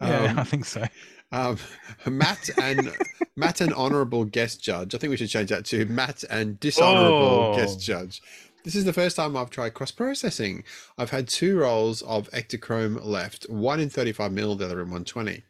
[0.00, 0.84] Yeah, Um, I think so.
[1.32, 1.58] Um,
[2.06, 2.92] Matt and
[3.36, 4.94] Matt and honourable guest judge.
[4.94, 7.56] I think we should change that to Matt and dishonourable Oh.
[7.56, 8.22] guest judge.
[8.64, 10.64] This is the first time I've tried cross processing.
[10.96, 15.42] I've had two rolls of Ektachrome left, one in 35mm, the other in 120.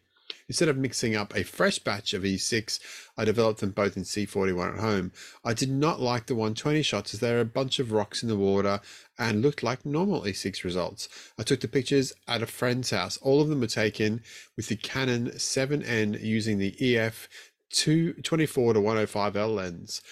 [0.49, 2.81] Instead of mixing up a fresh batch of E6,
[3.17, 5.13] I developed them both in C41 at home.
[5.45, 8.29] I did not like the 120 shots as there are a bunch of rocks in
[8.29, 8.81] the water
[9.17, 11.09] and looked like normal E6 results.
[11.39, 13.17] I took the pictures at a friend's house.
[13.19, 14.23] All of them were taken
[14.57, 17.29] with the Canon 7N using the EF
[17.71, 20.03] 224 to 105L lens,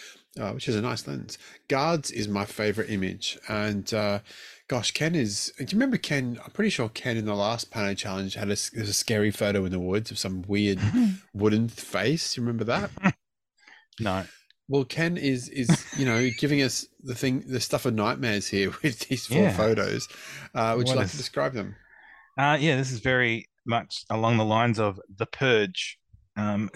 [0.41, 1.39] uh, which is a nice lens.
[1.69, 3.39] Guards is my favorite image.
[3.49, 4.21] And uh,
[4.69, 5.53] gosh, Ken is.
[5.59, 6.39] Do you remember Ken?
[6.45, 9.65] I'm pretty sure Ken in the last panel Challenge had a, there's a scary photo
[9.65, 10.79] in the woods of some weird
[11.35, 12.37] wooden face.
[12.37, 12.91] You remember that?
[14.01, 14.25] No.
[14.69, 15.69] Well, Ken is is
[15.99, 19.53] you know giving us the thing, the stuff of nightmares here with these four Yeah.
[19.57, 20.09] photos.
[20.55, 21.77] Uh, would you like is- to describe them?
[22.39, 25.99] Uh, yeah, this is very much along the lines of The Purge.
[26.39, 26.71] Um,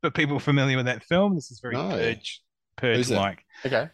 [0.00, 1.88] for people familiar with that film, this is very No.
[1.90, 2.40] Purge,
[2.76, 3.44] Purge like.
[3.64, 3.88] Okay.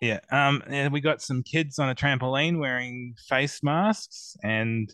[0.00, 0.20] Yeah.
[0.30, 4.92] Um, and we got some kids on a trampoline wearing face masks and,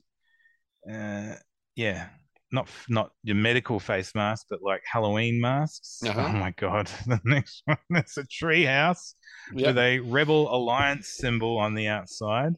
[0.91, 1.35] uh,
[1.77, 2.09] yeah,
[2.53, 6.01] not not your medical face mask, but like Halloween masks.
[6.07, 6.27] Uh-huh.
[6.29, 6.89] Oh my God!
[7.07, 9.15] The next one is a tree house
[9.53, 9.69] Yeah.
[9.69, 12.55] with a Rebel Alliance symbol on the outside,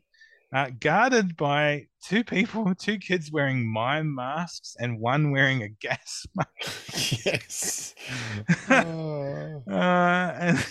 [0.53, 6.27] uh, guarded by two people, two kids wearing mime masks and one wearing a gas
[6.35, 7.25] mask.
[7.27, 7.95] yes.
[8.71, 9.63] Oh.
[9.71, 10.67] Uh, and,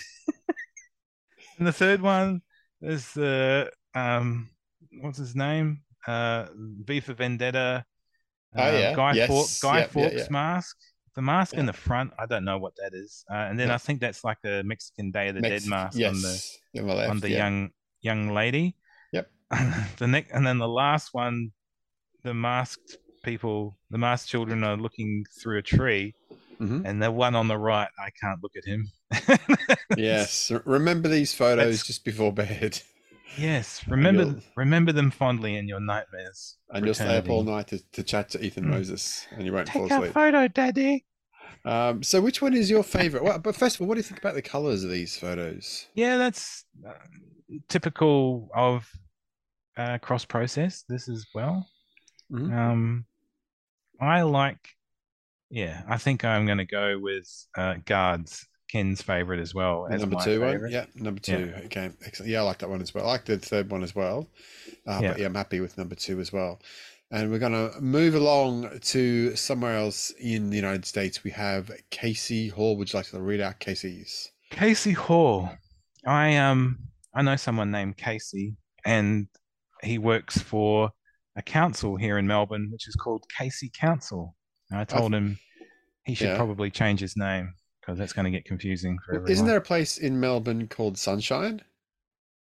[1.58, 2.42] and the third one
[2.82, 4.48] is the um,
[5.00, 5.82] what's his name?
[6.06, 7.84] Uh, V for Vendetta.
[8.56, 8.94] Oh, uh, yeah.
[8.94, 9.28] Guy Yes.
[9.28, 10.26] Fawkes, Guy Yep, Fawkes yeah.
[10.30, 10.76] mask.
[11.14, 13.24] The mask in the front, I don't know what that is.
[13.30, 13.70] Uh, and then.
[13.70, 16.14] I think that's like the Mexican Day of the Mex- Dead mask yes.
[16.14, 17.10] on the on the left.
[17.10, 17.36] on the yeah.
[17.38, 18.76] young young lady.
[19.98, 21.50] The next, and then the last one,
[22.22, 26.14] the masked people, the masked children are looking through a tree,
[26.60, 26.82] Mhm.
[26.84, 28.88] and the one on the right, I can't look at him.
[29.96, 30.50] Yes.
[30.64, 32.80] Remember these photos That's- just before bed,
[33.38, 33.86] Yes.
[33.86, 36.56] Remember, remember them fondly in your nightmares.
[36.70, 38.68] and you'll stay up all night to, to chat to Ethan Mm.
[38.70, 40.12] Moses, and you won't Take fall asleep.
[40.12, 41.04] photo, Daddy.
[41.64, 43.22] Um, so, which one is your favorite?
[43.22, 45.86] Well, but first of all, what do you think about the colors of these photos?
[45.94, 46.92] Yeah, that's uh,
[47.68, 48.90] typical of
[49.78, 50.84] uh, cross process.
[50.88, 51.66] This as well.
[52.32, 52.52] Mhm.
[52.52, 53.06] Um,
[54.00, 54.58] I like.
[55.50, 57.26] Yeah, I think I'm going to go with
[57.56, 58.46] uh, guards.
[58.70, 60.60] Ken's favorite as well as number two favorite.
[60.60, 60.70] one.
[60.70, 61.36] Yeah, number Yeah.
[61.38, 61.52] two.
[61.64, 62.30] Okay, excellent.
[62.30, 63.04] Yeah, I like that one as well.
[63.06, 64.28] I like the third one as well.
[64.86, 65.08] Uh, Yeah.
[65.12, 66.60] But yeah, I'm happy with number two as well.
[67.10, 71.24] And we're going to move along to somewhere else in the United States.
[71.24, 72.76] We have Casey Hall.
[72.76, 74.30] Would you like to read out Casey's?
[74.50, 75.48] Casey Hall.
[76.06, 76.78] I um
[77.14, 79.28] I know someone named Casey, and
[79.82, 80.90] he works for
[81.36, 84.34] a council here in Melbourne, which is called Casey Council.
[84.70, 85.38] And I told him
[86.04, 86.36] he should Yeah.
[86.36, 89.30] probably change his name because that's going to get confusing for everyone.
[89.32, 91.62] Isn't there a place in Melbourne called Sunshine?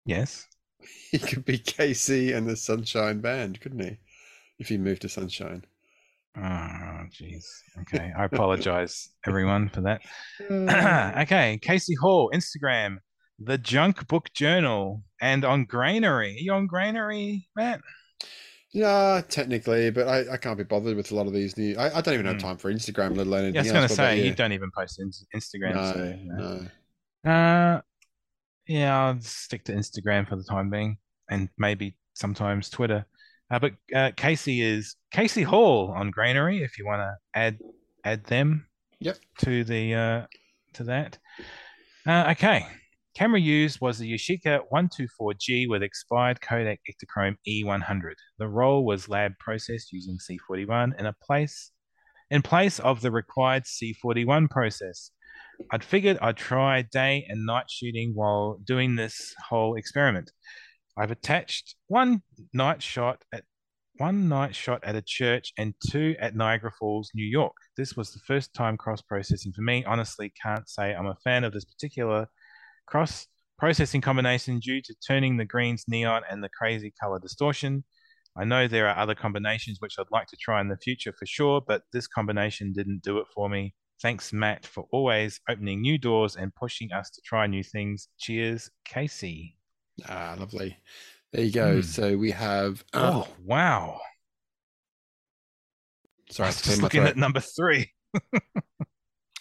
[0.05, 0.47] Yes.
[1.11, 3.97] He could be Casey and the Sunshine Band, couldn't he?
[4.59, 5.63] If he moved to Sunshine.
[6.37, 7.45] Oh, jeez.
[7.81, 10.01] Okay, I apologize, everyone, for that.
[11.21, 12.97] Okay, Casey Hall, Instagram,
[13.43, 16.35] the Junk Book Journal, and on Grainery.
[16.35, 17.81] Are you on Grainery, Matt?
[18.73, 21.75] yeah, technically, but I, I can't be bothered with a lot of these new.
[21.77, 22.47] I, I don't even have Hmm.
[22.47, 24.35] time for Instagram, let alone anything Yeah, I was going to say you you?
[24.35, 25.75] don't even post in Instagram.
[25.75, 26.69] No, so,
[27.23, 27.29] no.
[27.31, 27.81] Uh,
[28.67, 30.97] yeah, I'll stick to Instagram for the time being,
[31.29, 33.05] and maybe sometimes Twitter.
[33.49, 36.61] Uh, but uh, Casey is Casey Hall on Grainery.
[36.63, 37.59] If you want to add
[38.05, 38.67] add them,
[39.01, 39.17] Yep.
[39.39, 40.25] to the uh,
[40.75, 41.17] to that.
[42.07, 42.65] Uh, okay,
[43.13, 48.13] camera used was the Yashica 124G with expired Kodak Ektachrome E100.
[48.39, 51.71] The roll was lab processed using C41 in a place
[52.31, 55.11] in place of the required C41 process.
[55.71, 60.31] I'd figured I'd try day and night shooting while doing this whole experiment.
[60.97, 62.23] I've attached one
[62.53, 63.43] night shot at
[63.97, 67.53] one night shot at a church and two at Niagara Falls, New York.
[67.77, 69.83] This was the first time cross processing for me.
[69.85, 72.27] Honestly, can't say I'm a fan of this particular
[72.85, 73.27] cross
[73.57, 77.83] processing combination due to turning the greens neon and the crazy color distortion.
[78.35, 81.25] I know there are other combinations which I'd like to try in the future for
[81.25, 83.75] sure, but this combination didn't do it for me.
[84.01, 88.07] Thanks, Matt, for always opening new doors and pushing us to try new things.
[88.17, 89.57] Cheers, Casey.
[90.09, 90.77] Ah, lovely.
[91.31, 91.75] There you go.
[91.75, 91.81] Hmm.
[91.81, 92.83] So we have.
[92.93, 93.99] Oh, wow.
[96.31, 97.91] sorry, I was had to clear just looking at number three.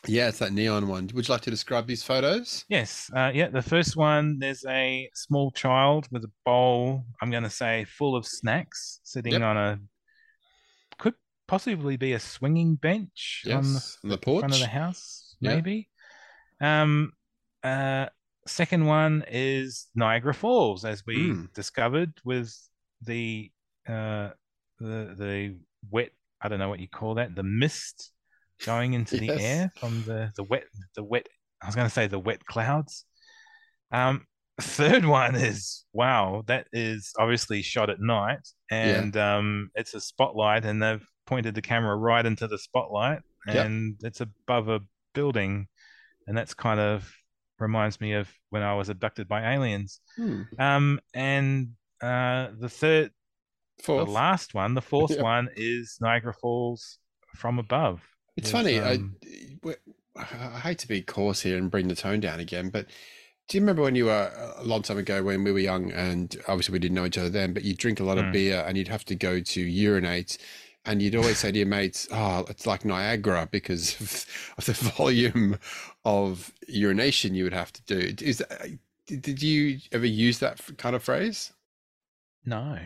[0.07, 1.09] Yeah, it's that neon one.
[1.15, 2.65] Would you like to describe these photos?
[2.69, 3.49] Yes, uh, yeah.
[3.49, 7.05] The first one, there's a small child with a bowl.
[7.21, 9.43] I'm going to say full of snacks, sitting Yep.
[9.43, 9.79] on a
[10.99, 11.15] could
[11.47, 14.41] possibly be a swinging bench on the on the porch.
[14.41, 15.55] front of the house, Yeah.
[15.57, 15.89] maybe.
[16.61, 17.13] Um,
[17.63, 18.07] uh,
[18.47, 21.53] second one is Niagara Falls, as we Mm.
[21.53, 22.55] discovered with
[23.03, 23.51] the
[23.87, 24.31] uh,
[24.79, 25.59] the the
[25.91, 26.13] wet.
[26.41, 27.35] I don't know what you call that.
[27.35, 28.13] The mist
[28.65, 30.65] going into the air from the the wet
[30.97, 31.27] the wet.
[31.63, 33.05] I was going to say the wet clouds.
[33.93, 34.27] Um,
[34.61, 36.43] third one is wow.
[36.47, 41.63] That is obviously shot at night, and um, it's a spotlight, and they've pointed the
[41.63, 43.67] camera right into the spotlight, Yep.
[43.67, 44.81] and it's above a
[45.15, 45.67] building,
[46.27, 47.11] and that's kind of
[47.59, 50.01] reminds me of when I was abducted by aliens.
[50.17, 50.43] Hmm.
[50.59, 51.69] Um, and
[52.03, 53.11] uh, the third,
[53.83, 54.07] Fourth.
[54.07, 55.23] the last one, the fourth Yeah.
[55.23, 56.99] one is Niagara Falls
[57.37, 58.01] from above.
[58.41, 58.79] It's funny.
[58.79, 59.17] um,
[60.17, 62.87] I, I hate to be coarse here and bring the tone down again, but
[63.49, 66.37] do you remember when you were a long time ago when we were young and
[66.47, 68.33] obviously we didn't know each other then, but you'd drink a lot of Hmm.
[68.33, 70.39] beer and you'd have to go to urinate
[70.85, 74.27] and you'd always say to your mates, oh, it's like Niagara because of,
[74.59, 75.59] of the volume
[76.05, 78.15] of urination you would have to do.
[78.25, 78.69] Is that,
[79.07, 81.53] did you ever use that kind of phrase?
[82.45, 82.79] No.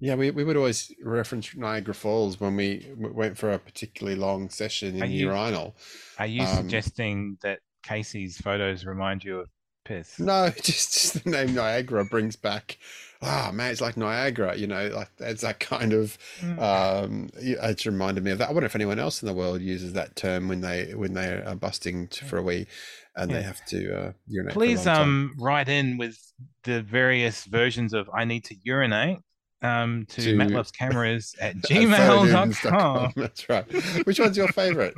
[0.00, 4.48] Yeah, we, we would always reference Niagara Falls when we went for a particularly long
[4.48, 5.74] session in Are you- urinal.
[6.18, 9.48] Are you Um, suggesting that Casey's photos remind you of
[9.84, 10.18] piss?
[10.20, 12.78] No, just, just the name Niagara brings back.
[13.20, 16.16] Ah, man, it's like Niagara, you know, like it's that kind of.
[16.40, 16.58] Mm.
[16.62, 18.48] Um, it's reminded me of that.
[18.48, 21.32] I wonder if anyone else in the world uses that term when they when they
[21.32, 22.68] are busting for a wee,
[23.16, 24.54] and they have to uh, urinate.
[24.54, 26.16] Please um write in with
[26.62, 29.18] the various versions of I need to urinate
[29.62, 33.12] um to, To- Matt Loves Cameras at gmail.com.
[33.16, 33.64] That's right.
[34.06, 34.94] Which one's your favorite?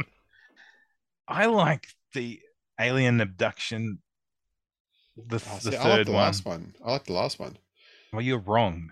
[1.28, 2.40] I like the
[2.80, 3.98] alien abduction.
[5.16, 6.20] The, Oh, the see, I third like the one.
[6.22, 6.74] last one.
[6.84, 7.58] I like the last one.
[8.12, 8.90] Well, you're wrong.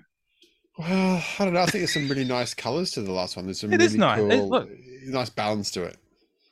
[0.78, 1.60] Well, I don't know.
[1.60, 3.46] I think there's some really nice colors to the last one.
[3.46, 4.18] There's some It really is nice.
[4.20, 4.68] Cool, look.
[5.06, 5.96] nice balance to it.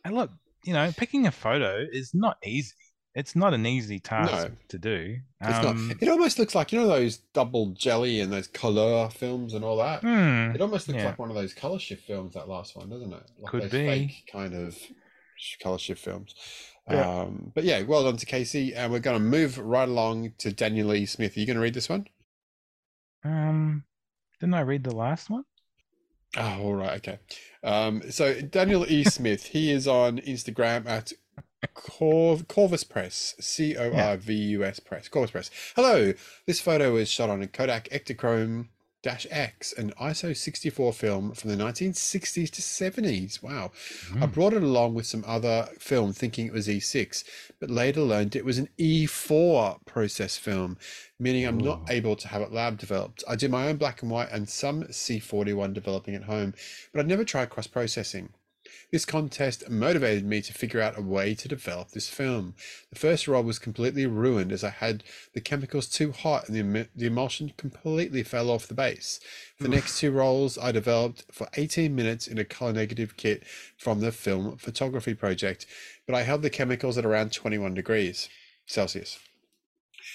[0.04, 0.30] And look,
[0.64, 2.72] you know, picking a photo is not easy.
[3.16, 4.50] It's not an easy task No.
[4.68, 5.18] to do.
[5.40, 6.02] It's Um, not.
[6.02, 9.78] It almost looks like you know those double jelly and those color films and all
[9.78, 10.02] that.
[10.02, 11.06] hmm, It almost looks yeah.
[11.06, 12.34] like one of those color shift films.
[12.34, 13.22] That last one, doesn't it?
[13.40, 13.86] Like Could be.
[13.86, 14.78] Fake kind of
[15.62, 16.34] color shift films.
[16.90, 17.20] Yeah.
[17.22, 20.52] Um, but yeah, well done to Casey, and we're going to move right along to
[20.52, 21.06] Daniel E.
[21.06, 21.36] Smith.
[21.36, 22.06] Are you going to read this one?
[23.24, 23.84] Um,
[24.40, 25.44] didn't I read the last one?
[26.36, 27.18] Oh, all right, okay.
[27.64, 29.04] Um, so Daniel E.
[29.04, 31.12] Smith, he is on Instagram at
[31.74, 35.50] Corv- Corvus Press, C O R V U S Press, Corvus Press.
[35.74, 36.12] Hello,
[36.46, 38.68] this photo is shot on a Kodak Ektachrome
[39.06, 43.40] Dash X, an ISO 64 film from the 1960s to 70s.
[43.40, 43.70] Wow.
[44.08, 44.22] Mm.
[44.24, 47.22] I brought it along with some other film thinking it was E6,
[47.60, 50.76] but later learned it was an E4 process film,
[51.20, 53.22] meaning I'm not able to have it lab developed.
[53.28, 56.54] I do my own black and white and some C41 developing at home,
[56.92, 58.30] but I'd never tried cross processing.
[58.92, 62.54] This contest motivated me to figure out a way to develop this film.
[62.90, 66.62] The first roll was completely ruined as I had the chemicals too hot and the,
[66.62, 69.20] emi- the emulsion completely fell off the base.
[69.56, 73.44] For the next two rolls, I developed for 18 minutes in a color negative kit
[73.76, 75.66] from the film photography project,
[76.06, 78.28] but I held the chemicals at around 21 degrees
[78.66, 79.18] Celsius.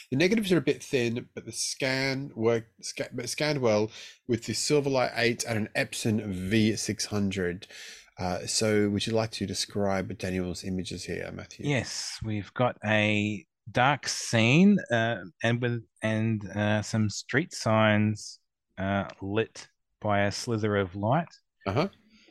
[0.09, 3.89] The negatives are a bit thin, but the scan worked, sca- but scanned well
[4.27, 7.65] with the Silverlight 8 and an Epson V600.
[8.21, 11.67] Uh, so, would you like to describe Daniel's images here, Matthew?
[11.67, 18.37] Yes, we've got a dark scene uh, and with and uh, some street signs
[18.77, 19.67] uh, lit
[20.01, 21.33] by a slither of light.
[21.65, 21.87] Uh huh.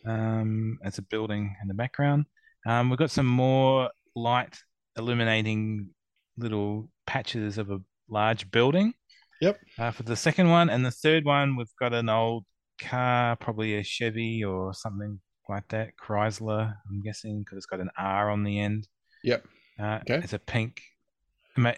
[0.06, 2.26] Um, as a building in the background.
[2.68, 4.56] Um, we've got some more light
[4.96, 5.88] illuminating
[6.36, 8.94] little patches of a large building.
[9.40, 9.58] Yep.
[9.76, 12.44] Uh, for the second one and the third one, we've got an old
[12.80, 15.18] car, probably a Chevy or something
[15.50, 16.74] like that, Chrysler.
[16.88, 18.88] I'm guessing because it's got an R on the end.
[19.24, 19.44] Yep.
[19.78, 20.20] Uh, Okay.
[20.22, 20.80] It's a pink.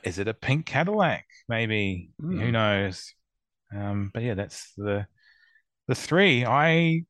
[0.04, 1.24] Is it a pink Cadillac?
[1.48, 2.10] Maybe.
[2.20, 2.50] Who Hmm.
[2.52, 3.14] knows?
[3.74, 5.06] Um, but yeah, that's the
[5.88, 6.44] the three.
[6.44, 7.04] I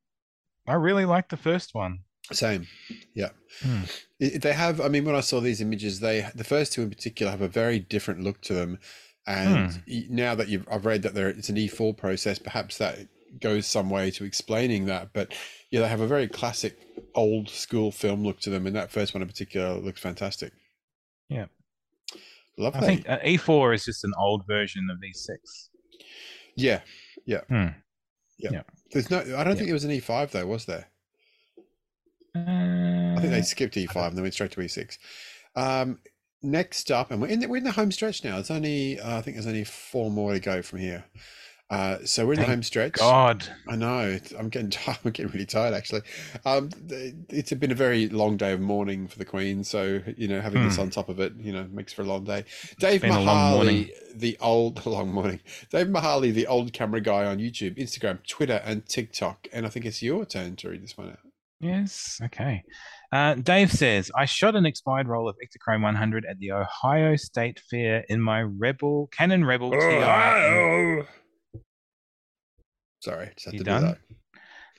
[0.67, 1.99] I really like the first one.
[2.31, 2.67] Same.
[3.15, 3.31] Yeah.
[3.63, 3.83] Hmm.
[4.21, 7.33] They have, I mean, when I saw these images, they, the first two in particular,
[7.33, 8.79] have a very different look to them.
[9.27, 10.01] And Hmm.
[10.09, 13.09] now that you've, I've read that there, it's an E4 process, perhaps that
[13.41, 15.13] goes some way to explaining that.
[15.13, 15.35] But
[15.71, 16.79] yeah, they have a very classic
[17.15, 18.67] old school film look to them.
[18.67, 20.53] And that first one in particular looks fantastic.
[21.29, 21.47] Yeah.
[22.59, 22.81] Lovely.
[22.81, 25.69] I think uh, E4 is just an old version of E6.
[26.57, 26.81] yeah.
[27.25, 27.69] Yeah, hmm.
[28.39, 28.63] Yeah, yeah.
[28.91, 29.45] There's no, I don't Yeah.
[29.55, 30.89] think there was an E5 though, was there?
[32.35, 34.99] Uh, I think they skipped E5 and then went straight to E6.
[35.55, 36.01] Um,
[36.43, 38.39] next up, and we're in the, we're in the home stretch now.
[38.39, 41.05] It's only uh, I think there's only four more to go from here.
[41.73, 42.93] Uh, so we're in the home stretch.
[42.93, 43.49] God.
[43.67, 44.19] I know.
[44.39, 44.99] I'm getting tired.
[45.05, 46.03] I'm getting really tired actually.
[46.45, 46.69] Um,
[47.31, 49.65] it's been a very long day of mourning for the Queen.
[49.65, 50.83] So you know, having this Hmm.
[50.83, 52.45] on top of it, you know, makes for a long day.
[52.79, 53.85] Dave been a long morning.
[53.87, 55.41] Mahali, the old long morning.
[55.71, 59.49] Dave Mahali, the old camera guy on YouTube, Instagram, Twitter, and TikTok.
[59.53, 61.19] And I think it's your turn to read this one out.
[61.61, 62.21] Yes.
[62.23, 62.65] Okay.
[63.13, 67.61] Uh, Dave says, I shot an expired roll of Ektachrome 100 at the Ohio State
[67.71, 71.03] Fair in my Rebel Canon Rebel TI.
[73.03, 73.81] Sorry, just have You to done?
[73.83, 73.99] do that.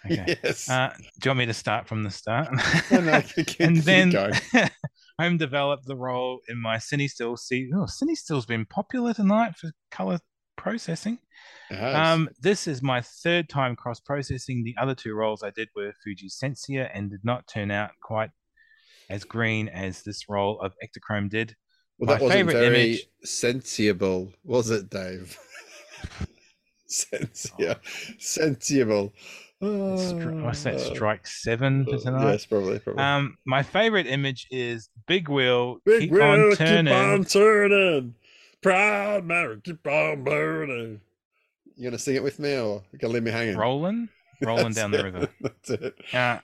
[0.06, 0.38] Okay.
[0.44, 0.70] Yes.
[0.70, 2.50] Uh, do you want me to start from the start?
[2.92, 4.12] No, no, keep- and then
[5.18, 7.40] home developed the role in my CineStill.
[7.40, 10.20] See, oh, CineStill's been popular tonight for color
[10.58, 11.20] processing.
[11.72, 14.66] Um, this is my third time cross processing.
[14.66, 18.32] The other two rolls I did were Fuji Sensia and did not turn out quite
[19.10, 21.56] as green as this roll of Ektachrome did.
[21.98, 25.40] well, my that wasn't very image- sensible, was it, Dave?
[26.94, 27.80] Sensia,
[28.20, 29.14] sensible.
[29.62, 30.76] Stri- What's that?
[30.76, 30.94] Ah.
[30.94, 32.32] Strike seven for Uh, tonight.
[32.32, 32.80] Yes, probably.
[32.80, 33.02] probably.
[33.02, 35.80] Um, my favorite image is Big Wheel.
[35.86, 36.86] Big keep wheel, on turning.
[36.94, 38.16] keep on turning.
[38.62, 41.00] Proud Mary, keep on burning.
[41.76, 43.58] You gonna sing it with me, or you gonna leave me hanging?
[43.58, 44.10] rolling,
[44.42, 45.28] rolling down the river.
[45.42, 45.96] That's it.
[46.14, 46.40] Uh,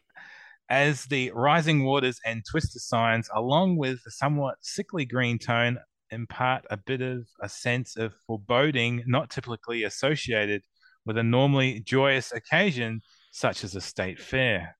[0.70, 5.78] as the rising waters and twister signs, along with the somewhat sickly green tone,
[6.12, 10.62] impart a bit of a sense of foreboding not typically associated
[11.06, 14.76] with a normally joyous occasion such as a state fair.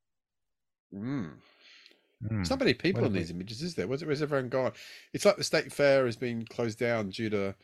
[0.94, 1.32] Mm.
[2.22, 3.88] There's not many people in these images, is there?
[3.88, 4.74] Where's, where's everyone gone?
[5.14, 7.56] It's like the state fair has been closed down due to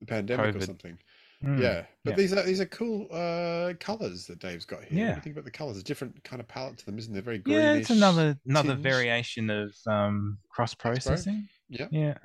[0.00, 0.98] the pandemic or something.
[1.42, 1.60] Hmm.
[1.60, 2.16] Yeah, but yeah.
[2.16, 5.06] these are these are cool uh, colors that Dave's got here.
[5.06, 5.18] Yeah.
[5.18, 5.76] think about the colors?
[5.76, 7.22] A different kind of palette to them, isn't there?
[7.22, 8.82] Very Yeah, it's another another tinge.
[8.82, 11.48] variation of um, cross processing.
[11.68, 11.88] Yeah.
[11.90, 12.18] Yeah.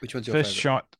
[0.00, 0.60] Which one's your First favorite?
[0.60, 0.96] shot.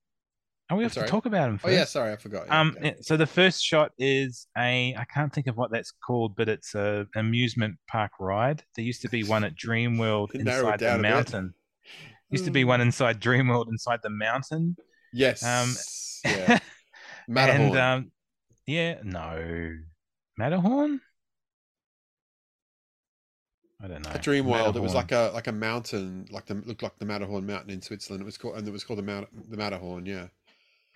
[0.71, 2.47] Oh, we have to talk about them Oh yeah, sorry, I forgot.
[2.47, 5.93] Yeah, Um, yeah, so the first shot is a I can't think of what that's
[5.93, 8.63] called, but it's a amusement park ride.
[8.75, 11.55] There used to be one at Dreamworld inside the mountain.
[12.31, 14.77] Used to be one inside Dreamworld inside the mountain.
[15.13, 15.43] yes.
[15.45, 15.75] um,
[16.25, 16.59] yeah.
[17.29, 17.67] Matterhorn.
[17.69, 18.13] and um,
[18.67, 19.71] yeah, no,
[20.39, 21.01] Matterhorn.
[23.85, 24.11] I don't know.
[24.11, 27.05] At Dream World, it was like a like a mountain, like the looked like the
[27.05, 28.23] Matterhorn mountain in Switzerland.
[28.23, 30.07] It was called and it was called the Mount the Matterhorn.
[30.07, 30.29] Yeah.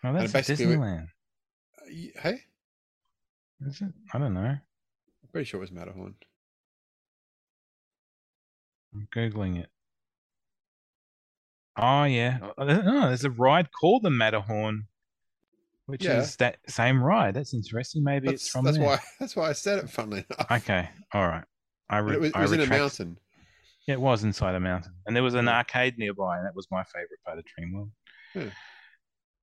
[0.03, 1.05] Oh, that's Disneyland.
[1.05, 1.09] Uh,
[2.21, 2.41] Hey,
[3.67, 3.93] Is it?
[4.15, 4.41] I don't know.
[4.41, 6.15] I'm pretty sure it was Matterhorn.
[8.95, 9.69] I'm googling it.
[11.77, 12.39] Oh yeah.
[12.57, 14.87] Oh, there's a ride called the Matterhorn,
[15.87, 16.21] which Yeah.
[16.21, 17.35] is that same ride.
[17.35, 18.03] That's interesting.
[18.03, 18.87] Maybe it's That's, from that's there.
[18.87, 19.91] why that's why I said it.
[19.91, 20.51] Funnily enough.
[20.63, 20.89] Okay.
[21.13, 21.45] All right.
[21.91, 23.19] I, re- it was, it was in a mountain.
[23.87, 26.67] Yeah, it was inside a mountain, and there was an arcade nearby, and that was
[26.71, 27.91] my favorite part of Dreamworld.
[28.35, 28.51] Yeah.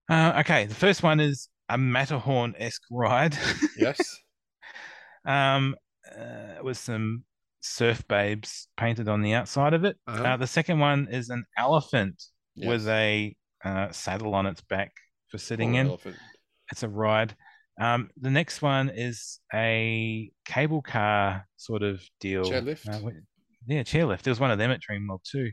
[0.08, 3.36] Uh, okay, the first one is a Matterhorn-esque ride.
[3.78, 4.00] Yes.
[5.26, 5.76] um,
[6.16, 7.24] uh, with some
[7.62, 9.98] surf babes painted on the outside of it.
[10.06, 10.24] Uh-huh.
[10.24, 12.24] Uh, the second one is an elephant
[12.56, 14.92] with a uh, saddle on its back
[15.30, 15.88] for sitting Poor in.
[15.88, 16.16] elephant.
[16.72, 17.36] It's a ride.
[17.80, 22.44] Um, the next one is a cable car sort of deal.
[22.46, 22.88] Chairlift?
[22.88, 23.10] Uh,
[23.68, 24.22] yeah, chairlift.
[24.22, 25.52] There was one of them at Dreamworld too.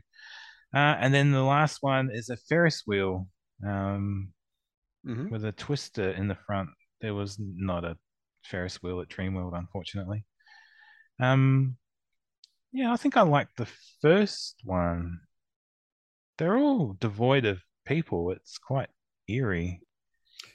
[0.73, 3.27] Uh, and then the last one is a Ferris wheel
[3.65, 4.33] um,
[5.05, 5.29] Mhm.
[5.31, 6.69] with a twister in the front.
[7.01, 7.97] There was not a
[8.45, 10.25] Ferris wheel at Dreamworld, unfortunately.
[11.19, 11.77] Um,
[12.71, 13.67] yeah, I think I like the
[14.01, 15.19] first one.
[16.37, 18.31] They're all devoid of people.
[18.31, 18.89] It's quite
[19.27, 19.81] eerie.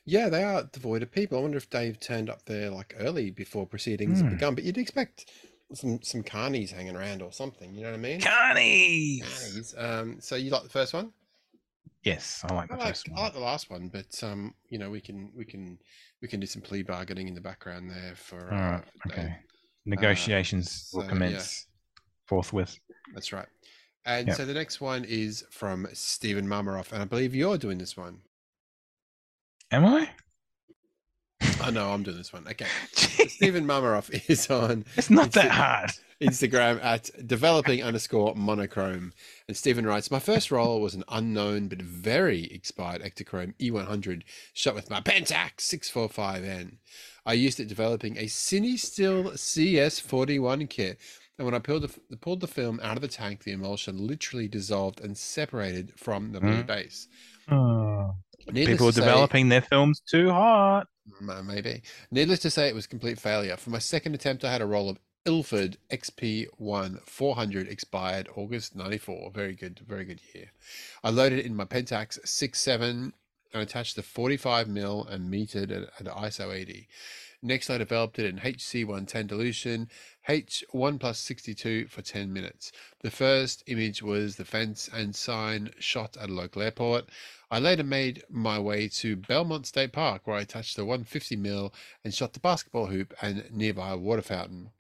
[0.04, 1.38] Yeah, they are devoid of people.
[1.38, 4.34] I wonder if Dave turned up there like early before proceedings had Hmm.
[4.34, 4.54] begun.
[4.54, 5.30] But you'd expect
[5.74, 7.74] some some carnies hanging around or something.
[7.74, 8.20] You know what I mean?
[8.20, 9.22] Carnies!
[9.22, 9.82] Carnies.
[9.82, 11.12] Um, so you like the first one?
[12.04, 13.22] Yes, I like I the like, first I one.
[13.24, 15.78] like the last one, but um, you know, we can we can
[16.22, 18.50] we can do some plea bargaining in the background there for.
[18.52, 19.18] All Uh, right, for Dave.
[19.18, 19.36] okay.
[19.84, 21.10] Negotiations so, will yeah.
[21.10, 21.66] commence
[22.26, 22.78] forthwith.
[23.14, 23.46] That's right.
[24.04, 24.36] And Yep.
[24.36, 28.20] so the next one is from Stephen Mamaroff, and I believe you're doing this one.
[29.70, 30.10] Am I?
[31.64, 32.46] Oh no, I'm doing this one.
[32.48, 32.66] Okay.
[32.92, 35.90] Stephen Mamaroff is on It's not that hard.
[36.20, 39.12] Instagram at developing underscore monochrome.
[39.46, 44.22] And Stephen writes, My first roll was an unknown but very expired Ektachrome E100
[44.52, 46.78] shot with my Pentax 645N.
[47.26, 50.98] I used it developing a CineStill CS41 kit.
[51.38, 54.48] And when I pulled the, pulled the film out of the tank, the emulsion literally
[54.48, 56.66] dissolved and separated from the blue Mm.
[56.66, 57.06] base.
[57.50, 58.16] Oh,
[58.52, 60.88] Needless people are say- developing their films too hot.
[61.22, 61.82] Mm, uh, maybe.
[62.10, 63.56] Needless to say, it was a complete failure.
[63.56, 69.30] For my second attempt, I had a roll of Ilford XP1 400 expired August 94.
[69.30, 70.52] Very good, very good year.
[71.02, 73.12] I loaded it in my Pentax 67
[73.52, 76.88] and attached the 45mm and metered it at ISO 80.
[77.40, 79.88] Next, I developed it in HC110 dilution,
[80.28, 82.72] H1 plus 62 for 10 minutes.
[83.02, 87.08] The first image was the fence and sign shot at a local airport.
[87.48, 91.72] I later made my way to Belmont State Park, where I touched the 150mm
[92.04, 94.70] and shot the basketball hoop and nearby water fountain.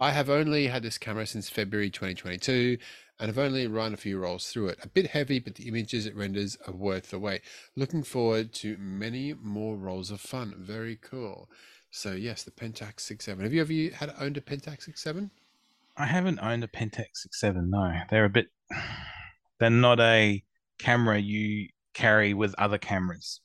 [0.00, 2.76] I have only had this camera since February 2022
[3.20, 4.78] and have only run a few rolls through it.
[4.82, 7.42] A bit heavy, but the images it renders are worth the wait.
[7.76, 10.54] Looking forward to many more rolls of fun.
[10.58, 11.48] Very cool.
[11.96, 13.44] So yes, the Pentax 67.
[13.44, 15.30] Have you ever had owned a Pentax 67?
[15.96, 17.70] I haven't owned a Pentax 67.
[17.70, 18.48] No, they're a bit.
[19.60, 20.42] They're not a
[20.80, 23.40] camera you carry with other cameras.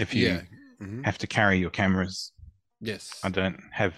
[0.00, 0.42] If you Yeah.
[0.80, 1.04] Mhm.
[1.04, 2.32] have to carry your cameras,
[2.80, 3.20] Yes.
[3.22, 3.94] I don't have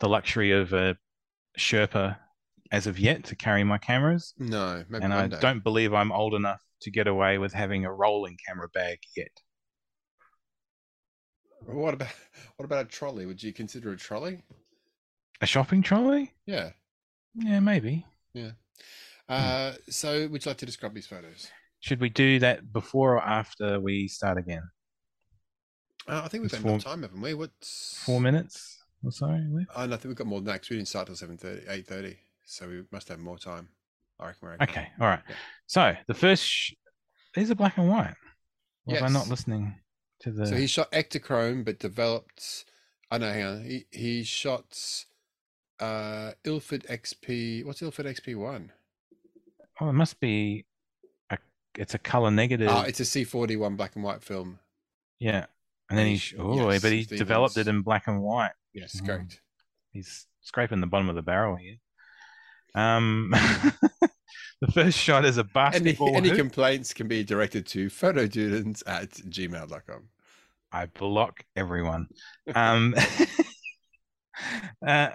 [0.00, 0.98] the luxury of a
[1.58, 2.18] Sherpa
[2.70, 5.38] as of yet to carry my cameras, No, maybe and I day.
[5.40, 9.40] don't believe I'm old enough to get away with having a rolling camera bag yet.
[11.66, 12.08] What about
[12.56, 13.26] what about a trolley?
[13.26, 14.42] Would you consider a trolley?
[15.40, 16.32] A shopping trolley?
[16.46, 16.70] Yeah.
[17.34, 18.06] Yeah, maybe.
[18.34, 18.50] Yeah.
[19.28, 21.48] Uh, so would you like to describe these photos?
[21.80, 24.62] Should we do that before or after we start again?
[26.06, 27.34] Uh, I think we've got enough time, haven't we?
[27.34, 29.70] What's Four minutes or so left?
[29.74, 31.66] Oh, no, I think we've got more than that 'cause we didn't start till 7.30,
[31.68, 32.18] 8.30.
[32.44, 33.68] So we must have more time.
[34.20, 34.92] I reckon we're Okay, okay.
[35.00, 35.22] all right.
[35.28, 35.34] Yeah.
[35.66, 36.72] So the first, sh-
[37.34, 38.14] these are black and white.
[38.84, 39.80] Was I not listening
[40.22, 40.46] to the?
[40.46, 42.64] So he shot Ektachrome, but developed.
[43.10, 43.64] I know, hang on.
[43.64, 45.04] He, he shot
[45.80, 47.64] uh, Ilford XP.
[47.64, 48.68] What's Ilford XP1?
[49.80, 50.64] oh, it must be
[51.30, 51.38] a.
[51.76, 52.68] It's a color negative.
[52.70, 54.58] Oh, it's a C41 black and white film.
[55.18, 55.46] yeah,
[55.90, 56.36] and then he.
[56.38, 57.18] Oh, yes, but he Stevens.
[57.18, 58.52] developed it in black and white.
[58.74, 59.06] Yes, Mm.
[59.06, 59.40] correct.
[59.92, 61.76] He's scraping the bottom of the barrel here.
[62.74, 63.30] Um,
[64.62, 66.38] the first shot is a Any, basketball any hoop.
[66.38, 70.08] complaints can be directed to fotodudenz at gmail.com.
[70.72, 72.08] I block everyone.
[72.54, 72.94] Um,
[74.86, 75.10] uh,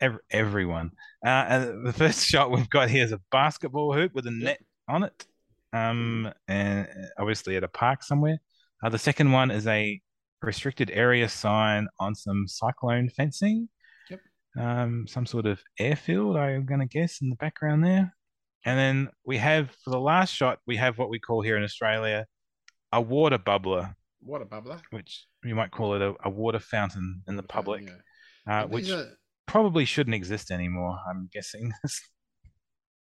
[0.00, 0.92] ev- everyone.
[1.24, 5.02] Uh, the first shot we've got here is a basketball hoop with a net on
[5.02, 5.26] it,
[5.72, 6.88] um, and
[7.18, 8.38] obviously at a park somewhere.
[8.82, 10.00] Uh, the second one is a
[10.40, 13.68] restricted area sign on some cyclone fencing.
[14.10, 14.20] Yep.
[14.58, 18.14] um, some sort of airfield, I'm going to guess, in the background there.
[18.64, 21.64] And then we have, for the last shot, we have what we call here in
[21.64, 22.26] Australia
[22.92, 24.80] a water bubbler, What a bubbler.
[24.90, 27.88] which you might call it a, a water fountain in the public,
[28.46, 28.62] Yeah.
[28.64, 29.16] uh, which are-
[29.46, 31.72] probably shouldn't exist anymore, I'm guessing.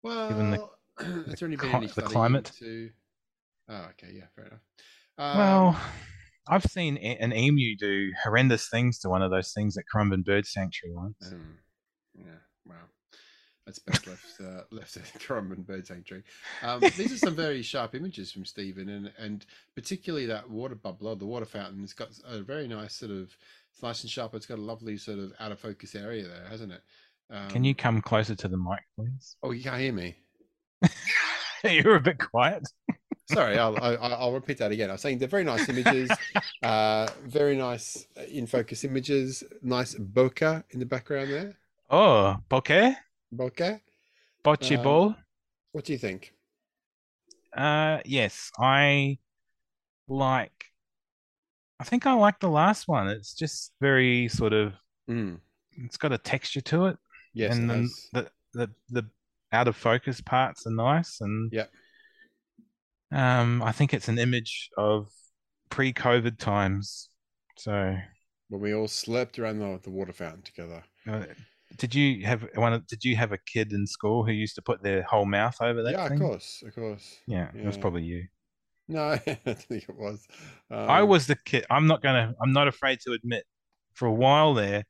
[0.03, 0.69] well, given the-
[0.99, 2.51] has there only been cli- any the climate.
[2.61, 2.91] into-
[3.71, 4.59] Oh, okay, yeah, fair enough.
[5.17, 5.81] Um, well,
[6.47, 10.47] I've seen an emu do horrendous things to one of those things at Currumbin Bird
[10.47, 11.15] Sanctuary once.
[11.31, 11.59] um,
[12.15, 12.75] yeah, wow.
[13.69, 16.23] That's best left uh, left at Currumbin Bird Sanctuary.
[16.63, 21.19] Um, these are some very sharp images from Stephen, and and particularly that water bubbler,
[21.19, 21.83] the water fountain.
[21.83, 23.29] It's got a very nice sort of
[23.71, 24.33] it's nice and sharp.
[24.33, 26.81] It's got a lovely sort of out of focus area there, hasn't it?
[27.29, 29.35] Um, Can you come closer to the mic, please?
[29.43, 30.17] Oh, you can't hear me.
[31.63, 32.63] You're a bit quiet.
[33.31, 34.89] Sorry, I'll, I- I'll, I'll repeat that again.
[34.89, 36.09] I was saying they're very nice images,
[36.63, 41.53] uh, very nice uh, in focus images, nice bokeh in the background there.
[41.91, 42.95] Oh, bokeh,
[43.33, 43.79] Bokeh.
[44.43, 45.15] bocce Um, ball.
[45.71, 46.33] What do you think?
[47.55, 49.17] Uh, yes, I
[50.07, 50.65] like.
[51.79, 53.07] I think I like the last one.
[53.07, 54.73] It's just very sort of.
[55.09, 55.39] Mm,
[55.85, 56.97] It's got a texture to it,
[57.33, 59.05] yes, and then the the the
[59.51, 61.65] out of focus parts are nice, and yeah.
[63.11, 65.09] Um, I think it's an image of
[65.69, 67.09] pre-COVID times.
[67.57, 67.97] So,
[68.49, 70.83] when we all slept around the, the water fountain together.
[71.07, 71.25] uh,
[71.77, 72.73] did you have one?
[72.73, 75.55] of- Did you have a kid in school who used to put their whole mouth
[75.61, 76.21] over that yeah, thing?
[76.21, 77.17] of course, of course.
[77.27, 78.25] Yeah, it was probably you.
[78.87, 80.25] No, I think it was.
[80.71, 81.65] I Um, was the kid.
[81.69, 82.33] I'm not gonna.
[82.41, 83.43] I'm not afraid to admit.
[83.93, 84.85] For a while there,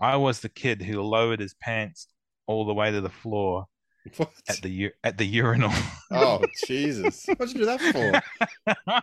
[0.00, 2.08] I was the kid who lowered his pants
[2.46, 3.66] all the way to the floor
[4.16, 4.30] What?
[4.48, 5.72] at the at the urinal.
[6.10, 7.24] Oh Jesus!
[7.26, 9.02] What'd you do that for?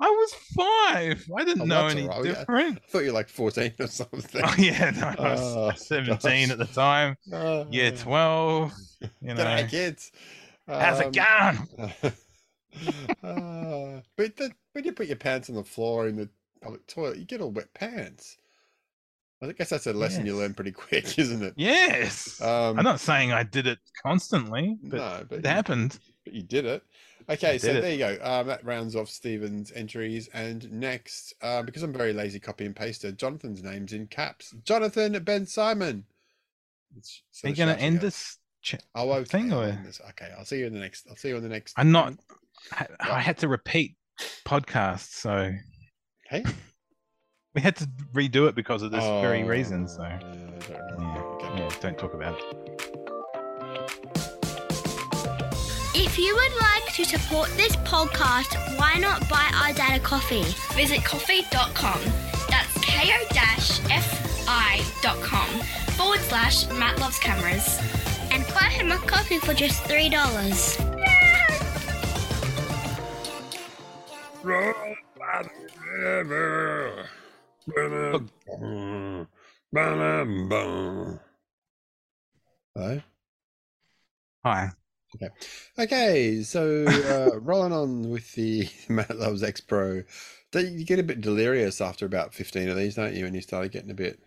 [0.00, 1.26] I was five.
[1.36, 2.24] I didn't Oh, know any right.
[2.24, 2.32] Yeah.
[2.34, 2.78] different.
[2.78, 4.42] I thought you were like fourteen or something.
[4.44, 7.16] Oh yeah, no, I was Oh, 17 at the time.
[7.32, 8.72] Oh, Yeah, 12.
[9.20, 10.12] You know, kids.
[10.66, 12.12] how's it Um, going?
[13.22, 16.28] uh, but the, when you put your pants on the floor in the
[16.60, 18.36] public toilet, you get all wet pants.
[19.42, 21.54] I guess that's a lesson you learn pretty quick, isn't it?
[21.56, 22.40] Yes.
[22.40, 25.98] Um, I'm not saying I did it constantly, but no, but it you, happened.
[26.24, 26.84] but you did it.
[27.28, 27.80] Okay, so it.
[27.80, 28.18] there you go.
[28.22, 30.28] Um, that rounds off Stephen's entries.
[30.34, 34.54] And next, uh, because I'm very lazy copy and paster, Jonathan's name's in caps.
[34.64, 36.04] Jonathan Ben Simon.
[36.96, 38.38] It's Are you going to end this?
[38.62, 39.24] Ch- Oh, okay.
[39.24, 40.00] thing, I'll or- this.
[40.10, 41.06] Okay, I'll see you in the next.
[41.08, 41.74] I'll see you in the next.
[41.76, 42.14] I'm not.
[42.72, 43.96] I, I had to repeat
[44.44, 45.52] podcasts, so
[46.28, 46.44] Hey.
[47.54, 49.88] we had to redo it because of this very reason.
[49.88, 50.18] So Oh, yeah,
[50.70, 51.38] yeah, don't know.
[51.42, 51.58] Okay.
[51.62, 54.08] yeah, don't talk about it.
[56.12, 60.44] If you would like to support this podcast, why not buy our dad a coffee?
[60.76, 62.00] Visit ko-fi.com.
[62.50, 63.88] That's ko-fi.com
[65.96, 67.80] forward slash Matt Loves Cameras.
[68.30, 70.12] And buy him a coffee for just $3.
[74.42, 74.74] Hello.
[84.44, 84.72] Hi.
[85.16, 85.28] Okay,
[85.78, 86.42] Okay.
[86.42, 90.02] so uh, rolling on with the Matt Loves X Pro.
[90.54, 93.24] You get a bit delirious after about 15 of these, don't you?
[93.26, 94.20] And you start getting a bit,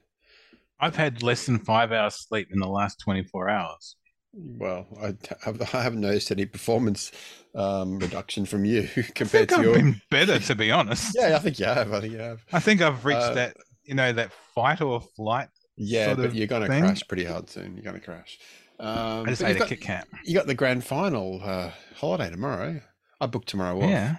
[0.80, 3.96] I've had less than five hours sleep in the last 24 hours.
[4.34, 5.14] well, I,
[5.46, 7.12] I haven't noticed any performance
[7.54, 9.74] um, reduction from you compared to I've your.
[9.76, 11.16] been better, to be honest.
[11.16, 11.94] Yeah, I think you have.
[11.94, 12.44] I think you have.
[12.52, 15.50] I think I've reached Uh, that, you know, that fight or flight.
[15.78, 17.76] Yeah, sort but you're going to crash pretty hard soon.
[17.76, 18.40] You're going to crash.
[18.80, 20.08] Um, I just ate a got, Kit Kat.
[20.24, 22.82] You got the grand final uh, holiday tomorrow.
[23.22, 23.90] I booked tomorrow off.
[23.90, 24.18] Yeah.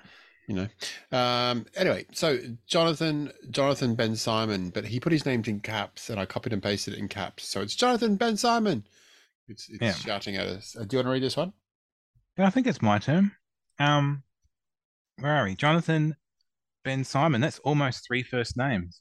[0.49, 0.69] you know.
[1.17, 6.19] Um, anyway, so Jonathan, Jonathan Ben Simon, but he put his names in caps, and
[6.19, 7.47] I copied and pasted it in caps.
[7.47, 8.87] So it's Jonathan Ben Simon.
[9.49, 9.93] It's, it's Yeah.
[9.93, 10.75] shouting at us.
[10.75, 11.53] Uh, do you want to read this one?
[12.39, 13.33] Yeah, I think it's my turn.
[13.79, 14.23] Um,
[15.19, 15.55] where are we?
[15.55, 16.17] Jonathan
[16.85, 17.41] Ben Simon.
[17.41, 19.01] That's almost three first names.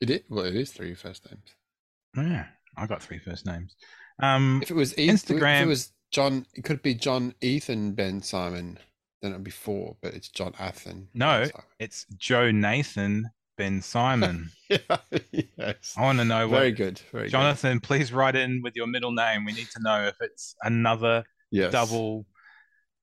[0.00, 0.20] It is.
[0.28, 1.54] Well, it is three first names.
[2.16, 2.46] Yeah,
[2.76, 3.74] I got three first names.
[4.18, 7.92] Um, If it was Eth- if Instagram- it was John, it could be John Ethan
[7.92, 8.78] Ben Simon.
[9.22, 11.06] Then it'd be four, but it's John Athan.
[11.14, 11.46] No.
[11.78, 14.50] It's Joe Nathan Ben Simon.
[14.68, 14.96] Yeah,
[15.30, 15.94] yes.
[15.96, 16.58] I want to know what.
[16.58, 17.00] Very good.
[17.12, 19.44] Very Jonathan, please write in with your middle name.
[19.44, 21.24] We need to know if it's another.
[21.52, 21.70] Yes.
[21.70, 22.26] double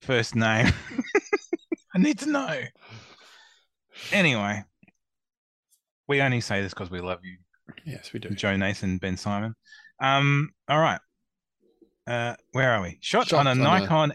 [0.02, 0.68] first name.
[1.96, 2.60] I need to know.
[4.12, 4.62] Anyway,
[6.08, 7.38] we only say this because we love you,
[7.86, 8.30] Yes, we do.
[8.32, 9.56] Joe Nathan, Ben Simon.
[10.00, 11.00] Um, all right.
[12.06, 12.98] Uh, where are we?
[13.02, 14.14] Shot Shot on a on a Nikon.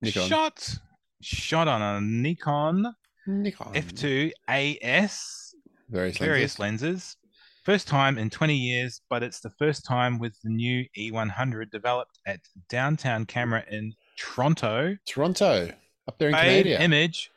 [0.00, 0.28] Nikon.
[0.28, 0.78] Shot.
[1.20, 2.94] Shot on a Nikon
[3.26, 3.72] Nikon.
[3.74, 5.54] F2 AS
[5.90, 6.82] Various various lenses.
[6.82, 7.16] lenses
[7.64, 12.18] First time in 20 years, but it's the first time with the new E100 developed
[12.24, 12.40] at
[12.70, 14.96] Downtown Camera in Toronto.
[15.04, 15.70] Toronto,
[16.06, 16.82] up there in Fave Canada.
[16.82, 17.30] image,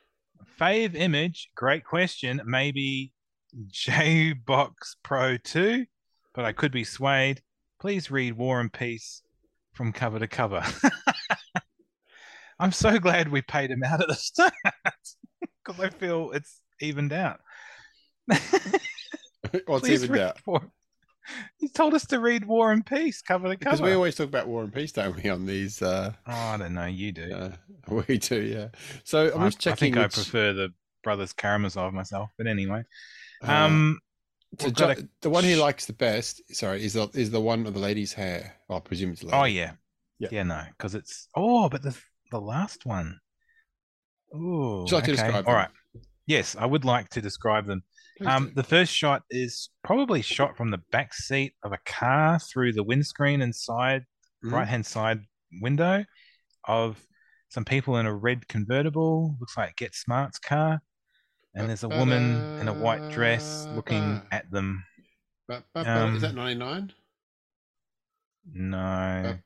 [0.57, 1.49] fave image.
[1.55, 2.41] Great question.
[2.45, 3.11] Maybe
[3.67, 5.85] J Box Pro 2,
[6.33, 7.41] but I could be swayed.
[7.81, 9.23] Please read War and Peace
[9.73, 10.63] from cover to cover.
[12.59, 14.53] I'm so glad we paid him out at the start
[15.65, 17.39] because I feel it's evened out.
[18.27, 20.37] What's Please even read doubt?
[20.45, 20.71] War-
[21.57, 23.89] He told us to read War and Peace cover to Because cover.
[23.89, 25.27] we always talk about war and peace, don't we?
[25.29, 26.85] On these, uh, oh, I don't know.
[26.85, 27.33] You do.
[27.33, 27.55] uh,
[28.07, 28.67] we do, yeah.
[29.03, 29.93] So I'm I, just I checking.
[29.95, 30.69] think I prefer the
[31.03, 32.83] Brothers Karamazov myself, but anyway.
[33.43, 33.99] uh, Um,
[34.59, 37.39] so we've Jo- a- the one he likes the best, sorry, is the is the
[37.41, 38.55] one of the lady's hair.
[38.67, 39.23] Well, I presume it's.
[39.23, 39.73] a Oh yeah,
[40.19, 40.29] Yeah.
[40.31, 41.97] yeah, no, because it's oh, but the
[42.31, 43.19] the last one.
[44.33, 45.55] Oh, Would you like to describe All them?
[45.55, 45.69] right.
[46.27, 47.83] Yes, I would like to describe them.
[48.17, 48.53] Please Um, do.
[48.55, 52.83] the first shot is probably shot from the back seat of a car through the
[52.83, 54.05] windscreen and side
[54.45, 54.51] Mhm.
[54.53, 55.19] right hand side
[55.61, 56.05] window
[56.65, 57.05] of
[57.49, 59.35] some people in a red convertible.
[59.39, 60.81] Looks like Get Smart's car.
[61.53, 64.83] And there's a woman in a white dress looking at them.
[65.47, 66.93] Ba- is that um, 99?
[68.53, 69.37] No, I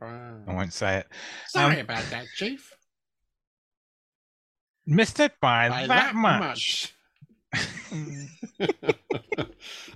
[0.00, 1.06] I won't say it.
[1.48, 2.72] Sorry Um, about that, Chief.
[4.86, 6.92] Missed it by, By that, much.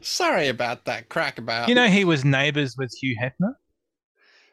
[0.01, 1.69] Sorry about that crack about.
[1.69, 3.55] You know, he was neighbors with Hugh Hefner.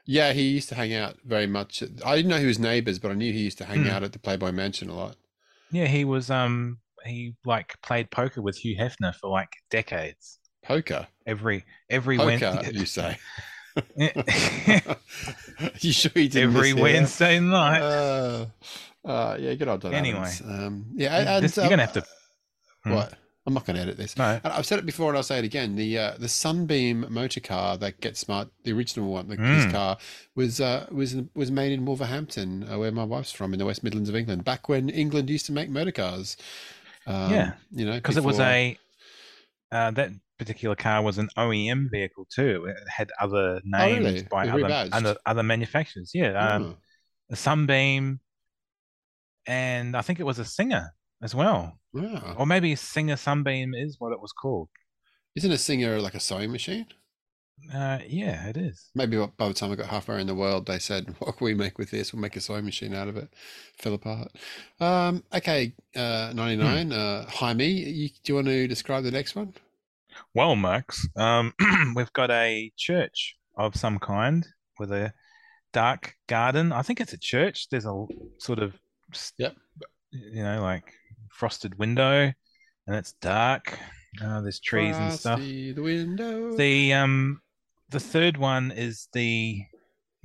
[0.06, 1.82] yeah, he used to hang out very much.
[1.82, 3.90] At, I didn't know he was neighbors, but I knew he used to hang Hmm.
[3.90, 5.16] out at the Playboy Mansion a lot.
[5.72, 6.30] Yeah, he was.
[6.30, 10.40] Um, he like played poker with Hugh Hefner for like decades.
[10.64, 13.18] Poker, Every every poker, Wed- you say?
[15.80, 17.82] you sure he didn't every Wednesday night.
[17.82, 18.46] Uh,
[19.06, 20.30] uh, yeah, good old Don Anyway.
[20.46, 22.06] Um, yeah, and, and, you're gonna have to-
[22.84, 22.94] Hmm.
[22.94, 23.14] What?
[23.48, 24.16] I'm not going to edit this.
[24.18, 25.76] no, And I've said it before, and I'll say it again.
[25.76, 29.72] The uh, the Sunbeam motor car that Get Smart, the original one, the, Mm.
[29.72, 29.98] car
[30.36, 33.84] was uh, was was made in Wolverhampton, uh, where my wife's from, in the West
[33.84, 34.44] Midlands of England.
[34.44, 36.38] Back when England used to make motor cars.
[37.08, 38.78] Um, Yeah, you know, because it was a
[39.72, 42.66] uh, that particular car was an OEM vehicle too.
[42.68, 44.24] It had other names Oh, really?
[44.30, 46.12] by other, other other manufacturers.
[46.14, 46.78] Yeah, um, Oh,
[47.32, 48.20] a Sunbeam,
[49.48, 50.94] and I think it was a Singer
[51.24, 52.36] as well, wow.
[52.38, 54.70] or maybe Singer Sunbeam is what it was called.
[55.36, 56.88] Isn't a singer like a sewing machine?
[57.74, 58.90] Uh, yeah, it is.
[58.96, 61.54] Maybe by- the time I got halfway in the world, they said, "What can we
[61.54, 62.12] make with this?
[62.12, 63.30] We'll make a sewing machine out of it."
[63.78, 64.32] Fell apart.
[64.80, 66.88] Um, okay, uh, ninety nine.
[66.88, 66.98] Hmm.
[67.00, 69.54] Uh, Jaime, you, do you want to describe the next one?
[70.34, 71.54] Well, Max, um,
[71.96, 74.46] we've got a church of some kind
[74.80, 75.14] with a
[75.72, 76.72] dark garden.
[76.74, 77.70] I think it's a church.
[77.70, 78.06] There's a
[78.40, 78.74] sort of,
[79.38, 79.56] Yep.
[80.12, 80.94] you know, like
[81.34, 82.32] frosted window,
[82.88, 83.78] and it's dark.
[84.22, 85.40] Uh, there's trees and stuff.
[85.40, 86.56] The window.
[86.58, 87.42] The um,
[87.90, 89.62] the third one is the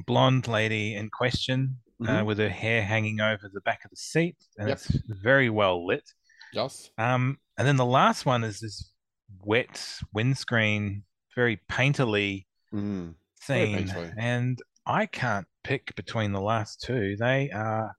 [0.07, 2.27] blonde lady in question uh, Mhm.
[2.27, 4.77] with her hair hanging over the back of the seat, and Yep.
[4.77, 6.13] it's very well lit.
[6.53, 6.91] Yes.
[6.99, 8.93] Um, and then the last one is this
[9.41, 11.05] wet windscreen,
[11.35, 13.15] very painterly Mm.
[13.41, 13.89] Scene.
[14.19, 17.17] And I can't pick between the last two.
[17.17, 17.97] They are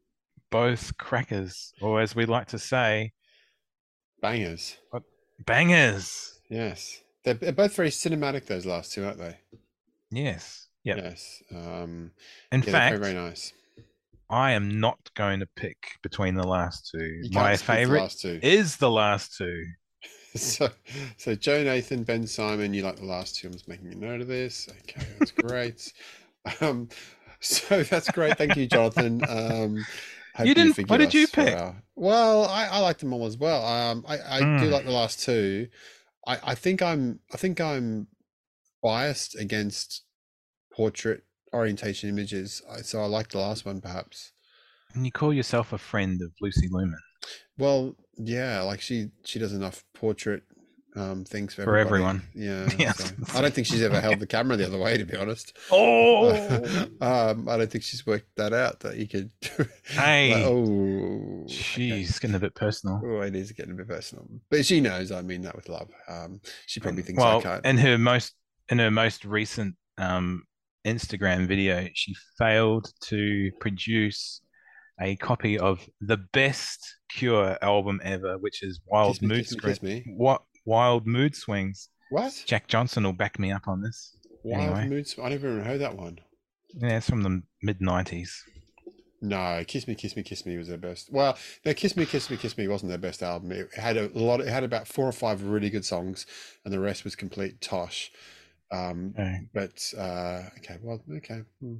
[0.51, 3.11] both crackers, or as we like to say,
[4.21, 4.77] Bangers.
[5.45, 6.39] bangers.
[6.49, 7.01] Yes.
[7.23, 8.45] They're, they're both very cinematic.
[8.45, 9.37] Those last two, aren't they?
[10.11, 10.67] Yes.
[10.85, 10.97] Yep.
[10.97, 11.43] Yes.
[11.53, 12.11] Um,
[12.51, 13.53] In yeah, fact, very, very nice.
[14.29, 17.21] I am not going to pick between the last two.
[17.31, 18.39] My can't skip the favorite last two.
[18.41, 19.63] is the last two.
[20.35, 20.69] So,
[21.17, 23.47] so Joe Nathan, Ben Simon, you like the last two.
[23.47, 24.69] I'm just making a note of this.
[24.83, 25.91] Okay, that's great.
[26.61, 26.89] um,
[27.39, 28.37] so that's great.
[28.37, 29.23] Thank you, Jonathan.
[29.27, 29.83] Um,
[30.45, 31.55] You didn't- forgive what did you pick?
[31.57, 33.65] our- well, I, I liked them all as well.
[33.65, 34.71] Um, I, I do Mm.
[34.71, 35.67] like the last two.
[36.27, 38.07] I, I think I'm I think I'm
[38.83, 40.03] biased against
[40.75, 41.23] portrait
[41.53, 42.61] orientation images.
[42.69, 44.31] I- So I like the last one perhaps.
[44.93, 46.99] And you call yourself a friend of Lucy Lumen.
[47.57, 50.43] Well, yeah, like she she does enough portrait
[50.95, 52.23] um things for, For everyone.
[52.33, 52.69] Yeah.
[52.77, 52.93] Yeah.
[52.93, 55.57] so- I don't think she's ever held the camera the other way, to be honest.
[55.71, 56.31] Oh,
[57.01, 59.29] um, I don't think she's worked that out that you could.
[59.85, 60.33] Hey.
[60.33, 62.03] Like, oh, okay.
[62.03, 63.01] getting a bit personal.
[63.03, 65.89] Oh, it is getting a bit personal, but she knows I mean that with love.
[66.07, 67.65] Um, she probably thinks well, I can't.
[67.65, 68.33] in her most
[68.69, 70.43] in her most recent um,
[70.85, 74.41] Instagram video, she failed to produce
[74.99, 79.79] a copy of the best Cure album ever, which is Wild Mood kiss me, Swings.
[79.79, 80.03] kiss me.
[80.17, 81.89] What Wild Mood Swings?
[82.11, 82.43] What?
[82.45, 84.15] Jack Johnson will back me up on this.
[84.43, 84.87] Wild anyway.
[84.87, 85.15] moods.
[85.21, 86.19] I never even heard that one.
[86.75, 88.29] Yeah, it's from the mid '90s.
[89.21, 91.11] No, Kiss Me, Kiss Me, Kiss Me was their best.
[91.11, 93.51] Well, no, Kiss Me, Kiss Me, Kiss Me wasn't their best album.
[93.51, 94.41] It had a lot.
[94.41, 96.25] It had about four or five really good songs,
[96.63, 98.11] and the rest was complete tosh.
[98.71, 99.39] Um, Okay.
[99.53, 101.41] but uh, okay, well, okay.
[101.61, 101.77] hmm.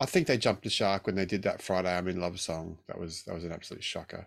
[0.00, 2.78] I think they jumped the shark when they did that Friday I'm in Love song.
[2.88, 4.26] That was that was an absolute shocker.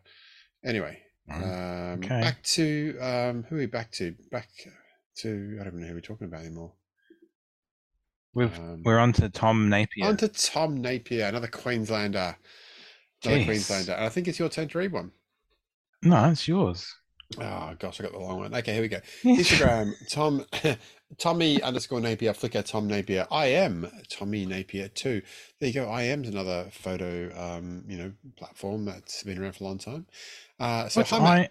[0.65, 0.99] Anyway,
[1.29, 2.21] um, Okay.
[2.21, 4.15] back to um, who are we back to?
[4.31, 4.49] Back
[5.17, 6.73] to I don't even know who we're talking about anymore.
[8.33, 10.05] We've, Um, we're on to Tom Napier.
[10.07, 12.37] On to Tom Napier, another Queenslander.
[13.23, 13.45] Another Jeez.
[13.45, 13.91] Queenslander.
[13.93, 15.11] And I think it's your turn to read one.
[16.01, 16.87] No, it's yours.
[17.39, 18.53] Oh gosh, I got the long one.
[18.55, 18.99] Okay, here we go.
[19.23, 20.45] Instagram, Tom
[21.17, 23.27] Tommy underscore Napier, Flickr, Tom Napier.
[23.31, 25.21] I am Tommy Napier too.
[25.59, 25.89] There you go.
[25.89, 30.07] I am's another photo um, you know, platform that's been around for a long time.
[30.59, 31.17] Uh so What's hi.
[31.17, 31.49] I?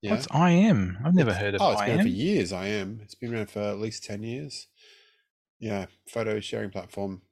[0.00, 0.10] Yeah.
[0.12, 0.98] What's I am?
[1.04, 3.00] I've never heard of Oh, it's I been around for years, I am.
[3.02, 4.66] It's been around for at least 10 years.
[5.60, 7.22] Yeah, photo sharing platform.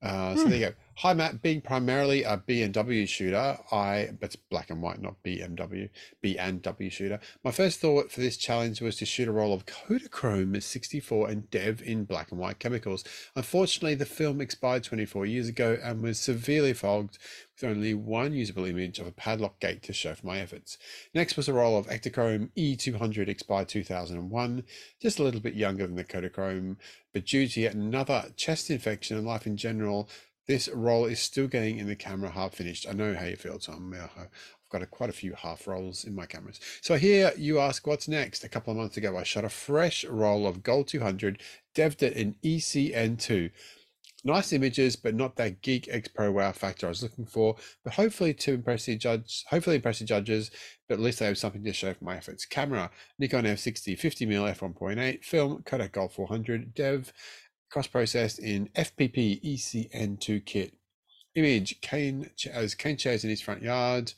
[0.00, 0.50] Uh, so Hmm.
[0.50, 0.74] there you go.
[1.02, 1.42] Hi, Matt.
[1.42, 5.90] Being primarily a B and W shooter, I that's black and white, not BMW.
[6.20, 7.20] B and W shooter.
[7.44, 11.48] My first thought for this challenge was to shoot a roll of Kodachrome 64 and
[11.52, 13.04] Dev in black and white chemicals.
[13.36, 17.16] Unfortunately, the film expired 24 years ago and was severely fogged
[17.54, 20.78] with only one usable image of a padlock gate to show for my efforts.
[21.14, 24.64] Next was a roll of Ektachrome E200 expired 2001,
[25.00, 26.76] just a little bit younger than the Kodachrome,
[27.12, 30.08] but due to yet another chest infection and life in general,
[30.48, 32.86] this roll is still getting in the camera half finished.
[32.88, 33.94] I know how you feel, Tom.
[33.94, 34.28] I've
[34.70, 36.58] got a, quite a few half rolls in my cameras.
[36.80, 38.44] So here you ask what's next.
[38.44, 41.42] A couple of months ago, I shot a fresh roll of Gold 200,
[41.74, 43.50] dev'd it in E ECN2.
[44.24, 47.54] Nice images, but not that Geek X Pro wow factor I was looking for.
[47.84, 50.50] But hopefully to impress the judge, hopefully impress the judges.
[50.88, 52.44] But at least I have something to show for my efforts.
[52.44, 55.24] Camera: Nikon F60 50mm f1.8.
[55.24, 56.74] Film: Kodak Gold 400.
[56.74, 57.12] Dev:
[57.70, 60.74] cross processed in FPP ECN2 kit.
[61.34, 64.12] Image: cane ch- as cane chairs in his front yard.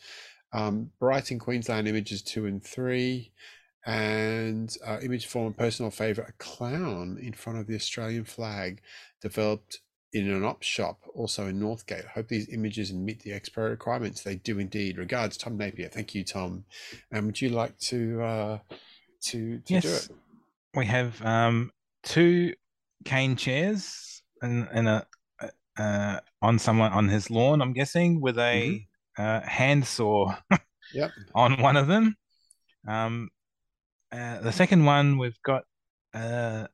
[0.53, 3.33] Um, Brighton, Queensland images two and three.
[3.87, 8.83] And uh, image form personal favorite, a clown in front of the Australian flag,
[9.23, 9.79] developed
[10.13, 12.05] in an op shop, also in Northgate.
[12.05, 14.23] I hope these images meet the Xpro requirements.
[14.23, 14.99] They do indeed.
[14.99, 15.89] Regards, Tom Napier.
[15.89, 16.65] Thank you, Tom.
[17.11, 18.59] And would you like to uh,
[19.23, 20.07] to to do Yes.
[20.11, 20.17] it?
[20.75, 21.73] We have um,
[22.03, 22.55] two
[23.05, 25.07] cane chairs and, and a
[25.79, 27.63] uh, on someone on his lawn.
[27.63, 28.87] I'm guessing with a
[29.19, 30.35] uh, handsaw
[30.95, 31.11] Yep.
[31.35, 32.17] on one of them.
[32.87, 33.31] Um,
[34.13, 35.63] uh, the second one we've got
[36.13, 36.67] uh,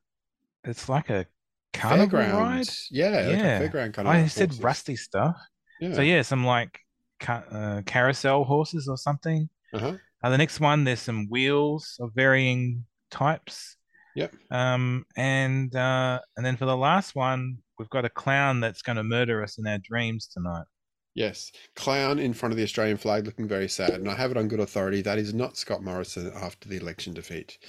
[0.63, 1.25] it's like a
[1.73, 2.33] carnival Fairground.
[2.39, 2.67] ride.
[2.91, 3.61] Yeah, like a Yeah.
[3.61, 4.13] fairground kind of.
[4.13, 4.63] I said horses.
[4.63, 5.37] rusty stuff.
[5.79, 5.93] Yeah.
[5.93, 6.79] So yeah, some like
[7.19, 9.47] ca- uh, carousel horses or something.
[9.73, 9.93] Uh-huh.
[10.23, 13.76] Uh, the next one, there's some wheels of varying types.
[14.17, 14.33] Yep.
[14.49, 18.95] Um, and uh, and then for the last one, we've got a clown that's going
[18.95, 20.65] to murder us in our dreams tonight.
[21.13, 24.37] Yes, clown in front of the Australian flag, looking very sad, and I have it
[24.37, 25.03] on good authority.
[25.03, 27.59] That is not Scott Morrison after the election defeat.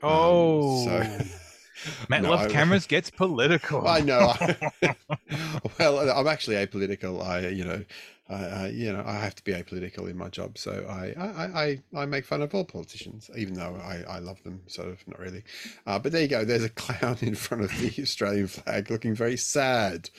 [0.00, 1.18] Um, Oh, so
[2.08, 3.86] Matt No, Loves I- Cameras gets political.
[3.86, 4.32] I know.
[5.78, 7.22] well, I'm actually apolitical.
[7.24, 7.84] I, you know,
[8.28, 10.58] I, I, you know, I have to be apolitical in my job.
[10.58, 14.42] So I, I, I, I make fun of all politicians, even though I, I love
[14.42, 14.62] them.
[14.66, 15.42] Sort of, not really.
[15.86, 16.44] Uh, but there you go.
[16.44, 20.10] There's a clown in front of the Australian flag, looking very sad.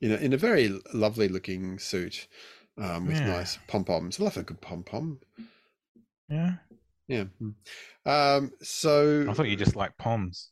[0.00, 2.26] You know, in a very lovely looking suit,
[2.76, 3.28] um, with Yeah.
[3.28, 4.20] nice pom poms.
[4.20, 5.20] I love a good pom pom.
[6.28, 6.54] yeah,
[7.08, 7.24] Yeah.
[7.40, 7.54] mm.
[8.04, 8.50] Um.
[8.60, 10.50] So I thought you just like poms.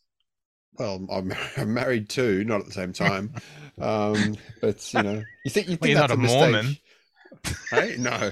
[0.78, 3.32] Well, I'm, I'm married too, not at the same time.
[3.80, 6.52] um, but you know, you think you think Well, you're that's not a mistake.
[6.52, 6.76] Mormon.
[7.70, 8.30] hey, no.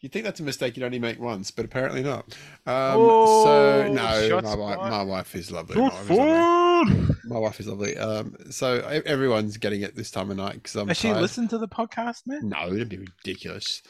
[0.00, 2.24] You think that's a mistake you'd only make once, but apparently not.
[2.66, 5.76] Um, Oh, so no, shots my wife, my wife is lovely.
[5.76, 7.14] My wife is lovely.
[7.26, 7.96] My wife is lovely.
[7.96, 11.20] Um, so everyone's getting it this time of night because I'm Has she tired.
[11.22, 12.48] listened to the podcast, man?
[12.48, 13.80] No, it'd be ridiculous.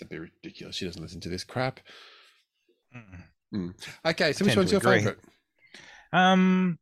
[0.00, 0.74] It'd be ridiculous.
[0.74, 1.78] She doesn't listen to this crap.
[3.54, 3.74] Mm.
[4.04, 4.98] Okay, so I which one's your agree.
[4.98, 5.18] favorite?
[6.12, 6.78] Um,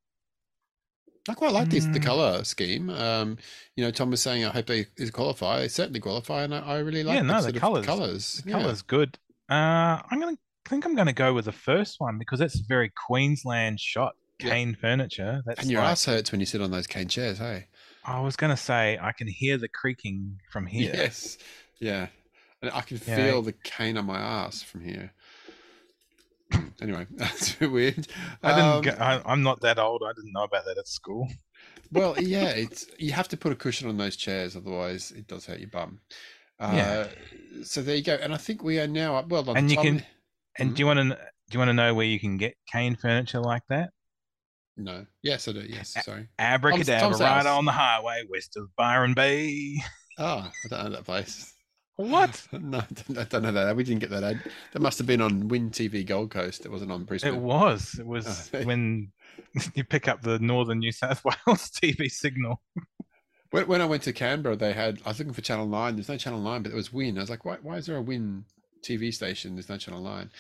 [1.29, 2.05] I quite like this the Mm.
[2.05, 2.91] color scheme.
[2.91, 3.39] Um,
[3.77, 5.61] you know, Tom was saying I hope they is qualify.
[5.61, 8.43] They certainly qualify, and I, I really like Yeah, no, the sort of colours- colors.
[8.45, 9.19] the color's good.
[9.51, 10.37] Uh, I'm gonna
[10.67, 14.51] think I'm gonna go with the first one because that's very Queensland shot Yeah.
[14.51, 15.43] cane furniture.
[15.47, 17.69] That's And your like- ass hurts when you sit on those cane chairs, hey?
[18.05, 20.93] I was gonna say I can hear the creaking from here.
[20.95, 21.39] Yes.
[21.79, 22.09] Yeah.
[22.61, 23.17] And I can Yeah.
[23.17, 25.13] feel the cane on my ass from here.
[26.83, 28.07] anyway, that's a bit weird.
[28.43, 28.65] I didn't.
[28.71, 30.03] Um, go, I, I'm not that old.
[30.07, 31.29] I didn't know about that at school.
[31.93, 35.47] well, yeah, it's you have to put a cushion on those chairs, otherwise it does
[35.47, 36.01] hurt your bum.
[36.61, 37.09] Uh, Yeah.
[37.65, 38.15] So there you go.
[38.15, 39.29] And I think we are now up.
[39.29, 40.07] Well, on And you top- can-
[40.59, 40.75] And Mhm.
[40.77, 41.05] do you want to?
[41.05, 43.91] Do you want to know where you can get cane furniture like that?
[44.77, 45.07] No.
[45.23, 45.61] Yes, I do.
[45.61, 45.95] Yes.
[46.05, 46.29] Sorry.
[46.39, 47.47] Abracadabra, Tom's right house.
[47.47, 49.77] on the highway west of Byron Bay.
[50.19, 51.54] Oh, I don't know that place.
[51.97, 52.47] What?
[52.53, 53.77] No, I don't- know that.
[53.77, 54.43] We didn't get that ad.
[54.73, 56.65] That must have been on Win TV Gold Coast.
[56.67, 57.35] It wasn't on Brisbane.
[57.35, 57.97] It was.
[57.99, 58.63] It was Oh.
[58.65, 59.13] when
[59.75, 62.61] you pick up the Northern New South Wales TV signal.
[63.51, 65.01] When, when I went to Canberra, they had.
[65.05, 65.95] I was looking for Channel Nine.
[65.95, 67.17] There's no Channel Nine, but there was Win.
[67.17, 67.59] I was like, why?
[67.63, 68.45] Why is there a Win
[68.83, 69.55] TV station?
[69.55, 70.31] There's no Channel Nine.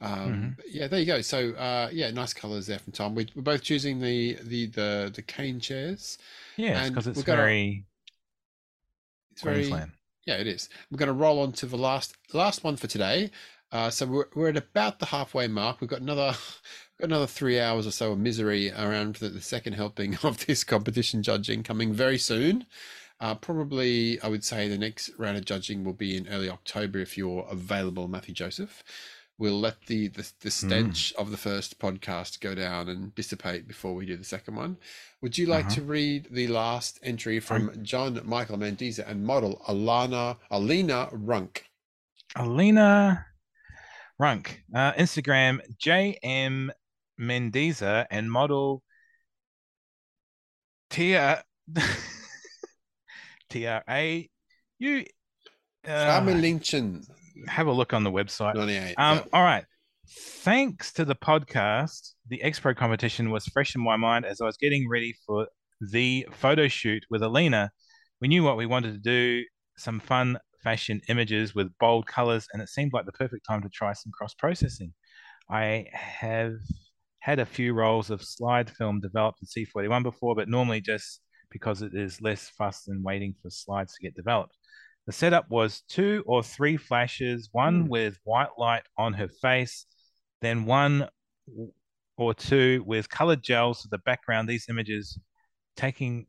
[0.00, 0.64] Um, Mhm.
[0.68, 1.20] Yeah, there you go.
[1.20, 3.14] So uh, yeah, nice colours there from Tom.
[3.14, 6.16] We, we're both choosing the the the the cane chairs.
[6.56, 7.84] Yeah, because it's got very
[9.32, 9.70] It's very.
[10.26, 10.68] Yeah, it is.
[10.90, 13.30] We're going to roll on to the last last one for today.
[13.72, 15.80] Uh, so we're, we're at about the halfway mark.
[15.80, 16.34] We've got another
[17.00, 20.64] got another three hours or so of misery around the, the second helping of this
[20.64, 22.66] competition judging coming very soon.
[23.20, 26.98] Uh, probably, I would say the next round of judging will be in early October
[26.98, 28.82] if you're available, Matthew Joseph.
[29.42, 33.92] We'll let the, the, the stench of the first podcast go down and dissipate before
[33.92, 34.76] we do the second one.
[35.20, 35.74] Would you like Uh-huh.
[35.74, 41.62] to read the last entry from John Michael Mendiza and model Alana Alina Runk?
[42.36, 43.26] Alina
[44.20, 46.70] Runk, uh, Instagram JM
[47.20, 48.84] Mendiza and model
[50.88, 51.42] Tia
[53.50, 54.30] T R A.
[54.78, 55.04] You
[55.84, 57.04] uh, Ramelinchen,
[57.48, 58.54] have a look on the website.
[58.54, 58.94] 98.
[58.98, 59.64] Um, all right.
[60.08, 64.56] Thanks to the podcast, the Xpro competition was fresh in my mind as I was
[64.56, 65.46] getting ready for
[65.80, 67.70] the photo shoot with Alina.
[68.20, 69.44] We knew what we wanted to do,
[69.76, 73.68] some fun fashion images with bold colors, and it seemed like the perfect time to
[73.68, 74.92] try some cross processing.
[75.50, 76.54] I have
[77.20, 81.82] had a few rolls of slide film developed in C41 before, but normally just because
[81.82, 84.56] it is less fuss than waiting for slides to get developed.
[85.06, 87.88] The setup was two or three flashes, one Hmm.
[87.88, 89.86] with white light on her face,
[90.40, 91.08] then one
[92.16, 94.48] or two with colored gels to the background.
[94.48, 95.18] These images
[95.76, 96.26] taking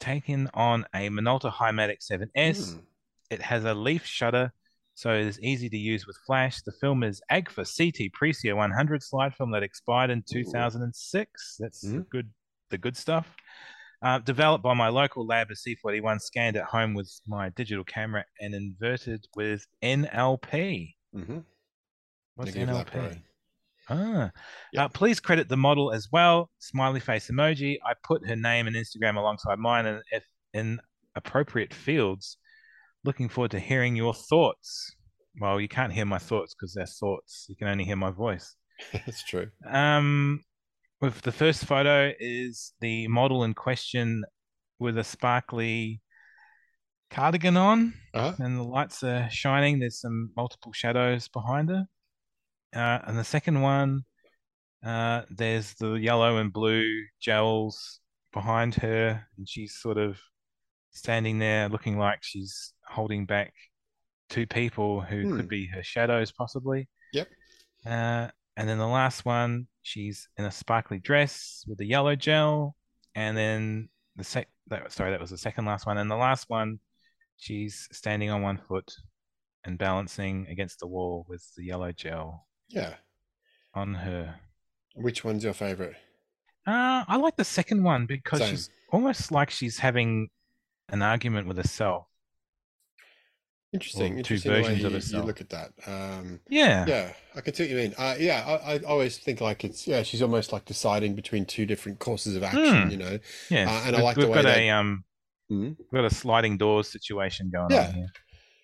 [0.00, 2.74] taken on a Minolta Hi-Matic 7S.
[2.74, 2.80] Hmm.
[3.30, 4.52] It has a leaf shutter,
[4.94, 6.62] so it is easy to use with flash.
[6.62, 11.56] The film is Agfa CT Precisa 100 slide film that expired in 2006.
[11.58, 12.08] That's the Mhm.
[12.10, 12.32] good,
[12.70, 13.36] the good stuff.
[14.00, 18.24] Uh, developed by my local lab as C41, scanned at home with my digital camera
[18.40, 20.94] and inverted with NLP.
[21.14, 21.38] Mm-hmm.
[22.36, 23.20] What's NLP?
[23.90, 24.30] Ah.
[24.72, 24.84] Yep.
[24.84, 26.50] Uh, please credit the model as well.
[26.58, 27.78] Smiley face emoji.
[27.84, 30.80] I put her name and Instagram alongside mine and if in
[31.14, 32.36] appropriate fields.
[33.04, 34.94] Looking forward to hearing your thoughts.
[35.40, 37.46] Well, you can't hear my thoughts because they're thoughts.
[37.48, 38.54] You can only hear my voice.
[38.92, 39.50] That's true.
[39.66, 40.44] Um,
[41.00, 44.24] with the first photo is the model in question
[44.78, 46.00] with a sparkly
[47.10, 48.34] cardigan on Uh-huh.
[48.38, 49.78] and the lights are shining.
[49.78, 51.86] There's some multiple shadows behind her.
[52.74, 54.04] Uh, and the second one,
[54.84, 58.00] uh, there's the yellow and blue gels
[58.32, 60.20] behind her, and she's sort of
[60.90, 63.52] standing there looking like she's holding back
[64.28, 65.36] two people who Hmm.
[65.36, 66.88] could be her shadows, possibly.
[67.14, 67.28] Yep.
[67.86, 68.28] Uh,
[68.58, 72.74] and then the last one, she's in a sparkly dress with the yellow gel,
[73.14, 76.50] and then the sec that sorry, that was the second last one, and the last
[76.50, 76.80] one,
[77.36, 78.92] she's standing on one foot
[79.64, 82.94] and balancing against the wall with the yellow gel Yeah.
[83.74, 84.34] on her.
[84.94, 85.94] Which one's your favorite?
[86.66, 88.50] Uh, I like the second one because Same.
[88.50, 90.28] she's almost like she's having
[90.88, 92.07] an argument with herself.
[93.72, 94.12] Interesting.
[94.12, 95.72] two Interesting way versions of you, you look at that.
[95.86, 96.86] Um, Yeah.
[96.86, 97.94] yeah, I can see what you mean.
[97.98, 101.66] Uh, yeah, I, I always think like it's yeah, she's almost like deciding between two
[101.66, 102.82] different courses of action.
[102.84, 102.90] Hmm.
[102.90, 103.18] You know.
[103.50, 103.70] Yeah.
[103.70, 105.04] Uh, and I We've- like the we've way got that- a um,
[105.52, 105.76] Mhm.
[105.78, 107.88] we've got a sliding doors situation going Yeah.
[107.88, 108.12] on here.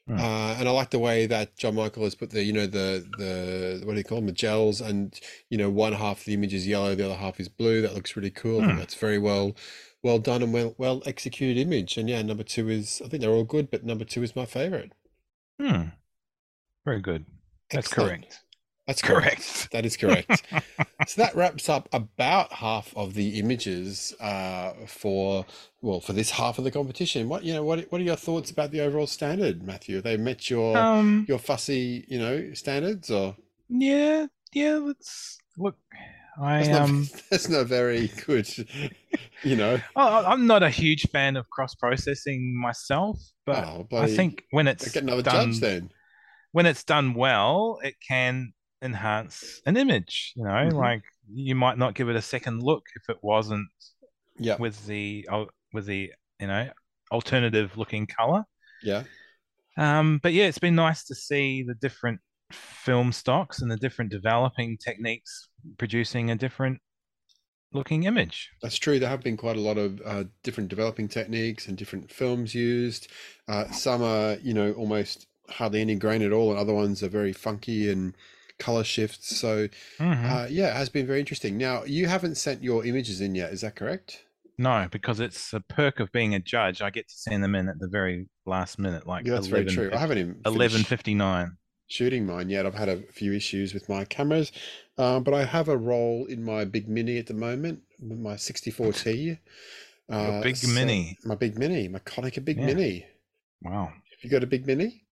[0.06, 0.18] Hmm.
[0.18, 3.06] Uh, and I like the way that John Michael has put the, you know, the
[3.18, 5.18] the what do you call them, the gels, and
[5.51, 7.82] you know, one half of the image is yellow, the other half is blue.
[7.82, 8.62] That looks really cool.
[8.62, 8.78] I Hmm.
[8.78, 9.55] that's very well,
[10.05, 11.97] well done and well well executed image.
[11.97, 14.44] And yeah, number two is I think they're all good, but number two is my
[14.47, 14.93] favorite.
[15.60, 15.89] Hmm.
[16.85, 17.24] Very good.
[17.70, 18.10] That's Excellent.
[18.22, 18.40] correct.
[18.86, 19.39] That's correct.
[19.39, 19.68] Correct.
[19.72, 20.43] That is correct.
[21.09, 25.47] so that wraps up about half of the images uh, for
[25.81, 27.28] well for this half of the competition.
[27.31, 29.94] What you know, what what are your thoughts about the overall standard, Matthew?
[29.97, 31.24] Have they met your Um.
[31.26, 33.35] your fussy you know standards or?
[33.70, 34.26] Yeah.
[34.52, 34.74] Yeah.
[34.74, 35.76] Let's look.
[36.40, 37.09] I That's not, um.
[37.31, 38.48] that's not very good,
[39.44, 39.78] you know.
[39.97, 44.44] I- I- I'm not a huge fan of cross processing myself, but Oh, I think
[44.51, 45.90] when it's Get another done, judge then.
[46.52, 48.52] when it's done well, it can
[48.82, 50.32] enhance an image.
[50.36, 50.74] You know, Mhm.
[50.74, 51.02] like
[51.32, 53.69] you might not give it a second look if it wasn't
[54.39, 55.27] Yeah, with the
[55.73, 56.70] with the you know
[57.12, 58.44] alternative looking color.
[58.82, 59.05] yeah,
[59.77, 62.20] Um, but yeah, it's been nice to see the different
[62.51, 65.48] film stocks and the different developing techniques
[65.78, 66.81] producing a different
[67.73, 68.51] looking image.
[68.62, 68.99] That's true.
[68.99, 73.09] There have been quite a lot of uh, different developing techniques and different films used.
[73.49, 77.09] Uh, some are, you know, almost hardly any grain at all, and other ones are
[77.09, 78.16] very funky and
[78.59, 79.36] color shifts.
[79.36, 79.69] So,
[79.99, 80.31] Mhm.
[80.31, 81.59] uh, yeah, it has been very interesting.
[81.59, 84.24] Now, you haven't sent your images in yet, is that correct?
[84.57, 86.81] no, because it's a perk of being a judge.
[86.81, 89.65] I get to send them in at the very last minute, like yeah, that's very
[89.65, 89.91] true.
[89.93, 91.57] I haven't even eleven fifty nine.
[91.86, 92.66] Shooting mine yet.
[92.66, 94.52] I've had a few issues with my cameras,
[94.98, 98.35] um, but I have a roll in my big mini at the moment, with my
[98.35, 99.39] 64T.
[100.11, 101.19] Uh, big so- mini.
[101.24, 102.66] My big mini, my Konica Big Yeah.
[102.66, 103.06] Mini.
[103.62, 103.86] Wow.
[103.86, 105.02] Have you got a big mini?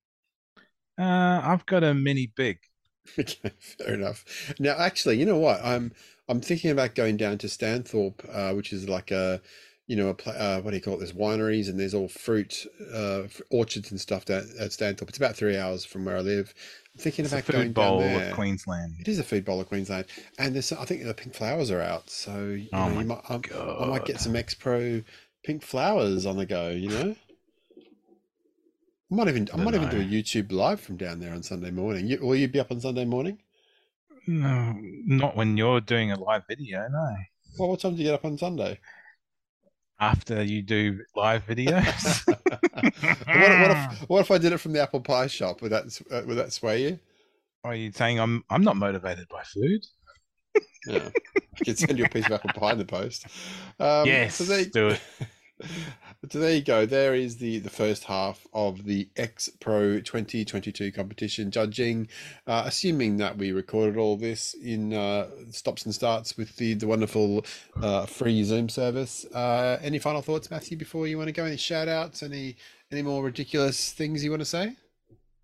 [0.98, 2.58] Uh, I've got a mini big.
[3.18, 4.54] Okay, fair enough.
[4.60, 5.60] Now, actually, you know what?
[5.64, 5.92] I'm
[6.28, 9.40] I'm thinking about going down to Stanthorpe, uh, which is like a,
[9.86, 10.98] you know, a uh, what do you call it?
[10.98, 15.08] There's wineries and there's all fruit uh, orchards and stuff down at Stanthorpe.
[15.08, 16.54] It's about three hours from where I live.
[16.94, 18.28] I'm thinking It's a about going food down bowl there.
[18.30, 18.94] of Queensland.
[19.00, 20.06] It is a food bowl of Queensland,
[20.38, 23.22] and there's I think the pink flowers are out, so you Oh know, you might,
[23.28, 23.40] I,
[23.80, 25.02] I might get some X Pro
[25.44, 26.68] pink flowers on the go.
[26.70, 27.16] You know,
[29.10, 30.04] I might even I might even do a.
[30.04, 32.06] YouTube live from down there on Sunday morning.
[32.06, 33.38] You, will you be up on Sunday morning?
[34.26, 36.86] No, not when you're doing a live video.
[36.88, 37.16] No,
[37.58, 38.78] Well, what time do you get up on Sunday?
[40.02, 42.26] After you do live videos.
[42.26, 42.44] what,
[43.24, 45.62] what if what if I did it from the apple pie shop?
[45.62, 46.98] Would that uh, would that sway you?
[47.64, 49.86] Are you saying I'm I'm not motivated by food?
[50.86, 53.26] Yeah, I can send you a piece of apple pie in the post.
[53.78, 55.00] Um, yes, so there, do it.
[56.30, 56.86] so there you go.
[56.86, 62.08] There is the the first half of the X Pro 2022 competition judging.
[62.46, 66.86] Uh, assuming that we recorded all this in uh, stops and starts with the the
[66.86, 67.44] wonderful
[67.82, 69.24] uh, free Zoom service.
[69.34, 70.76] Uh, any final thoughts, Matthew?
[70.76, 72.22] Before you want to go, any shout outs?
[72.22, 72.56] Any
[72.92, 74.76] any more ridiculous things you want to say?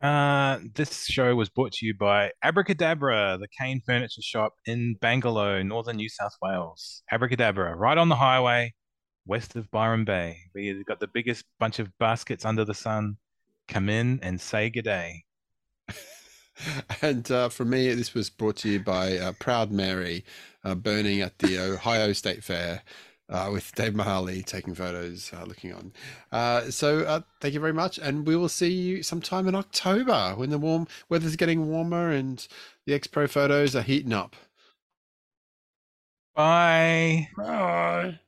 [0.00, 5.66] Uh, this show was brought to you by Abracadabra, the cane furniture shop in Bangalow,
[5.66, 7.02] northern New South Wales.
[7.10, 8.74] Abracadabra, right on the highway,
[9.28, 10.38] west of Byron Bay.
[10.54, 13.18] We've got the biggest bunch of baskets under the sun.
[13.68, 15.24] Come in and say good day.
[17.02, 20.24] And uh, from me, this was brought to you by uh, Proud Mary,
[20.64, 22.82] uh, burning at the Ohio State Fair
[23.28, 25.92] uh, with Dave Mahali taking photos, uh, looking on.
[26.32, 30.34] Uh, so uh, thank you very much, and we will see you sometime in October
[30.36, 32.48] when the warm weather's getting warmer and
[32.86, 34.34] the X Pro photos are heating up.
[36.34, 37.28] Bye.
[37.36, 38.18] Bye.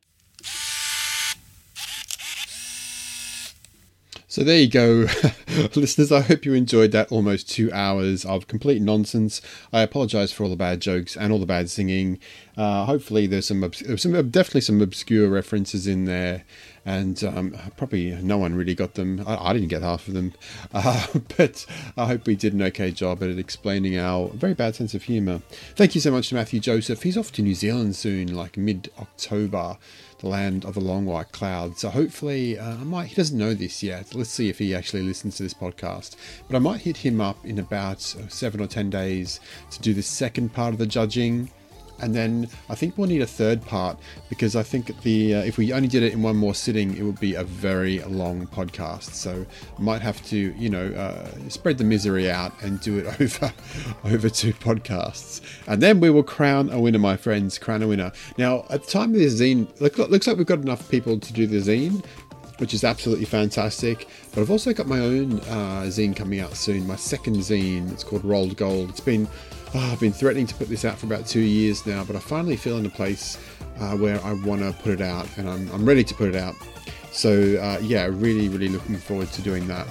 [4.31, 5.09] So there you go,
[5.75, 6.13] listeners.
[6.13, 9.41] I hope you enjoyed that almost two hours of complete nonsense.
[9.73, 12.21] I apologise for all the bad jokes and all the bad singing.
[12.57, 16.45] Uh, hopefully, there's some, obs- some definitely some obscure references in there,
[16.87, 19.25] and um, probably no one really got them.
[19.27, 20.33] I, I didn't get half of them,
[20.73, 21.67] uh, but
[21.97, 25.43] I hope we did an okay job at explaining our very bad sense of humour.
[25.75, 27.03] Thank you so much to Matthew Joseph.
[27.03, 29.77] He's off to New Zealand soon, like mid October
[30.21, 31.79] the land of the long white cloud.
[31.79, 33.09] So hopefully, uh, I might.
[33.09, 34.15] He doesn't know this yet.
[34.15, 36.17] Let's see if he actually listens to this podcast.
[36.49, 39.41] But I might hit him up in about uh, seven or ten days
[39.71, 41.51] to do the second part of the judging.
[42.01, 43.99] And then I think we'll need a third part
[44.29, 47.03] because I think the uh, if we only did it in one more sitting, it
[47.03, 49.13] would be a very long podcast.
[49.15, 49.47] So
[49.79, 53.53] might have to, you know, uh, spread the misery out and do it over
[54.05, 57.59] over two podcasts, and then we will crown a winner, my friends.
[57.59, 58.13] Crown a winner.
[58.39, 61.33] Now, at the time of the zine, look, looks like we've got enough people to
[61.33, 62.05] do the zine
[62.61, 64.07] which is absolutely fantastic.
[64.33, 67.91] But I've also got my own uh, zine coming out soon, my second zine.
[67.91, 68.91] It's called Rolled Gold.
[68.91, 69.27] It's been
[69.75, 72.19] oh, I've been threatening to put this out for about two years now, but I
[72.19, 73.39] finally feel in a place
[73.81, 76.37] uh, where I want to put it out, and I'm, I'm ready to put it
[76.37, 76.55] out.
[77.13, 79.87] So uh, yeah, really, really looking forward to doing that.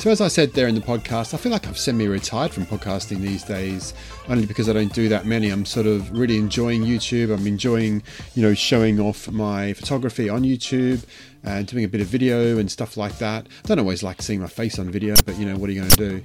[0.00, 2.64] So, as I said there in the podcast, I feel like I've semi retired from
[2.64, 3.92] podcasting these days,
[4.30, 5.50] only because I don't do that many.
[5.50, 7.30] I'm sort of really enjoying YouTube.
[7.30, 8.02] I'm enjoying,
[8.34, 11.04] you know, showing off my photography on YouTube
[11.44, 13.46] and doing a bit of video and stuff like that.
[13.62, 15.80] I don't always like seeing my face on video, but, you know, what are you
[15.80, 16.22] going to do?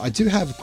[0.00, 0.56] I do have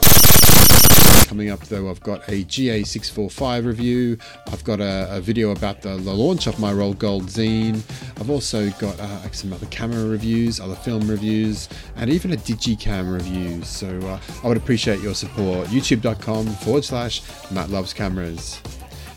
[1.24, 4.18] coming up though i've got a ga645 review.
[4.48, 7.76] I've got a, a video about the, the, launch of my Rolled Gold zine.
[8.20, 13.12] I've also got uh, some other camera reviews other film reviews and even a digicam
[13.12, 13.62] review.
[13.62, 15.68] So uh, i would appreciate your support.
[15.68, 18.60] Youtube.com forward slash matt loves cameras.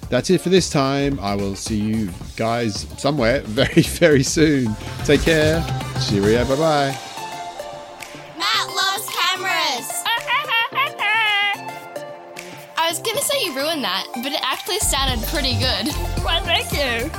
[0.09, 1.19] That's it for this time.
[1.19, 4.75] I will see you guys somewhere very very soon.
[5.05, 5.63] Take care.
[6.07, 6.45] Cheerio.
[6.45, 6.99] Bye bye
[8.37, 10.16] Matt loves cameras.
[12.87, 15.87] I was gonna say you ruined that, but it actually sounded pretty good.
[16.23, 17.11] Well, thank you.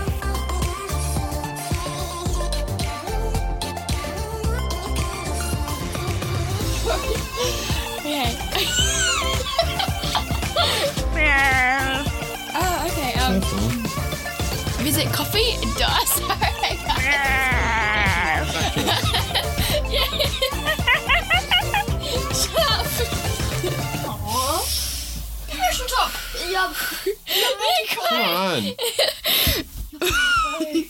[8.01, 8.33] Okay.
[12.55, 13.13] Oh, okay.
[13.21, 13.43] Um,
[14.87, 15.59] is it coffee?
[15.79, 16.49] Duh, sorry.
[25.99, 26.13] Stop!
[26.49, 26.71] Yep.
[27.99, 28.23] Come
[30.13, 30.85] on.